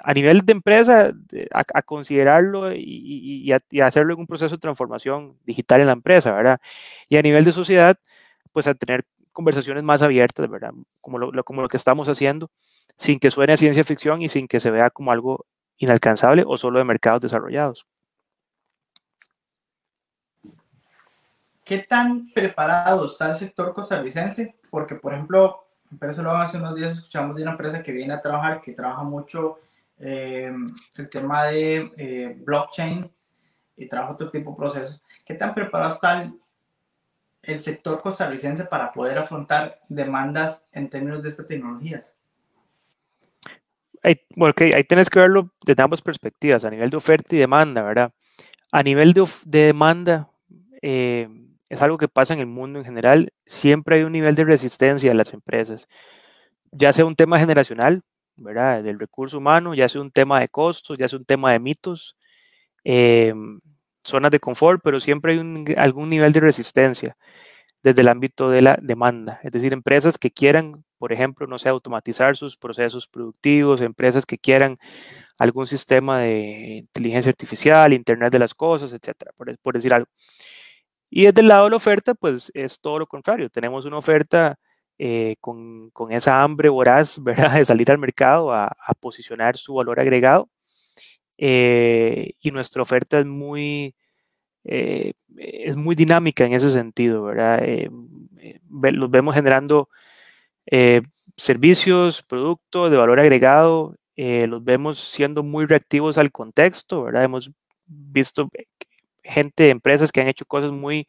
a, 0.00 0.14
nivel 0.14 0.42
de 0.42 0.52
empresa 0.52 1.12
a, 1.54 1.82
considerarlo 1.82 2.74
y, 2.74 3.50
y, 3.70 3.80
hacerlo 3.80 4.14
en 4.14 4.20
un 4.20 4.26
proceso 4.26 4.56
de 4.56 4.60
transformación 4.60 5.38
digital 5.46 5.80
en 5.80 5.86
la 5.86 5.94
empresa, 5.94 6.32
¿verdad? 6.32 6.60
Y 7.08 7.16
a 7.16 7.22
nivel 7.22 7.44
de 7.44 7.52
sociedad, 7.52 7.96
pues 8.52 8.66
a 8.66 8.74
tener 8.74 9.06
conversaciones 9.32 9.84
más 9.84 10.02
abiertas, 10.02 10.48
¿verdad? 10.50 10.72
Como 11.00 11.18
lo, 11.18 11.44
como 11.44 11.62
lo 11.62 11.68
que 11.68 11.78
estamos 11.78 12.08
haciendo, 12.10 12.50
sin 12.98 13.18
que 13.18 13.30
suene 13.30 13.54
a 13.54 13.56
ciencia 13.56 13.84
ficción 13.84 14.20
y 14.22 14.28
sin 14.28 14.46
que 14.48 14.60
se 14.60 14.70
vea 14.70 14.90
como 14.90 15.12
algo 15.12 15.46
inalcanzable 15.78 16.44
o 16.46 16.58
solo 16.58 16.78
de 16.80 16.84
mercados 16.84 17.22
desarrollados. 17.22 17.86
¿Qué 21.68 21.80
tan 21.80 22.30
preparado 22.32 23.04
está 23.04 23.28
el 23.28 23.34
sector 23.34 23.74
costarricense? 23.74 24.56
Porque, 24.70 24.94
por 24.94 25.12
ejemplo, 25.12 25.66
lo 26.00 26.30
hace 26.30 26.56
unos 26.56 26.74
días 26.74 26.92
escuchamos 26.92 27.36
de 27.36 27.42
una 27.42 27.50
empresa 27.50 27.82
que 27.82 27.92
viene 27.92 28.14
a 28.14 28.22
trabajar, 28.22 28.62
que 28.62 28.72
trabaja 28.72 29.02
mucho 29.02 29.58
eh, 29.98 30.50
el 30.96 31.10
tema 31.10 31.44
de 31.48 31.92
eh, 31.98 32.36
blockchain 32.42 33.12
y 33.76 33.86
trabaja 33.86 34.14
otro 34.14 34.30
tipo 34.30 34.52
de 34.52 34.56
procesos. 34.56 35.02
¿Qué 35.26 35.34
tan 35.34 35.54
preparado 35.54 35.92
está 35.92 36.22
el, 37.42 37.60
sector 37.60 38.00
costarricense 38.00 38.64
para 38.64 38.90
poder 38.90 39.18
afrontar 39.18 39.78
demandas 39.90 40.64
en 40.72 40.88
términos 40.88 41.22
de 41.22 41.28
estas 41.28 41.46
tecnologías? 41.46 42.14
bueno, 44.34 44.52
okay, 44.52 44.72
ahí 44.72 44.84
tienes 44.84 45.10
que 45.10 45.18
verlo 45.18 45.50
desde 45.66 45.82
ambas 45.82 46.00
perspectivas, 46.00 46.64
a 46.64 46.70
nivel 46.70 46.88
de 46.88 46.96
oferta 46.96 47.36
y 47.36 47.38
demanda, 47.38 47.82
¿verdad? 47.82 48.10
A 48.72 48.82
nivel 48.82 49.12
de, 49.12 49.28
de 49.44 49.64
demanda, 49.64 50.30
eh, 50.80 51.28
es 51.68 51.82
algo 51.82 51.98
que 51.98 52.08
pasa 52.08 52.34
en 52.34 52.40
el 52.40 52.46
mundo 52.46 52.78
en 52.78 52.84
general, 52.84 53.32
siempre 53.46 53.96
hay 53.96 54.02
un 54.02 54.12
nivel 54.12 54.34
de 54.34 54.44
resistencia 54.44 55.10
de 55.10 55.14
las 55.14 55.32
empresas, 55.32 55.88
ya 56.72 56.92
sea 56.92 57.04
un 57.04 57.16
tema 57.16 57.38
generacional, 57.38 58.02
¿verdad? 58.36 58.82
Del 58.82 58.98
recurso 58.98 59.38
humano, 59.38 59.74
ya 59.74 59.88
sea 59.88 60.00
un 60.00 60.10
tema 60.10 60.40
de 60.40 60.48
costos, 60.48 60.98
ya 60.98 61.08
sea 61.08 61.18
un 61.18 61.24
tema 61.24 61.52
de 61.52 61.60
mitos, 61.60 62.16
eh, 62.84 63.34
zonas 64.04 64.30
de 64.30 64.40
confort, 64.40 64.80
pero 64.82 65.00
siempre 65.00 65.32
hay 65.32 65.74
algún 65.76 66.10
nivel 66.10 66.32
de 66.32 66.40
resistencia 66.40 67.16
desde 67.82 68.02
el 68.02 68.08
ámbito 68.08 68.50
de 68.50 68.62
la 68.62 68.78
demanda. 68.82 69.40
Es 69.42 69.52
decir, 69.52 69.72
empresas 69.72 70.18
que 70.18 70.30
quieran, 70.30 70.84
por 70.98 71.12
ejemplo, 71.12 71.46
no 71.46 71.58
sé, 71.58 71.68
automatizar 71.68 72.36
sus 72.36 72.56
procesos 72.56 73.06
productivos, 73.06 73.80
empresas 73.80 74.26
que 74.26 74.38
quieran 74.38 74.78
algún 75.38 75.66
sistema 75.66 76.20
de 76.20 76.78
inteligencia 76.78 77.30
artificial, 77.30 77.92
Internet 77.92 78.32
de 78.32 78.38
las 78.40 78.54
cosas, 78.54 78.92
etcétera, 78.92 79.32
por, 79.36 79.74
decir 79.74 79.94
algo. 79.94 80.08
Y 81.10 81.24
desde 81.24 81.40
el 81.40 81.48
lado 81.48 81.64
de 81.64 81.70
la 81.70 81.76
oferta, 81.76 82.14
pues 82.14 82.50
es 82.54 82.80
todo 82.80 82.98
lo 82.98 83.06
contrario. 83.06 83.50
Tenemos 83.50 83.84
una 83.84 83.98
oferta 83.98 84.58
eh, 84.98 85.36
con, 85.40 85.90
esa 86.10 86.42
hambre 86.42 86.68
voraz, 86.68 87.18
¿verdad?, 87.22 87.54
de 87.54 87.64
salir 87.64 87.90
al 87.90 87.98
mercado 87.98 88.52
a, 88.52 88.76
posicionar 89.00 89.56
su 89.56 89.74
valor 89.74 90.00
agregado. 90.00 90.48
Eh, 91.38 92.32
y 92.40 92.50
nuestra 92.50 92.82
oferta 92.82 93.20
es 93.20 93.26
muy 93.26 93.94
eh, 94.70 95.14
es 95.36 95.76
muy 95.76 95.94
dinámica 95.96 96.44
en 96.44 96.52
ese 96.52 96.70
sentido, 96.70 97.22
¿verdad? 97.24 97.60
Eh, 97.64 97.88
eh, 98.38 98.60
los 98.92 99.10
vemos 99.10 99.34
generando 99.34 99.88
servicios, 101.36 102.22
productos 102.22 102.90
de 102.90 102.98
valor 102.98 103.20
agregado, 103.20 103.96
los 104.16 104.64
vemos 104.64 104.98
siendo 104.98 105.42
muy 105.42 105.64
reactivos 105.66 106.18
al 106.18 106.30
contexto, 106.32 107.04
¿verdad? 107.04 107.24
Hemos 107.24 107.50
visto 107.86 108.50
gente, 109.28 109.70
empresas 109.70 110.12
que 110.12 110.20
han 110.20 110.28
hecho 110.28 110.44
cosas 110.46 110.72
muy 110.72 111.06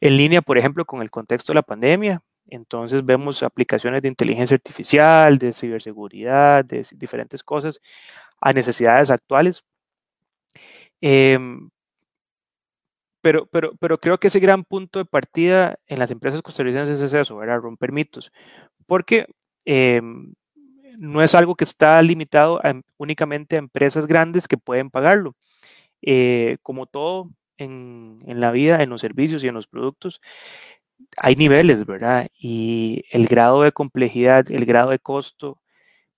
en 0.00 0.16
línea, 0.16 0.42
por 0.42 0.58
ejemplo, 0.58 0.84
con 0.84 1.02
el 1.02 1.10
contexto 1.10 1.52
de 1.52 1.56
la 1.56 1.62
pandemia. 1.62 2.22
Entonces 2.46 3.04
vemos 3.04 3.42
aplicaciones 3.42 4.02
de 4.02 4.08
inteligencia 4.08 4.54
artificial, 4.54 5.38
de 5.38 5.52
ciberseguridad, 5.52 6.64
de 6.64 6.86
diferentes 6.96 7.42
cosas 7.42 7.80
a 8.40 8.52
necesidades 8.52 9.10
actuales. 9.10 9.64
Em, 11.00 11.70
pero, 13.20 13.46
pero, 13.46 13.72
pero 13.80 13.98
creo 13.98 14.18
que 14.18 14.28
ese 14.28 14.40
gran 14.40 14.64
punto 14.64 14.98
de 14.98 15.04
partida 15.04 15.78
en 15.86 15.98
las 15.98 16.10
empresas 16.10 16.42
costarricenses 16.42 17.00
es 17.00 17.12
eso, 17.12 17.36
¿verdad? 17.36 17.60
Romper 17.60 17.92
mitos. 17.92 18.32
Porque 18.86 19.26
em, 19.64 20.34
no 20.98 21.22
es 21.22 21.34
algo 21.34 21.54
que 21.56 21.64
está 21.64 22.00
limitado 22.02 22.60
únicamente 22.96 23.56
a 23.56 23.60
empresas 23.60 24.06
grandes 24.06 24.48
que 24.48 24.56
pueden 24.58 24.90
pagarlo. 24.90 25.36
Eh, 26.02 26.58
como 26.62 26.86
todo 26.86 27.30
en, 27.58 28.16
en, 28.26 28.40
la 28.40 28.50
vida, 28.52 28.82
en 28.82 28.90
los 28.90 29.00
servicios 29.00 29.44
y 29.44 29.48
en 29.48 29.54
los 29.54 29.66
productos, 29.66 30.20
hay 31.18 31.36
niveles, 31.36 31.86
¿verdad? 31.86 32.28
Y 32.38 33.04
el 33.10 33.26
grado 33.26 33.62
de 33.62 33.72
complejidad, 33.72 34.50
el 34.50 34.64
grado 34.66 34.90
de 34.90 34.98
costo, 34.98 35.60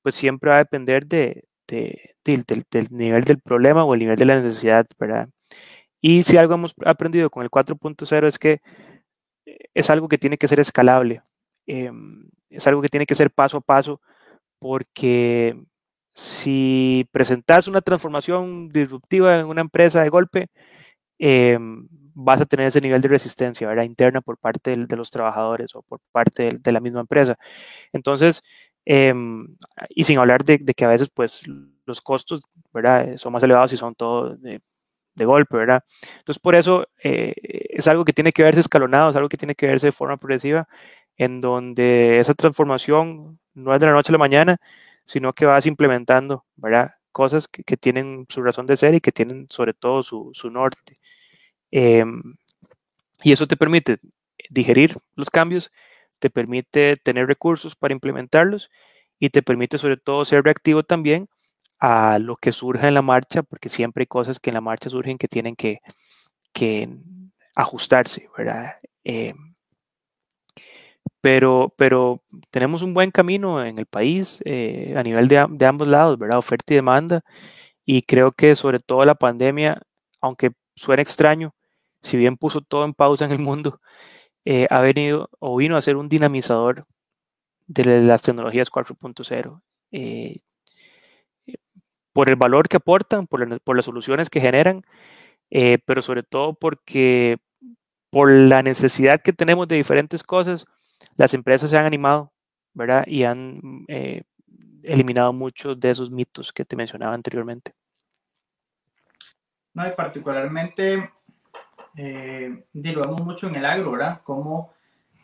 pues 0.02 0.14
siempre 0.14 0.50
va 0.50 0.56
a 0.56 0.58
depender 0.60 1.06
de, 1.06 1.44
de, 1.68 2.14
del, 2.24 2.44
del 2.70 2.88
nivel 2.90 3.22
del 3.24 3.40
problema 3.40 3.84
o 3.84 3.94
el 3.94 4.00
nivel 4.00 4.16
de 4.16 4.24
la 4.26 4.36
necesidad, 4.40 4.86
¿verdad? 4.98 5.28
Y 6.00 6.22
si 6.24 6.36
algo 6.36 6.54
hemos 6.54 6.74
aprendido 6.84 7.30
con 7.30 7.42
el 7.42 7.50
4.0 7.50 8.26
es 8.26 8.38
que 8.38 8.60
eh, 9.46 9.58
es 9.74 9.90
algo 9.90 10.08
que 10.08 10.18
tiene 10.18 10.38
que 10.38 10.48
ser 10.48 10.60
escalable, 10.60 11.22
em, 11.66 12.30
es 12.50 12.66
algo 12.66 12.82
que 12.82 12.88
tiene 12.88 13.06
que 13.06 13.14
ser 13.14 13.30
paso 13.30 13.58
a 13.58 13.60
paso, 13.62 14.00
porque 14.58 15.56
si 16.14 17.08
presentas 17.12 17.68
una 17.68 17.80
transformación 17.82 18.68
disruptiva 18.70 19.38
en 19.38 19.46
una 19.46 19.62
empresa 19.62 20.02
de 20.02 20.10
golpe, 20.10 20.48
em, 21.20 21.88
vas 22.14 22.40
a 22.40 22.46
tener 22.46 22.66
ese 22.66 22.80
nivel 22.80 23.00
de 23.00 23.08
resistencia 23.08 23.68
¿verdad? 23.68 23.84
interna 23.84 24.20
por 24.20 24.38
parte 24.38 24.76
de, 24.76 24.96
los 24.96 25.10
trabajadores 25.10 25.74
o 25.76 25.82
por 25.82 26.00
parte 26.12 26.58
de, 26.60 26.72
la 26.72 26.80
misma 26.80 27.00
empresa. 27.00 27.36
Entonces, 27.92 28.42
em, 28.84 29.56
y 29.90 30.04
sin 30.04 30.18
hablar 30.18 30.44
de, 30.44 30.58
que 30.58 30.84
a 30.84 30.88
veces 30.88 31.10
pues 31.14 31.44
los 31.86 32.00
costos 32.00 32.42
¿verdad? 32.72 33.16
son 33.16 33.32
más 33.32 33.42
elevados 33.42 33.72
y 33.72 33.76
son 33.76 33.94
todo 33.94 34.36
de 35.20 35.24
golpe, 35.24 35.56
¿verdad? 35.56 35.84
Entonces, 36.18 36.40
por 36.40 36.54
eso 36.54 36.86
eh, 37.02 37.34
es 37.70 37.88
algo 37.88 38.04
que 38.04 38.12
tiene 38.12 38.32
que 38.32 38.42
verse 38.42 38.60
escalonado, 38.60 39.10
es 39.10 39.16
algo 39.16 39.28
que 39.28 39.36
tiene 39.36 39.54
que 39.54 39.66
verse 39.66 39.88
de 39.88 39.92
forma 39.92 40.16
progresiva, 40.16 40.68
en 41.16 41.40
donde 41.40 42.18
esa 42.20 42.34
transformación 42.34 43.38
no 43.54 43.74
es 43.74 43.80
de 43.80 43.86
la 43.86 43.92
noche 43.92 44.10
a 44.10 44.12
la 44.12 44.18
mañana, 44.18 44.56
sino 45.04 45.32
que 45.32 45.46
vas 45.46 45.66
implementando, 45.66 46.46
¿verdad? 46.56 46.90
Cosas 47.12 47.48
que, 47.48 47.76
tienen 47.76 48.26
su 48.28 48.42
razón 48.42 48.66
de 48.66 48.76
ser 48.76 48.94
y 48.94 49.00
que 49.00 49.12
tienen 49.12 49.46
sobre 49.50 49.74
todo 49.74 50.02
su, 50.02 50.32
norte. 50.50 50.94
Em, 51.70 52.22
y 53.22 53.32
eso 53.32 53.46
te 53.46 53.56
permite 53.56 53.98
digerir 54.50 54.96
los 55.16 55.30
cambios, 55.30 55.70
te 56.18 56.30
permite 56.30 56.96
tener 56.96 57.26
recursos 57.26 57.76
para 57.76 57.94
implementarlos 57.94 58.70
y 59.18 59.30
te 59.30 59.42
permite 59.42 59.78
sobre 59.78 59.96
todo 59.96 60.24
ser 60.24 60.44
reactivo 60.44 60.82
también 60.82 61.28
a 61.78 62.18
lo 62.18 62.36
que 62.36 62.52
surja 62.52 62.88
en 62.88 62.94
la 62.94 63.02
marcha, 63.02 63.42
porque 63.42 63.68
siempre 63.68 64.02
hay 64.02 64.06
cosas 64.06 64.38
que 64.38 64.50
en 64.50 64.54
la 64.54 64.60
marcha 64.60 64.90
surgen 64.90 65.18
que 65.18 65.28
tienen 65.28 65.56
que, 65.56 65.80
ajustarse, 67.56 68.28
¿verdad? 68.36 68.76
Eh, 69.04 69.32
pero, 71.20 71.74
pero 71.76 72.22
tenemos 72.50 72.82
un 72.82 72.94
buen 72.94 73.10
camino 73.10 73.64
en 73.64 73.78
el 73.78 73.86
país 73.86 74.40
eh, 74.44 74.94
a 74.96 75.02
nivel 75.02 75.28
de, 75.28 75.46
de, 75.50 75.66
ambos 75.66 75.88
lados, 75.88 76.18
¿verdad? 76.18 76.38
Oferta 76.38 76.72
y 76.74 76.76
demanda. 76.76 77.22
Y 77.84 78.02
creo 78.02 78.32
que 78.32 78.56
sobre 78.56 78.80
todo 78.80 79.04
la 79.04 79.14
pandemia, 79.16 79.82
aunque 80.20 80.52
suena 80.74 81.02
extraño, 81.02 81.54
si 82.02 82.16
bien 82.16 82.36
puso 82.36 82.60
todo 82.62 82.84
en 82.84 82.94
pausa 82.94 83.24
en 83.26 83.32
el 83.32 83.38
mundo, 83.40 83.80
eh, 84.44 84.66
ha 84.70 84.80
venido 84.80 85.30
o 85.40 85.56
vino 85.56 85.76
a 85.76 85.82
ser 85.82 85.96
un 85.96 86.08
dinamizador 86.08 86.86
de 87.66 88.02
las 88.02 88.22
tecnologías 88.22 88.70
4.0. 88.70 89.62
Eh, 89.92 90.40
por 92.12 92.28
el 92.28 92.36
valor 92.36 92.68
que 92.68 92.78
aportan, 92.78 93.26
por, 93.26 93.60
por 93.62 93.76
las 93.76 93.84
soluciones 93.84 94.30
que 94.30 94.40
generan, 94.40 94.82
eh, 95.50 95.78
pero 95.84 96.02
sobre 96.02 96.22
todo 96.22 96.54
porque 96.54 97.38
por 98.10 98.30
la 98.30 98.62
necesidad 98.62 99.20
que 99.22 99.32
tenemos 99.32 99.68
de 99.68 99.76
diferentes 99.76 100.22
cosas, 100.24 100.66
las 101.16 101.34
empresas 101.34 101.70
se 101.70 101.76
han 101.76 101.86
animado, 101.86 102.32
¿verdad? 102.74 103.04
Y 103.06 103.24
han 103.24 103.60
eliminado 104.82 105.32
muchos 105.32 105.78
de 105.78 105.90
esos 105.90 106.10
mitos 106.10 106.52
que 106.52 106.64
te 106.64 106.76
mencionaba 106.76 107.14
anteriormente. 107.14 107.72
No, 109.74 109.86
y 109.86 109.92
particularmente 109.92 111.10
eh, 111.96 112.64
lo 112.72 113.02
vemos 113.02 113.22
mucho 113.22 113.48
en 113.48 113.56
el 113.56 113.64
agro, 113.64 113.92
¿verdad? 113.92 114.20
Como 114.22 114.72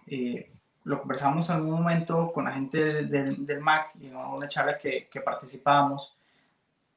eh, 0.06 0.52
lo 0.84 1.00
conversamos 1.00 1.48
en 1.48 1.56
algún 1.56 1.72
momento 1.72 2.32
con 2.32 2.44
la 2.44 2.52
gente 2.52 3.04
del, 3.04 3.44
del 3.44 3.60
MAC, 3.60 3.96
en 4.00 4.14
una 4.14 4.46
charla 4.46 4.78
que, 4.78 5.08
que 5.10 5.20
participábamos, 5.20 6.16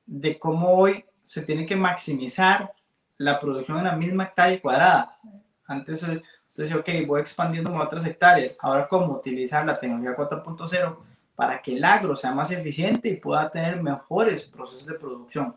de 0.05 0.37
cómo 0.37 0.73
hoy 0.73 1.05
se 1.23 1.43
tiene 1.43 1.65
que 1.65 1.75
maximizar 1.75 2.73
la 3.17 3.39
producción 3.39 3.79
en 3.79 3.85
la 3.85 3.95
misma 3.95 4.25
hectárea 4.25 4.61
cuadrada. 4.61 5.19
Antes 5.65 6.03
eh, 6.03 6.21
usted 6.49 6.63
decía, 6.63 6.77
ok, 6.77 7.07
voy 7.07 7.21
expandiendo 7.21 7.75
a 7.75 7.83
otras 7.83 8.05
hectáreas. 8.05 8.55
Ahora, 8.59 8.87
¿cómo 8.87 9.13
utilizar 9.13 9.65
la 9.65 9.79
tecnología 9.79 10.17
4.0 10.17 10.97
para 11.35 11.61
que 11.61 11.75
el 11.75 11.85
agro 11.85 12.15
sea 12.15 12.33
más 12.33 12.51
eficiente 12.51 13.07
y 13.07 13.15
pueda 13.15 13.49
tener 13.49 13.81
mejores 13.81 14.43
procesos 14.43 14.85
de 14.85 14.95
producción? 14.95 15.55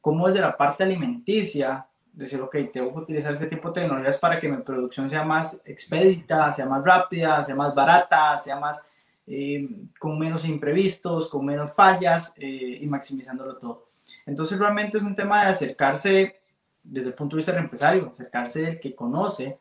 ¿Cómo 0.00 0.26
desde 0.28 0.40
la 0.40 0.56
parte 0.56 0.84
alimenticia 0.84 1.86
decir, 2.12 2.40
ok, 2.40 2.56
tengo 2.72 2.92
que 2.92 3.00
utilizar 3.00 3.32
este 3.32 3.46
tipo 3.46 3.68
de 3.68 3.82
tecnologías 3.82 4.16
para 4.18 4.40
que 4.40 4.48
mi 4.48 4.56
producción 4.56 5.08
sea 5.08 5.22
más 5.22 5.62
expedita, 5.64 6.50
sea 6.50 6.66
más 6.66 6.82
rápida, 6.84 7.44
sea 7.44 7.54
más 7.54 7.72
barata, 7.74 8.36
sea 8.38 8.58
más 8.58 8.82
eh, 9.26 9.68
con 9.98 10.18
menos 10.18 10.44
imprevistos, 10.44 11.28
con 11.28 11.44
menos 11.44 11.72
fallas 11.72 12.32
eh, 12.36 12.78
y 12.80 12.86
maximizándolo 12.86 13.56
todo. 13.56 13.88
Entonces 14.26 14.58
realmente 14.58 14.96
es 14.96 15.04
un 15.04 15.14
tema 15.14 15.44
de 15.44 15.50
acercarse 15.50 16.40
desde 16.82 17.08
el 17.08 17.14
punto 17.14 17.36
de 17.36 17.40
vista 17.40 17.52
del 17.52 17.64
empresario, 17.64 18.10
acercarse 18.10 18.62
del 18.62 18.80
que 18.80 18.94
conoce 18.94 19.58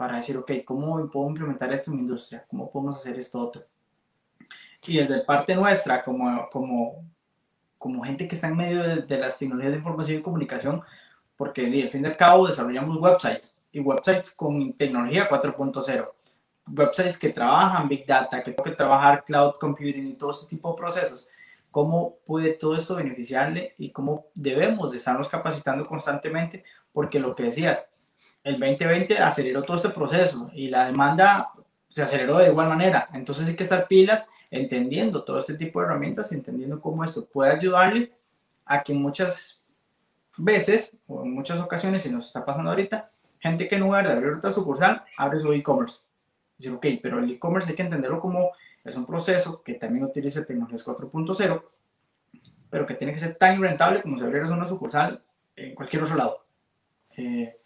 para 0.00 0.16
decir, 0.16 0.34
ok, 0.38 0.50
¿cómo 0.64 1.10
puedo 1.10 1.28
implementar 1.28 1.70
esto 1.74 1.90
en 1.90 1.98
mi 1.98 2.02
industria? 2.04 2.42
¿Cómo 2.48 2.70
podemos 2.70 2.96
hacer 2.96 3.18
esto 3.18 3.38
otro? 3.38 3.66
Y 4.86 4.96
desde 4.96 5.20
parte 5.20 5.54
nuestra, 5.54 6.02
como, 6.02 6.48
como, 6.48 7.04
como 7.76 8.02
gente 8.02 8.26
que 8.26 8.34
está 8.34 8.48
en 8.48 8.56
medio 8.56 8.82
de, 8.82 9.02
de 9.02 9.18
las 9.18 9.38
tecnologías 9.38 9.72
de 9.72 9.76
información 9.76 10.18
y 10.18 10.22
comunicación, 10.22 10.82
porque 11.36 11.66
al 11.66 11.90
fin 11.90 12.02
y 12.02 12.06
al 12.06 12.16
cabo 12.16 12.46
desarrollamos 12.46 12.96
websites 12.96 13.58
y 13.72 13.80
websites 13.80 14.30
con 14.30 14.72
tecnología 14.72 15.28
4.0, 15.28 16.10
websites 16.68 17.18
que 17.18 17.28
trabajan 17.28 17.86
Big 17.86 18.06
Data, 18.06 18.42
que 18.42 18.52
tengo 18.52 18.64
que 18.64 18.70
trabajar 18.70 19.22
Cloud 19.22 19.56
Computing 19.60 20.06
y 20.06 20.14
todo 20.14 20.30
este 20.30 20.46
tipo 20.46 20.70
de 20.70 20.78
procesos. 20.78 21.28
¿Cómo 21.70 22.16
puede 22.24 22.54
todo 22.54 22.74
esto 22.74 22.94
beneficiarle 22.94 23.74
y 23.76 23.90
cómo 23.90 24.28
debemos 24.34 24.92
de 24.92 24.96
estarnos 24.96 25.28
capacitando 25.28 25.86
constantemente? 25.86 26.64
Porque 26.90 27.20
lo 27.20 27.36
que 27.36 27.42
decías, 27.42 27.90
el 28.44 28.58
2020 28.58 29.18
aceleró 29.18 29.62
todo 29.62 29.76
este 29.76 29.90
proceso 29.90 30.50
y 30.54 30.68
la 30.68 30.86
demanda 30.86 31.52
se 31.88 32.02
aceleró 32.02 32.38
de 32.38 32.48
igual 32.48 32.68
manera. 32.68 33.08
Entonces 33.12 33.48
hay 33.48 33.56
que 33.56 33.64
estar 33.64 33.86
pilas 33.88 34.26
entendiendo 34.50 35.24
todo 35.24 35.38
este 35.38 35.54
tipo 35.54 35.80
de 35.80 35.86
herramientas, 35.86 36.32
entendiendo 36.32 36.80
cómo 36.80 37.04
esto 37.04 37.26
puede 37.26 37.52
ayudarle 37.52 38.12
a 38.64 38.82
que 38.82 38.94
muchas 38.94 39.62
veces, 40.36 40.96
o 41.06 41.22
en 41.22 41.34
muchas 41.34 41.60
ocasiones, 41.60 42.04
y 42.06 42.10
nos 42.10 42.28
está 42.28 42.44
pasando 42.44 42.70
ahorita, 42.70 43.10
gente 43.38 43.68
que 43.68 43.76
en 43.76 43.82
lugar 43.82 44.06
de 44.06 44.12
abrir 44.12 44.32
otra 44.32 44.52
sucursal, 44.52 45.04
abre 45.16 45.38
su 45.38 45.52
e-commerce. 45.52 46.00
Dice, 46.56 46.72
ok, 46.72 46.86
pero 47.02 47.18
el 47.18 47.30
e-commerce 47.30 47.70
hay 47.70 47.76
que 47.76 47.82
entenderlo 47.82 48.20
como 48.20 48.52
es 48.84 48.96
un 48.96 49.06
proceso 49.06 49.62
que 49.62 49.74
también 49.74 50.04
utiliza 50.04 50.44
tecnologías 50.44 50.84
4.0, 50.84 51.62
pero 52.70 52.86
que 52.86 52.94
tiene 52.94 53.12
que 53.12 53.18
ser 53.18 53.34
tan 53.34 53.60
rentable 53.60 54.02
como 54.02 54.16
si 54.16 54.24
abrieras 54.24 54.50
una 54.50 54.66
sucursal 54.66 55.22
en 55.56 55.74
cualquier 55.74 56.02
otro 56.02 56.16
lado. 56.16 56.44
Eh, 57.16 57.59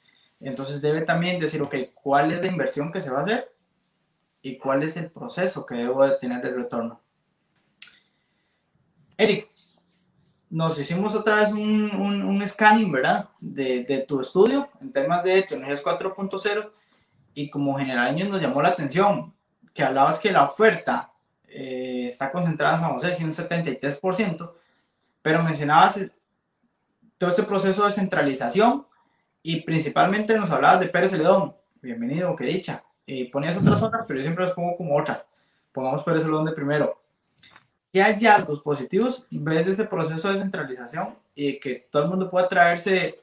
entonces 0.49 0.81
debe 0.81 1.03
también 1.03 1.41
decir, 1.41 1.63
ok, 1.63 1.75
¿cuál 1.95 2.33
es 2.33 2.41
la 2.41 2.49
inversión 2.49 2.93
que 2.93 3.01
se 3.01 3.11
va 3.11 3.21
a 3.21 3.23
hacer? 3.23 3.53
Y 4.43 4.59
cuál 4.59 4.83
es 4.83 4.97
el 4.97 5.11
proceso 5.11 5.65
que 5.65 5.75
debo 5.75 6.05
de 6.05 6.17
tener 6.17 6.43
de 6.43 6.51
retorno. 6.55 7.01
Eric, 9.17 9.49
nos 10.51 10.79
hicimos 10.79 11.15
otra 11.15 11.37
vez 11.37 11.53
un, 11.53 11.91
un, 11.93 12.47
scanning, 12.47 12.93
¿verdad? 12.93 13.29
De, 13.41 13.85
de, 13.85 14.01
tu 14.01 14.21
estudio 14.21 14.69
en 14.81 14.93
temas 14.93 15.25
de 15.25 15.43
tecnologías 15.43 15.83
4.0 15.83 16.71
y 17.35 17.51
como 17.51 17.77
general 17.79 18.17
nos 18.29 18.41
llamó 18.41 18.63
la 18.63 18.69
atención 18.69 19.33
que 19.73 19.83
hablabas 19.83 20.19
que 20.19 20.31
la 20.31 20.45
oferta 20.45 21.13
eh, 21.49 22.07
está 22.09 22.31
concentrada 22.31 22.75
en 22.75 22.81
San 22.81 22.93
José, 22.93 23.25
un 23.25 23.33
73%, 23.33 24.53
pero 25.23 25.43
mencionabas 25.43 26.01
todo 27.19 27.31
este 27.31 27.43
proceso 27.43 27.85
de 27.85 27.93
centralización 27.93 28.87
y 29.47 29.61
principalmente 29.61 30.37
nos 30.39 30.51
hablabas 30.51 30.81
de 30.81 30.89
Pérez 30.89 31.11
Celedón. 31.11 31.55
Bienvenido, 31.83 32.35
qué 32.35 32.47
dicha. 32.47 32.83
Y 33.05 33.25
ponías 33.25 33.55
otras 33.59 33.79
zonas, 33.79 34.07
pero 34.09 34.19
yo 34.19 34.23
siempre 34.23 34.47
las 34.47 34.55
pongo 34.55 34.75
como 34.75 34.97
otras. 34.97 35.29
Pongamos 35.71 36.03
Pérez 36.03 36.23
Celedón 36.23 36.47
de 36.47 36.53
primero. 36.53 36.99
¿Qué 37.93 38.03
hallazgos 38.03 38.63
positivos 38.63 39.27
ves 39.31 39.67
de 39.67 39.73
este 39.73 39.85
proceso 39.85 40.31
de 40.33 40.39
centralización 40.39 41.15
y 41.35 41.61
que 41.61 41.87
todo 41.91 42.05
el 42.05 42.09
mundo 42.09 42.31
pueda 42.31 42.49
traerse 42.49 43.21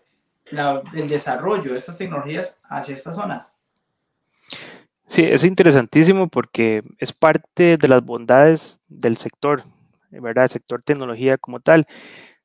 el 0.93 1.09
desarrollo 1.09 1.71
de 1.71 1.79
estas 1.79 1.97
tecnologías 1.97 2.59
hacia 2.69 2.93
estas 2.93 3.15
zonas? 3.15 3.51
Sí, 5.07 5.23
es 5.23 5.43
interesantísimo 5.43 6.27
porque 6.27 6.83
es 6.99 7.13
parte 7.13 7.77
de 7.77 7.87
las 7.87 8.05
bondades 8.05 8.79
del 8.87 9.17
sector, 9.17 9.63
¿verdad? 10.11 10.43
El 10.43 10.49
sector 10.51 10.83
tecnología 10.83 11.39
como 11.39 11.61
tal. 11.61 11.87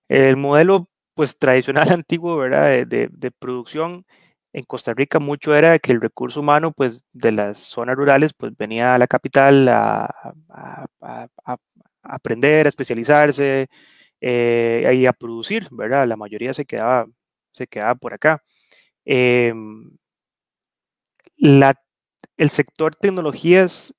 El 0.09 0.39
modelo, 0.39 0.89
pues, 1.17 1.39
tradicional 1.39 1.89
antiguo, 1.93 2.37
¿verdad? 2.37 2.87
De, 2.87 3.09
de, 3.11 3.31
producción 3.33 4.07
en 4.53 4.65
Costa 4.65 4.95
Rica 4.95 5.19
mucho 5.19 5.55
era 5.57 5.79
que 5.81 5.93
el 5.93 6.01
recurso 6.01 6.41
humano, 6.41 6.73
pues, 6.73 7.05
de 7.13 7.33
las 7.33 7.59
zonas 7.59 7.97
rurales, 7.97 8.35
pues, 8.35 8.57
venía 8.57 8.95
a 8.95 8.99
la 8.99 9.07
capital 9.09 9.69
a, 9.69 10.11
aprender, 12.03 12.67
a 12.67 12.69
especializarse 12.69 13.69
eh, 14.21 14.93
y 14.95 15.07
a 15.07 15.13
producir, 15.13 15.69
¿verdad? 15.73 16.07
La 16.09 16.17
mayoría 16.17 16.53
se 16.55 16.67
quedaba, 16.67 17.07
se 17.53 17.67
quedaba 17.67 17.95
por 17.97 18.15
acá. 18.15 18.43
Em, 19.05 19.91
el 21.39 22.51
sector 22.51 22.95
tecnologías 22.97 23.95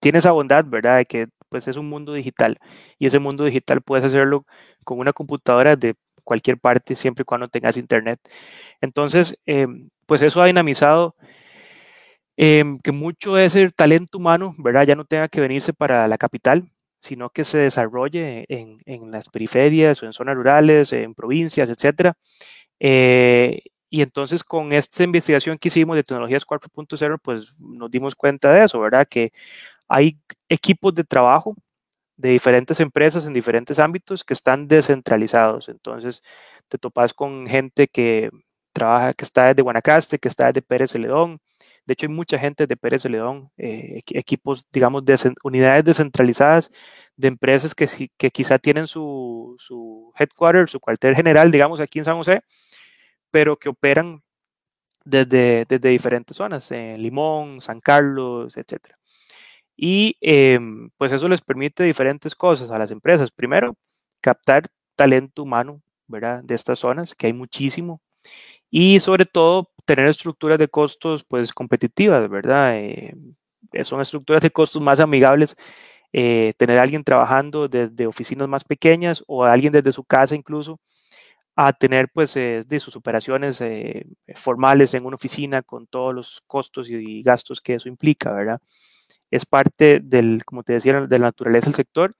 tiene 0.00 0.18
esa 0.18 0.32
bondad, 0.32 0.64
¿verdad? 0.66 0.98
De 0.98 1.06
que 1.06 1.28
pues 1.48 1.68
es 1.68 1.76
un 1.76 1.88
mundo 1.88 2.14
digital 2.14 2.58
y 2.98 3.06
ese 3.06 3.18
mundo 3.18 3.44
digital 3.44 3.82
puedes 3.82 4.04
hacerlo 4.04 4.46
con 4.84 4.98
una 4.98 5.12
computadora 5.12 5.76
de 5.76 5.94
cualquier 6.24 6.58
parte 6.58 6.94
siempre 6.94 7.22
y 7.22 7.24
cuando 7.24 7.48
tengas 7.48 7.76
internet. 7.76 8.20
Entonces, 8.80 9.38
em, 9.46 9.90
pues 10.06 10.22
eso 10.22 10.42
ha 10.42 10.46
dinamizado 10.46 11.16
em, 12.36 12.78
que 12.80 12.92
mucho 12.92 13.34
de 13.34 13.44
ese 13.46 13.68
talento 13.70 14.18
humano, 14.18 14.54
¿verdad? 14.58 14.86
Ya 14.86 14.94
no 14.94 15.04
tenga 15.04 15.28
que 15.28 15.40
venirse 15.40 15.72
para 15.72 16.08
la 16.08 16.18
capital, 16.18 16.70
sino 17.00 17.30
que 17.30 17.44
se 17.44 17.58
desarrolle 17.58 18.46
en, 18.48 18.78
en 18.86 19.10
las 19.10 19.28
periferias 19.28 20.02
o 20.02 20.06
en 20.06 20.12
zonas 20.12 20.36
rurales, 20.36 20.92
en 20.92 21.14
provincias, 21.14 21.68
etc. 21.68 22.14
Eh, 22.80 23.62
y 23.90 24.02
entonces 24.02 24.44
con 24.44 24.72
esta 24.72 25.04
investigación 25.04 25.58
que 25.58 25.68
hicimos 25.68 25.96
de 25.96 26.04
tecnologías 26.04 26.46
4.0, 26.46 27.18
pues 27.22 27.54
nos 27.58 27.90
dimos 27.90 28.14
cuenta 28.16 28.50
de 28.52 28.64
eso, 28.64 28.80
¿verdad? 28.80 29.06
Que 29.08 29.32
hay 29.88 30.18
equipos 30.48 30.94
de 30.94 31.04
trabajo 31.04 31.56
de 32.16 32.30
diferentes 32.30 32.80
empresas 32.80 33.26
en 33.26 33.32
diferentes 33.32 33.78
ámbitos 33.78 34.24
que 34.24 34.34
están 34.34 34.68
descentralizados. 34.68 35.68
Entonces 35.68 36.22
te 36.68 36.78
topas 36.78 37.14
con 37.14 37.46
gente 37.46 37.88
que 37.88 38.30
trabaja, 38.72 39.12
que 39.14 39.24
está 39.24 39.48
desde 39.48 39.62
Guanacaste, 39.62 40.18
que 40.18 40.28
está 40.28 40.46
desde 40.46 40.62
Pérez 40.62 40.92
Celedón, 40.92 41.40
de 41.84 41.94
hecho, 41.94 42.06
hay 42.06 42.12
mucha 42.12 42.38
gente 42.38 42.66
de 42.66 42.76
Pérez 42.76 43.02
Celedón, 43.02 43.50
eh, 43.56 44.02
equipos, 44.10 44.66
digamos, 44.70 45.04
de 45.04 45.16
unidades 45.42 45.84
descentralizadas 45.84 46.70
de 47.16 47.28
empresas 47.28 47.74
que, 47.74 47.88
que 48.16 48.30
quizá 48.30 48.58
tienen 48.58 48.86
su, 48.86 49.56
su 49.58 50.12
headquarter, 50.16 50.68
su 50.68 50.78
cuartel 50.80 51.16
general, 51.16 51.50
digamos, 51.50 51.80
aquí 51.80 51.98
en 51.98 52.04
San 52.04 52.16
José, 52.16 52.42
pero 53.30 53.56
que 53.56 53.70
operan 53.70 54.22
desde, 55.04 55.66
desde 55.68 55.88
diferentes 55.90 56.36
zonas, 56.36 56.70
en 56.72 57.02
Limón, 57.02 57.60
San 57.60 57.80
Carlos, 57.80 58.56
etc. 58.56 58.94
Y 59.84 60.16
em, 60.20 60.90
pues 60.96 61.10
eso 61.10 61.28
les 61.28 61.40
permite 61.42 61.82
diferentes 61.82 62.36
cosas 62.36 62.70
a 62.70 62.78
las 62.78 62.92
empresas. 62.92 63.32
Primero, 63.32 63.74
captar 64.20 64.68
talento 64.94 65.42
humano, 65.42 65.82
¿verdad? 66.06 66.40
De 66.44 66.54
estas 66.54 66.78
zonas, 66.78 67.16
que 67.16 67.26
hay 67.26 67.32
muchísimo. 67.32 68.00
Y 68.70 69.00
sobre 69.00 69.26
todo, 69.26 69.72
tener 69.86 70.06
estructuras 70.06 70.58
de 70.58 70.68
costos, 70.68 71.24
pues, 71.24 71.52
competitivas, 71.52 72.30
¿verdad? 72.30 72.78
Eh, 72.78 73.14
son 73.84 74.00
estructuras 74.00 74.42
de 74.42 74.52
costos 74.52 74.82
más 74.82 75.00
amigables. 75.00 75.56
Eh, 76.12 76.52
tener 76.58 76.78
a 76.78 76.82
alguien 76.82 77.04
trabajando 77.04 77.68
desde 77.68 78.06
oficinas 78.06 78.48
más 78.48 78.64
pequeñas 78.64 79.24
o 79.28 79.44
alguien 79.44 79.72
desde 79.72 79.92
su 79.92 80.04
casa 80.04 80.36
incluso, 80.36 80.80
a 81.56 81.72
tener 81.72 82.08
pues 82.14 82.36
eh, 82.36 82.62
de 82.66 82.80
sus 82.80 82.96
operaciones 82.96 83.62
formales 84.36 84.94
en 84.94 85.06
una 85.06 85.16
oficina 85.16 85.62
con 85.62 85.86
todos 85.88 86.14
los 86.14 86.42
costos 86.46 86.88
y, 86.90 87.22
gastos 87.22 87.60
que 87.60 87.74
eso 87.74 87.88
implica, 87.88 88.32
¿verdad? 88.32 88.60
Es 89.32 89.46
parte 89.46 89.98
del, 90.00 90.44
como 90.44 90.62
te 90.62 90.74
decía, 90.74 91.00
de 91.00 91.18
la 91.18 91.26
naturaleza 91.26 91.66
del 91.66 91.74
sector 91.74 92.14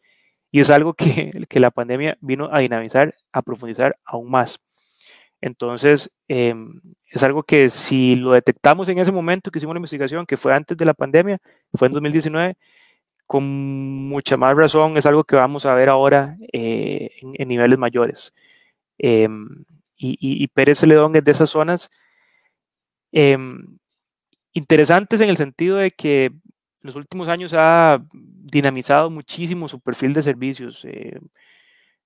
y 0.50 0.60
es 0.60 0.70
algo 0.70 0.94
que, 0.94 1.30
que 1.48 1.60
la 1.60 1.70
pandemia 1.70 2.18
vino 2.20 2.48
a 2.52 2.60
dinamizar, 2.60 3.14
a 3.32 3.42
profundizar 3.42 3.96
aún 4.04 4.30
más. 4.30 4.58
Entonces, 5.42 6.10
em, 6.28 6.80
es 7.10 7.22
algo 7.24 7.42
que 7.42 7.68
si 7.68 8.14
lo 8.14 8.32
detectamos 8.32 8.88
en 8.88 8.98
ese 8.98 9.12
momento 9.12 9.50
que 9.50 9.58
hicimos 9.58 9.74
la 9.74 9.80
investigación, 9.80 10.24
que 10.26 10.36
fue 10.36 10.54
antes 10.54 10.76
de 10.76 10.84
la 10.84 10.94
pandemia, 10.94 11.38
fue 11.74 11.88
en 11.88 11.92
2019, 11.92 12.56
con 13.26 13.44
mucha 14.08 14.36
más 14.36 14.56
razón 14.56 14.96
es 14.96 15.06
algo 15.06 15.24
que 15.24 15.36
vamos 15.36 15.66
a 15.66 15.74
ver 15.74 15.88
ahora 15.88 16.36
eh, 16.52 17.10
en, 17.22 17.48
niveles 17.48 17.78
mayores. 17.78 18.34
Em, 18.98 19.48
y, 19.96 20.16
y, 20.20 20.48
Pérez 20.48 20.80
Celedón 20.80 21.16
es 21.16 21.24
de 21.24 21.30
esas 21.32 21.50
zonas 21.50 21.90
em, 23.12 23.78
interesantes 24.52 25.20
en 25.20 25.30
el 25.30 25.36
sentido 25.36 25.76
de 25.76 25.90
que 25.90 26.32
en 26.83 26.89
los 26.89 26.97
últimos 26.97 27.28
años 27.28 27.55
ha 27.57 28.03
dinamizado 28.12 29.09
muchísimo 29.09 29.68
su 29.68 29.80
perfil 29.80 30.12
de 30.14 30.22
servicios. 30.22 30.85
Eh, 30.85 31.18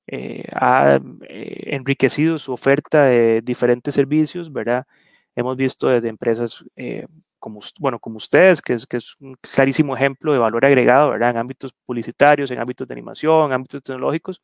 eh, 0.07 0.45
ha 0.55 1.01
eh, 1.29 1.75
enriquecido 1.75 2.39
su 2.39 2.53
oferta 2.53 3.05
de 3.05 3.41
diferentes 3.43 3.95
servicios, 3.95 4.53
¿verdad? 4.53 4.87
Hemos 5.35 5.57
visto 5.57 5.89
desde 5.89 6.09
empresas 6.09 6.65
como, 7.39 7.61
bueno, 7.81 7.99
como 7.99 8.17
ustedes, 8.17 8.61
que 8.61 8.75
es, 8.75 8.87
que 8.87 8.99
es 8.99 9.17
un 9.21 9.37
clarísimo 9.41 9.97
ejemplo 9.97 10.33
de 10.33 10.39
valor 10.39 10.65
agregado, 10.65 11.11
¿verdad? 11.11 11.31
En 11.31 11.39
ámbitos 11.39 11.73
publicitarios, 11.87 12.51
en 12.51 12.59
ámbitos 12.59 12.87
de 12.87 12.95
animación, 12.95 13.47
en 13.47 13.53
ámbitos 13.55 13.83
tecnológicos, 13.83 14.43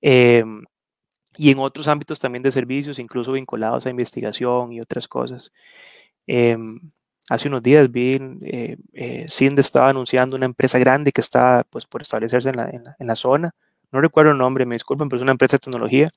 y 0.00 1.50
en 1.50 1.58
otros 1.58 1.88
ámbitos 1.88 2.20
también 2.20 2.42
de 2.42 2.52
servicios, 2.52 2.98
incluso 2.98 3.32
vinculados 3.32 3.86
a 3.86 3.90
investigación 3.90 4.72
y 4.72 4.80
otras 4.80 5.08
cosas. 5.08 5.52
Hace 7.30 7.48
unos 7.48 7.62
días 7.62 7.90
vi, 7.90 8.18
eh, 8.42 8.76
eh, 8.92 9.26
estaba 9.28 9.88
anunciando 9.88 10.36
una 10.36 10.46
empresa 10.46 10.78
grande 10.78 11.10
que 11.12 11.20
está 11.20 11.64
pues, 11.70 11.86
por 11.86 12.02
establecerse 12.02 12.50
en 12.50 12.56
la, 12.56 12.94
en 12.98 13.06
la 13.06 13.14
zona, 13.16 13.54
no 13.94 14.00
recuerdo 14.00 14.32
el 14.32 14.38
nombre, 14.38 14.66
me 14.66 14.74
disculpen, 14.74 15.08
pero 15.08 15.18
es 15.18 15.22
una 15.22 15.30
empresa 15.30 15.54
de 15.54 15.60
tecnología. 15.60 16.10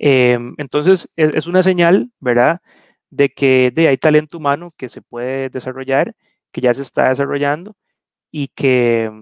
Em, 0.00 0.54
entonces, 0.58 1.12
e, 1.16 1.30
es, 1.34 1.46
una 1.46 1.62
señal, 1.62 2.10
¿verdad?, 2.18 2.60
de 3.10 3.28
que 3.30 3.70
de, 3.72 3.86
hay 3.86 3.98
talento 3.98 4.38
humano 4.38 4.68
que 4.76 4.88
se 4.88 5.00
puede 5.00 5.48
desarrollar, 5.48 6.16
que 6.50 6.60
ya 6.60 6.74
se 6.74 6.82
está 6.82 7.08
desarrollando 7.10 7.76
y 8.32 8.48
que, 8.48 9.12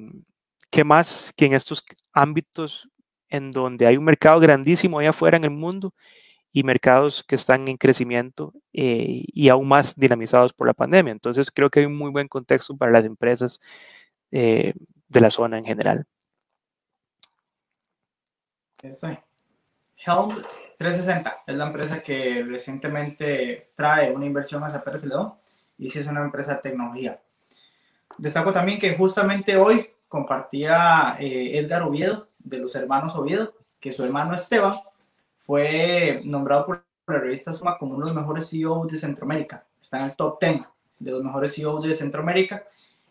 que 0.71 0.85
más 0.85 1.35
que 1.37 1.47
en 1.47 1.55
estos 1.55 1.85
ámbitos 2.15 2.89
en 3.29 3.51
donde 3.51 3.87
hay 3.87 3.99
un 3.99 4.05
mercado 4.05 4.41
grandísimo 4.41 4.99
allá 4.99 5.11
afuera 5.11 5.37
en 5.37 5.45
el 5.45 5.51
mundo 5.51 5.95
y 6.53 6.65
mercados 6.65 7.23
que 7.25 7.37
están 7.37 7.69
en 7.69 7.77
crecimiento 7.77 8.53
eh, 8.73 9.25
y 9.27 9.49
aún 9.49 9.69
más 9.69 9.97
dinamizados 9.97 10.53
por 10.53 10.67
la 10.67 10.75
pandemia. 10.75 11.13
Entonces 11.13 11.51
creo 11.51 11.71
que 11.71 11.81
hay 11.81 11.87
un 11.87 11.97
muy 11.97 12.11
buen 12.11 12.29
contexto 12.29 12.77
para 12.77 12.93
las 12.93 13.05
empresas 13.05 13.61
eh, 14.31 14.75
de 15.09 15.21
la 15.21 15.31
zona 15.31 15.59
en 15.59 15.65
general. 15.65 16.07
Helm 18.83 20.31
360 20.79 21.43
es 21.47 21.55
la 21.55 21.67
empresa 21.67 22.03
que 22.03 22.43
recientemente 22.43 23.73
trae 23.77 24.11
una 24.11 24.25
inversión 24.25 24.65
hacia 24.65 24.83
Pérez 24.83 25.05
y 25.77 25.89
sí 25.89 25.99
es 25.99 26.07
una 26.07 26.23
empresa 26.23 26.55
de 26.55 26.63
tecnología. 26.63 27.21
Destaco 28.17 28.53
también 28.53 28.79
que 28.79 28.97
justamente 28.97 29.57
hoy 29.57 29.91
compartía 30.09 31.17
eh, 31.21 31.59
Edgar 31.59 31.83
Oviedo 31.83 32.29
de 32.39 32.59
los 32.59 32.75
hermanos 32.75 33.15
Oviedo, 33.15 33.55
que 33.79 33.93
su 33.93 34.05
hermano 34.05 34.35
Esteban 34.35 34.81
fue 35.51 36.23
nombrado 36.25 36.65
por 36.65 36.85
la 37.09 37.19
revista 37.19 37.53
Suma 37.53 37.77
como 37.77 37.97
uno 37.97 38.07
de 38.07 38.13
los 38.13 38.21
mejores 38.21 38.49
CEOs 38.49 38.87
de 38.87 38.97
Centroamérica. 38.97 39.67
Está 39.83 39.99
en 39.99 40.05
el 40.05 40.15
top 40.15 40.39
10 40.41 40.61
de 41.01 41.11
los 41.11 41.25
mejores 41.25 41.53
CEOs 41.53 41.83
de 41.83 41.93
Centroamérica 41.93 42.63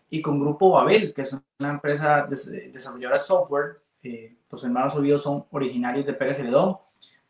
y 0.10 0.22
con 0.22 0.40
Grupo 0.40 0.72
Babel, 0.72 1.14
que 1.14 1.24
es 1.24 1.34
una 1.34 1.70
empresa 1.70 2.26
desarrolladora 2.26 3.18
de 3.18 3.24
software 3.26 3.82
eh, 4.02 4.38
los 4.50 4.64
hermanos 4.64 4.96
Oviedo 4.96 5.18
son 5.18 5.48
originarios 5.52 6.06
de 6.06 6.14
Pérez 6.14 6.38
Celedón, 6.38 6.78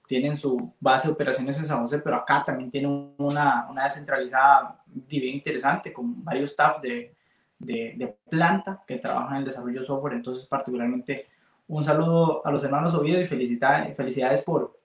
tienen 0.06 0.38
su 0.38 0.76
base 0.80 1.08
de 1.08 1.16
operaciones 1.16 1.58
en 1.58 1.66
San 1.66 1.82
José, 1.82 2.02
pero 2.04 2.18
acá 2.18 2.44
también 2.46 2.70
tienen 2.70 3.16
una, 3.18 3.68
una 3.68 3.86
descentralizada 3.86 4.80
bien 4.86 5.38
interesante 5.38 5.92
con 5.92 6.24
varios 6.24 6.52
staff 6.52 6.80
de, 6.82 7.16
de, 7.58 8.16
planta 8.30 8.84
que 8.86 8.98
trabajan 8.98 9.32
en 9.32 9.40
el 9.40 9.46
desarrollo 9.46 9.80
de 9.80 9.88
software. 9.88 10.14
Entonces, 10.14 10.46
particularmente, 10.46 11.30
un 11.68 11.84
saludo 11.84 12.46
a 12.46 12.52
los 12.52 12.64
hermanos 12.64 12.94
Oviedo 12.94 13.20
y 13.20 13.26
felicidades 13.26 14.44
por, 14.44 14.79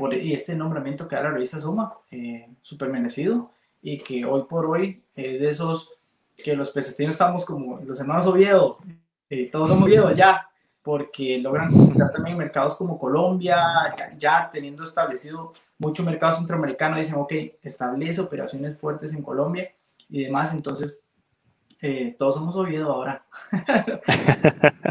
por 0.00 0.14
este 0.14 0.54
nombramiento 0.54 1.06
que 1.06 1.14
da 1.14 1.24
la 1.24 1.30
revista 1.32 1.60
Suma, 1.60 1.92
eh, 2.10 2.48
súper 2.62 2.88
merecido 2.88 3.50
y 3.82 3.98
que 3.98 4.24
hoy 4.24 4.44
por 4.48 4.64
hoy 4.64 5.02
es 5.14 5.38
de 5.38 5.50
esos 5.50 5.90
que 6.42 6.56
los 6.56 6.70
pesetinos 6.70 7.16
estamos 7.16 7.44
como 7.44 7.76
los 7.80 8.00
hermanos 8.00 8.26
Oviedo, 8.26 8.78
eh, 9.28 9.50
todos 9.52 9.68
somos 9.68 9.84
Oviedo 9.84 10.10
ya, 10.16 10.48
porque 10.82 11.36
logran 11.36 11.70
conquistar 11.70 12.10
también 12.12 12.38
mercados 12.38 12.76
como 12.76 12.98
Colombia, 12.98 13.62
ya, 14.16 14.48
teniendo 14.50 14.84
establecido 14.84 15.52
mucho 15.76 16.02
mercado 16.02 16.38
centroamericano, 16.38 16.96
dicen, 16.96 17.16
ok, 17.16 17.34
establece 17.60 18.22
operaciones 18.22 18.78
fuertes 18.78 19.12
en 19.12 19.20
Colombia 19.20 19.70
y 20.08 20.24
demás, 20.24 20.54
entonces 20.54 21.02
eh, 21.82 22.16
todos 22.18 22.36
somos 22.36 22.56
Oviedo 22.56 22.90
ahora. 22.90 23.26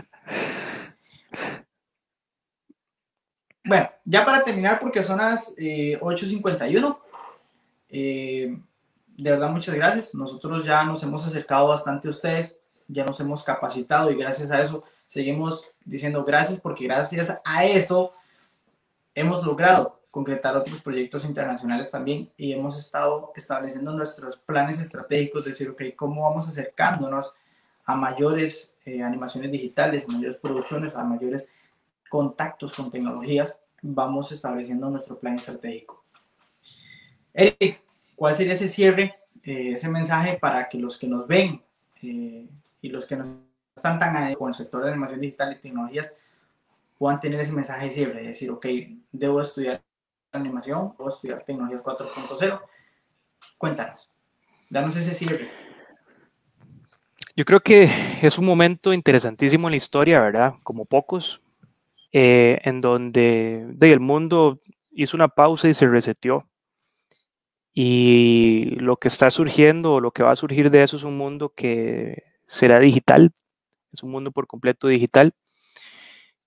bueno, 3.69 3.89
ya 4.03 4.25
para 4.25 4.43
terminar, 4.43 4.79
porque 4.79 5.03
son 5.03 5.19
las 5.19 5.55
8.51, 5.55 6.97
eh, 7.89 8.43
eh, 8.47 8.57
de 9.15 9.31
verdad 9.31 9.51
muchas 9.51 9.75
gracias, 9.75 10.15
nosotros 10.15 10.65
ya 10.65 10.83
nos 10.83 11.03
hemos 11.03 11.25
acercado 11.25 11.67
bastante 11.67 12.07
a 12.07 12.11
ustedes, 12.11 12.57
ya 12.87 13.05
nos 13.05 13.19
hemos 13.19 13.43
capacitado 13.43 14.09
y 14.11 14.15
gracias 14.15 14.49
a 14.49 14.59
eso 14.59 14.83
seguimos 15.05 15.63
diciendo 15.85 16.23
gracias 16.23 16.59
porque 16.59 16.85
gracias 16.85 17.39
a 17.45 17.65
eso 17.65 18.13
hemos 19.13 19.45
logrado 19.45 20.01
concretar 20.09 20.57
otros 20.57 20.81
proyectos 20.81 21.23
internacionales 21.23 21.91
también 21.91 22.31
y 22.37 22.51
hemos 22.51 22.79
estado 22.79 23.31
estableciendo 23.35 23.91
nuestros 23.91 24.37
planes 24.37 24.79
estratégicos, 24.79 25.45
decir, 25.45 25.69
ok, 25.69 25.83
cómo 25.95 26.23
vamos 26.27 26.47
acercándonos 26.47 27.31
a 27.85 27.95
mayores 27.95 28.73
eh, 28.85 29.03
animaciones 29.03 29.51
digitales, 29.51 30.05
a 30.07 30.11
mayores 30.11 30.37
producciones, 30.37 30.95
a 30.95 31.03
mayores 31.03 31.49
contactos 32.09 32.73
con 32.73 32.91
tecnologías, 32.91 33.59
vamos 33.81 34.31
estableciendo 34.31 34.89
nuestro 34.89 35.17
plan 35.17 35.35
estratégico. 35.35 36.03
Eric, 37.33 37.81
¿cuál 38.15 38.35
sería 38.35 38.53
ese 38.53 38.67
cierre, 38.67 39.15
eh, 39.43 39.71
ese 39.73 39.89
mensaje 39.89 40.37
para 40.37 40.67
que 40.67 40.77
los 40.77 40.97
que 40.97 41.07
nos 41.07 41.27
ven 41.27 41.61
eh, 42.01 42.47
y 42.81 42.89
los 42.89 43.05
que 43.05 43.15
nos 43.15 43.29
están 43.75 43.99
tan 43.99 44.33
con 44.35 44.49
el 44.49 44.53
sector 44.53 44.83
de 44.83 44.91
animación 44.91 45.21
digital 45.21 45.53
y 45.53 45.61
tecnologías 45.61 46.13
puedan 46.97 47.19
tener 47.19 47.39
ese 47.39 47.53
mensaje 47.53 47.85
de 47.85 47.91
cierre, 47.91 48.27
decir, 48.27 48.51
ok, 48.51 48.65
debo 49.11 49.39
estudiar 49.39 49.81
animación, 50.33 50.93
debo 50.97 51.09
estudiar 51.09 51.41
tecnologías 51.43 51.81
4.0. 51.81 52.61
Cuéntanos, 53.57 54.11
danos 54.69 54.95
ese 54.97 55.13
cierre. 55.13 55.47
Yo 57.35 57.45
creo 57.45 57.61
que 57.61 57.89
es 58.21 58.37
un 58.37 58.45
momento 58.45 58.91
interesantísimo 58.91 59.67
en 59.67 59.71
la 59.71 59.77
historia, 59.77 60.19
¿verdad? 60.19 60.55
Como 60.63 60.83
pocos, 60.83 61.41
eh, 62.11 62.59
en 62.63 62.81
donde 62.81 63.65
de, 63.69 63.91
el 63.91 63.99
mundo 63.99 64.59
hizo 64.91 65.17
una 65.17 65.29
pausa 65.29 65.69
y 65.69 65.73
se 65.73 65.87
reseteó. 65.87 66.49
Y 67.73 68.75
lo 68.79 68.97
que 68.97 69.07
está 69.07 69.31
surgiendo, 69.31 69.93
o 69.93 70.01
lo 70.01 70.11
que 70.11 70.23
va 70.23 70.31
a 70.31 70.35
surgir 70.35 70.69
de 70.71 70.83
eso 70.83 70.97
es 70.97 71.03
un 71.03 71.17
mundo 71.17 71.53
que 71.55 72.23
será 72.47 72.79
digital, 72.79 73.31
es 73.93 74.03
un 74.03 74.11
mundo 74.11 74.31
por 74.31 74.47
completo 74.47 74.87
digital. 74.87 75.33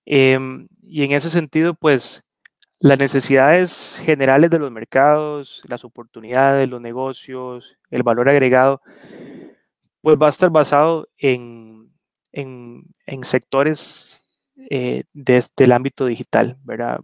Em, 0.05 0.69
y 0.83 1.05
en 1.05 1.13
ese 1.13 1.31
sentido, 1.31 1.75
pues 1.75 2.25
las 2.81 2.99
necesidades 2.99 4.03
generales 4.05 4.51
de 4.51 4.59
los 4.59 4.71
mercados, 4.73 5.63
las 5.69 5.85
oportunidades, 5.85 6.69
los 6.69 6.81
negocios, 6.81 7.79
el 7.91 8.03
valor 8.03 8.29
agregado, 8.29 8.83
pues 10.01 10.19
va 10.21 10.27
a 10.27 10.31
estar 10.31 10.51
basado 10.51 11.09
en, 11.17 11.93
en, 12.33 13.23
sectores 13.23 14.22
eh, 14.71 15.05
desde 15.13 15.65
el 15.65 15.73
ámbito 15.73 16.07
digital, 16.07 16.59
¿verdad? 16.65 17.01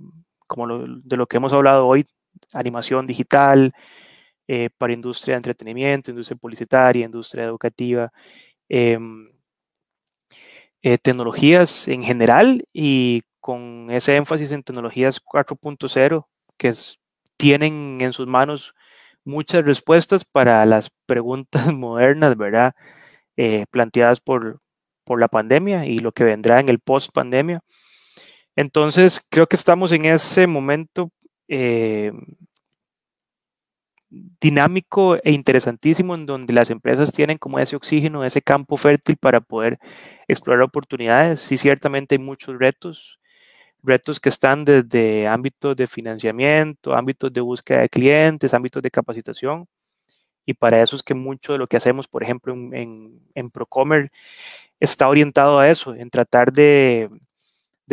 Como 0.47 0.67
de 0.69 1.17
lo 1.17 1.27
que 1.27 1.37
hemos 1.39 1.53
hablado 1.53 1.87
hoy, 1.87 2.07
animación 2.55 3.07
digital, 3.07 3.73
eh, 4.49 4.71
para 4.79 4.95
industria 4.95 5.35
de 5.35 5.39
entretenimiento, 5.39 6.11
industria 6.11 6.39
publicitaria, 6.39 7.05
industria 7.05 7.45
educativa, 7.45 8.11
em, 8.69 9.31
eh, 10.83 10.99
tecnologías 10.99 11.89
en 11.89 12.03
general 12.03 12.65
y 12.73 13.23
con 13.41 13.91
ese 13.91 14.17
énfasis 14.17 14.53
en 14.53 14.63
tecnologías 14.63 15.21
4.0 15.21 16.29
que 16.57 16.73
tienen 17.37 17.99
en 18.01 18.13
sus 18.13 18.27
manos 18.27 18.75
muchas 19.25 19.65
respuestas 19.65 20.25
para 20.25 20.65
las 20.67 20.91
preguntas 21.07 21.73
modernas, 21.75 22.37
¿verdad? 22.37 22.75
Eh, 23.37 23.67
planteadas 23.71 24.21
por, 24.21 24.61
por 25.09 25.19
la 25.19 25.29
pandemia 25.29 25.87
y 25.87 26.01
lo 26.01 26.13
que 26.13 26.23
vendrá 26.23 26.61
en 26.61 26.69
el 26.69 26.81
post 26.81 27.13
pandemia. 27.15 27.61
Entonces, 28.55 29.23
creo 29.31 29.47
que 29.47 29.57
estamos 29.57 29.91
en 29.93 30.05
ese 30.05 30.47
momento 30.47 31.11
eh, 31.49 32.13
dinámico 34.11 35.17
e 35.25 35.33
interesantísimo 35.33 36.15
en 36.15 36.27
donde 36.27 36.53
las 36.53 36.69
empresas 36.69 37.11
tienen 37.11 37.39
como 37.39 37.59
ese 37.59 37.75
oxígeno, 37.75 38.23
ese 38.23 38.43
campo 38.43 38.77
fértil 38.77 39.17
para 39.17 39.41
poder 39.41 39.79
explorar 40.29 40.63
oportunidades. 40.63 41.41
Sí, 41.41 41.57
ciertamente 41.57 42.17
hay 42.17 42.19
muchos 42.19 42.59
retos, 42.59 43.19
retos 43.83 44.21
que 44.21 44.29
están 44.29 44.67
desde 44.67 45.27
ámbitos 45.27 45.75
de 45.75 45.87
financiamiento, 45.87 46.95
ámbitos 46.95 47.33
de 47.33 47.41
búsqueda 47.41 47.81
de 47.81 47.89
clientes, 47.89 48.53
ámbitos 48.53 48.83
de 48.83 48.91
capacitación. 48.91 49.67
Y 50.49 50.55
para 50.55 50.81
eso 50.83 50.97
es 50.97 51.03
que 51.03 51.13
mucho 51.13 51.53
de 51.53 51.59
lo 51.59 51.67
que 51.67 51.77
hacemos, 51.77 52.09
por 52.09 52.23
ejemplo, 52.23 52.55
en, 52.55 53.21
en, 53.35 53.51
Procomer, 53.51 54.11
está 54.81 55.09
orientado 55.09 55.59
a 55.59 55.69
eso, 55.69 55.95
en 55.95 56.11
tratar 56.11 56.53
de, 56.53 57.11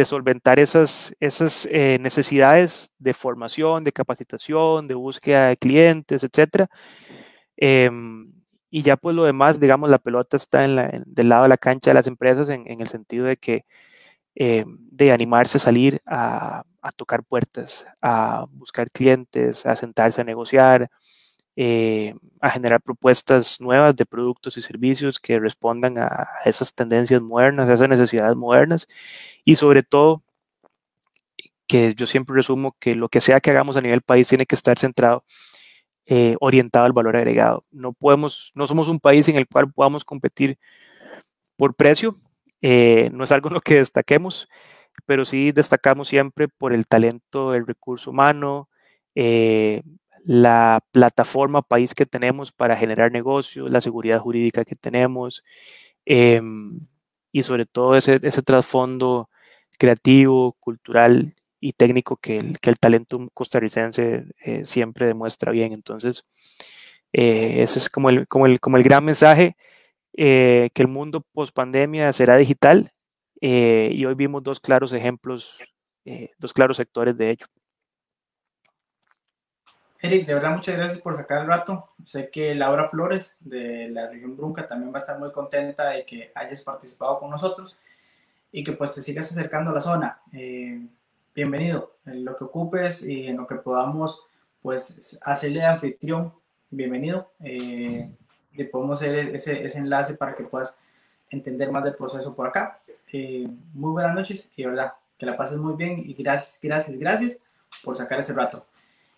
solventar 0.04 0.60
esas, 0.60 1.16
eh, 1.22 1.98
necesidades 2.02 2.92
de 3.00 3.14
formación, 3.14 3.84
de 3.84 3.92
capacitación, 3.92 4.88
de 4.88 4.96
búsqueda 4.96 5.48
de 5.48 5.58
clientes, 5.58 6.24
etc. 6.24 6.68
Em, 7.58 8.32
y 8.70 8.82
ya 8.82 8.98
pues 8.98 9.16
lo 9.16 9.24
demás, 9.24 9.60
digamos, 9.60 9.90
la 9.90 10.00
pelota 10.00 10.38
está 10.38 10.66
en 10.66 11.04
del 11.06 11.30
lado 11.30 11.44
de 11.44 11.50
la 11.50 11.58
cancha 11.58 11.92
de 11.92 11.96
las 11.96 12.08
empresas 12.08 12.50
en, 12.50 12.70
en 12.70 12.82
el 12.82 12.90
sentido 12.90 13.26
de 13.26 13.38
que 13.38 13.66
eh, 14.38 14.66
de 14.68 15.14
animarse 15.14 15.58
a 15.58 15.62
salir 15.62 16.02
a, 16.06 16.64
tocar 16.98 17.24
puertas, 17.24 17.88
a 18.02 18.46
buscar 18.52 18.92
clientes, 18.92 19.66
a 19.66 19.76
sentarse 19.78 20.22
a 20.22 20.24
negociar, 20.26 20.90
eh, 21.56 22.16
a 22.41 22.49
generar 22.49 22.82
propuestas 22.82 23.62
nuevas 23.62 23.95
de 23.95 24.06
productos 24.06 24.58
y 24.58 24.62
servicios 24.62 25.20
que 25.20 25.39
respondan 25.39 25.97
a 25.97 26.28
esas 26.45 26.76
tendencias 26.76 27.22
modernas, 27.22 27.70
a 27.70 27.74
esas 27.74 27.89
necesidades 27.89 28.36
modernas 28.36 28.88
y 29.45 29.56
sobre 29.56 29.84
todo 29.84 30.24
que 31.68 31.93
yo 31.95 32.06
siempre 32.06 32.36
resumo 32.36 32.76
que 32.80 32.95
lo 32.95 33.10
que 33.10 33.22
sea 33.22 33.39
que 33.39 33.51
hagamos 33.51 33.78
a 33.78 33.82
nivel 33.82 34.01
país 34.01 34.28
tiene 34.28 34.45
que 34.45 34.56
estar 34.56 34.78
centrado, 34.78 35.24
eh, 36.06 36.36
orientado 36.39 36.86
al 36.86 36.93
valor 36.93 37.18
agregado. 37.18 37.66
No 37.72 37.93
podemos, 37.93 38.51
no 38.56 38.68
somos 38.68 38.88
un 38.88 38.99
país 38.99 39.28
en 39.30 39.36
el 39.38 39.47
cual 39.47 39.72
podamos 39.72 40.06
competir 40.06 40.58
por 41.58 41.76
precio, 41.76 42.16
eh, 42.62 43.10
no 43.14 43.24
es 43.24 43.32
algo 43.32 43.49
en 43.49 43.56
lo 43.56 43.62
que 43.62 43.76
destaquemos, 43.76 44.47
pero 45.06 45.26
sí 45.26 45.51
destacamos 45.51 46.08
siempre 46.10 46.47
por 46.47 46.74
el 46.74 46.88
talento, 46.88 47.53
el 47.56 47.68
recurso 47.68 48.12
humano, 48.12 48.70
eh, 49.16 49.84
la 50.26 50.84
plataforma 50.92 51.62
país 51.62 51.94
que 51.94 52.06
tenemos 52.06 52.52
para 52.52 52.78
generar 52.78 53.12
negocios, 53.12 53.72
la 53.72 53.82
seguridad 53.82 54.20
jurídica 54.20 54.66
que 54.66 54.76
tenemos 54.76 55.44
em, 56.06 56.80
y 57.32 57.44
sobre 57.44 57.66
todo 57.66 57.96
ese, 57.96 58.20
trasfondo 58.20 59.30
creativo, 59.80 60.54
cultural 60.60 61.36
y 61.60 61.74
técnico 61.74 62.18
que 62.18 62.38
el, 62.38 62.60
que 62.60 62.74
talento 62.76 63.20
costarricense 63.34 64.26
eh, 64.46 64.66
siempre 64.66 65.08
demuestra 65.08 65.52
bien. 65.52 65.74
Entonces, 65.74 66.26
ese 67.12 67.80
es 67.80 67.90
como 67.90 68.10
el, 68.10 68.84
gran 68.84 69.06
mensaje. 69.06 69.56
Eh, 70.18 70.70
que 70.74 70.82
el 70.82 70.88
mundo 70.88 71.26
post 71.34 71.54
pandemia 71.54 72.14
será 72.14 72.38
digital 72.38 72.90
eh, 73.42 73.92
y 73.94 74.06
hoy 74.06 74.16
vimos 74.16 74.44
dos 74.44 74.60
claros 74.62 74.94
ejemplos, 74.94 75.60
eh, 76.06 76.32
dos 76.40 76.54
claros 76.54 76.78
sectores 76.78 77.18
de 77.18 77.32
ello. 77.32 77.46
Eric, 80.06 80.28
de 80.28 80.36
verdad 80.36 80.51
muchas 80.51 80.78
gracias 80.78 80.99
por 80.99 81.16
sacar 81.16 81.41
el 81.41 81.47
rato. 81.47 81.89
Sé 82.03 82.30
que 82.30 82.53
Laura 82.53 82.88
Flores 82.89 83.36
de 83.39 83.89
la 83.89 84.08
región 84.08 84.38
Brunca 84.38 84.68
también 84.68 84.93
va 84.93 84.97
a 84.97 85.01
estar 85.01 85.18
muy 85.18 85.32
contenta 85.32 85.89
de 85.89 86.06
que 86.06 86.32
hayas 86.36 86.62
participado 86.62 87.20
con 87.20 87.32
nosotros 87.32 87.76
y 88.51 88.64
que 88.64 88.74
pues 88.74 88.93
te 88.93 89.01
sigas 89.01 89.32
acercando 89.32 89.72
a 89.72 89.74
la 89.74 89.82
zona. 89.82 90.20
bienvenido 91.34 91.95
en 92.06 92.24
lo 92.24 92.36
que 92.36 92.43
ocupes 92.43 93.01
y 93.01 93.28
en 93.28 93.38
lo 93.38 93.47
que 93.47 93.56
podamos 93.56 94.22
pues 94.62 95.18
hacerle 95.24 95.64
anfitrión. 95.64 96.32
Bienvenido 96.70 97.32
le 97.39 98.66
podemos 98.66 99.01
hacer 99.01 99.36
ese, 99.36 99.66
ese, 99.66 99.80
enlace 99.80 100.14
para 100.14 100.36
que 100.36 100.43
puedas 100.43 100.78
entender 101.32 101.72
más 101.72 101.84
del 101.84 101.95
proceso 101.95 102.36
por 102.36 102.47
acá. 102.47 102.80
Eh, 103.12 103.47
muy 103.74 103.91
buenas 103.91 104.14
noches 104.14 104.51
y 104.56 104.62
de 104.62 104.70
verdad, 104.70 104.93
que 105.18 105.26
la 105.26 105.36
pases 105.36 105.58
muy 105.58 105.76
bien 105.76 106.03
y 106.06 106.14
gracias, 106.14 106.60
gracias, 106.62 106.95
gracias 106.97 107.39
por 107.84 107.95
sacar 107.95 108.20
ese 108.20 108.34
rato. 108.34 108.66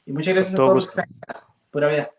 Y 0.07 0.13
muchas 0.13 0.33
gracias 0.33 0.53
a 0.53 0.57
todos 0.57 0.73
los 0.73 0.85
que 0.87 1.01
están. 1.01 1.09
Pura 1.69 1.89
vida. 1.89 2.11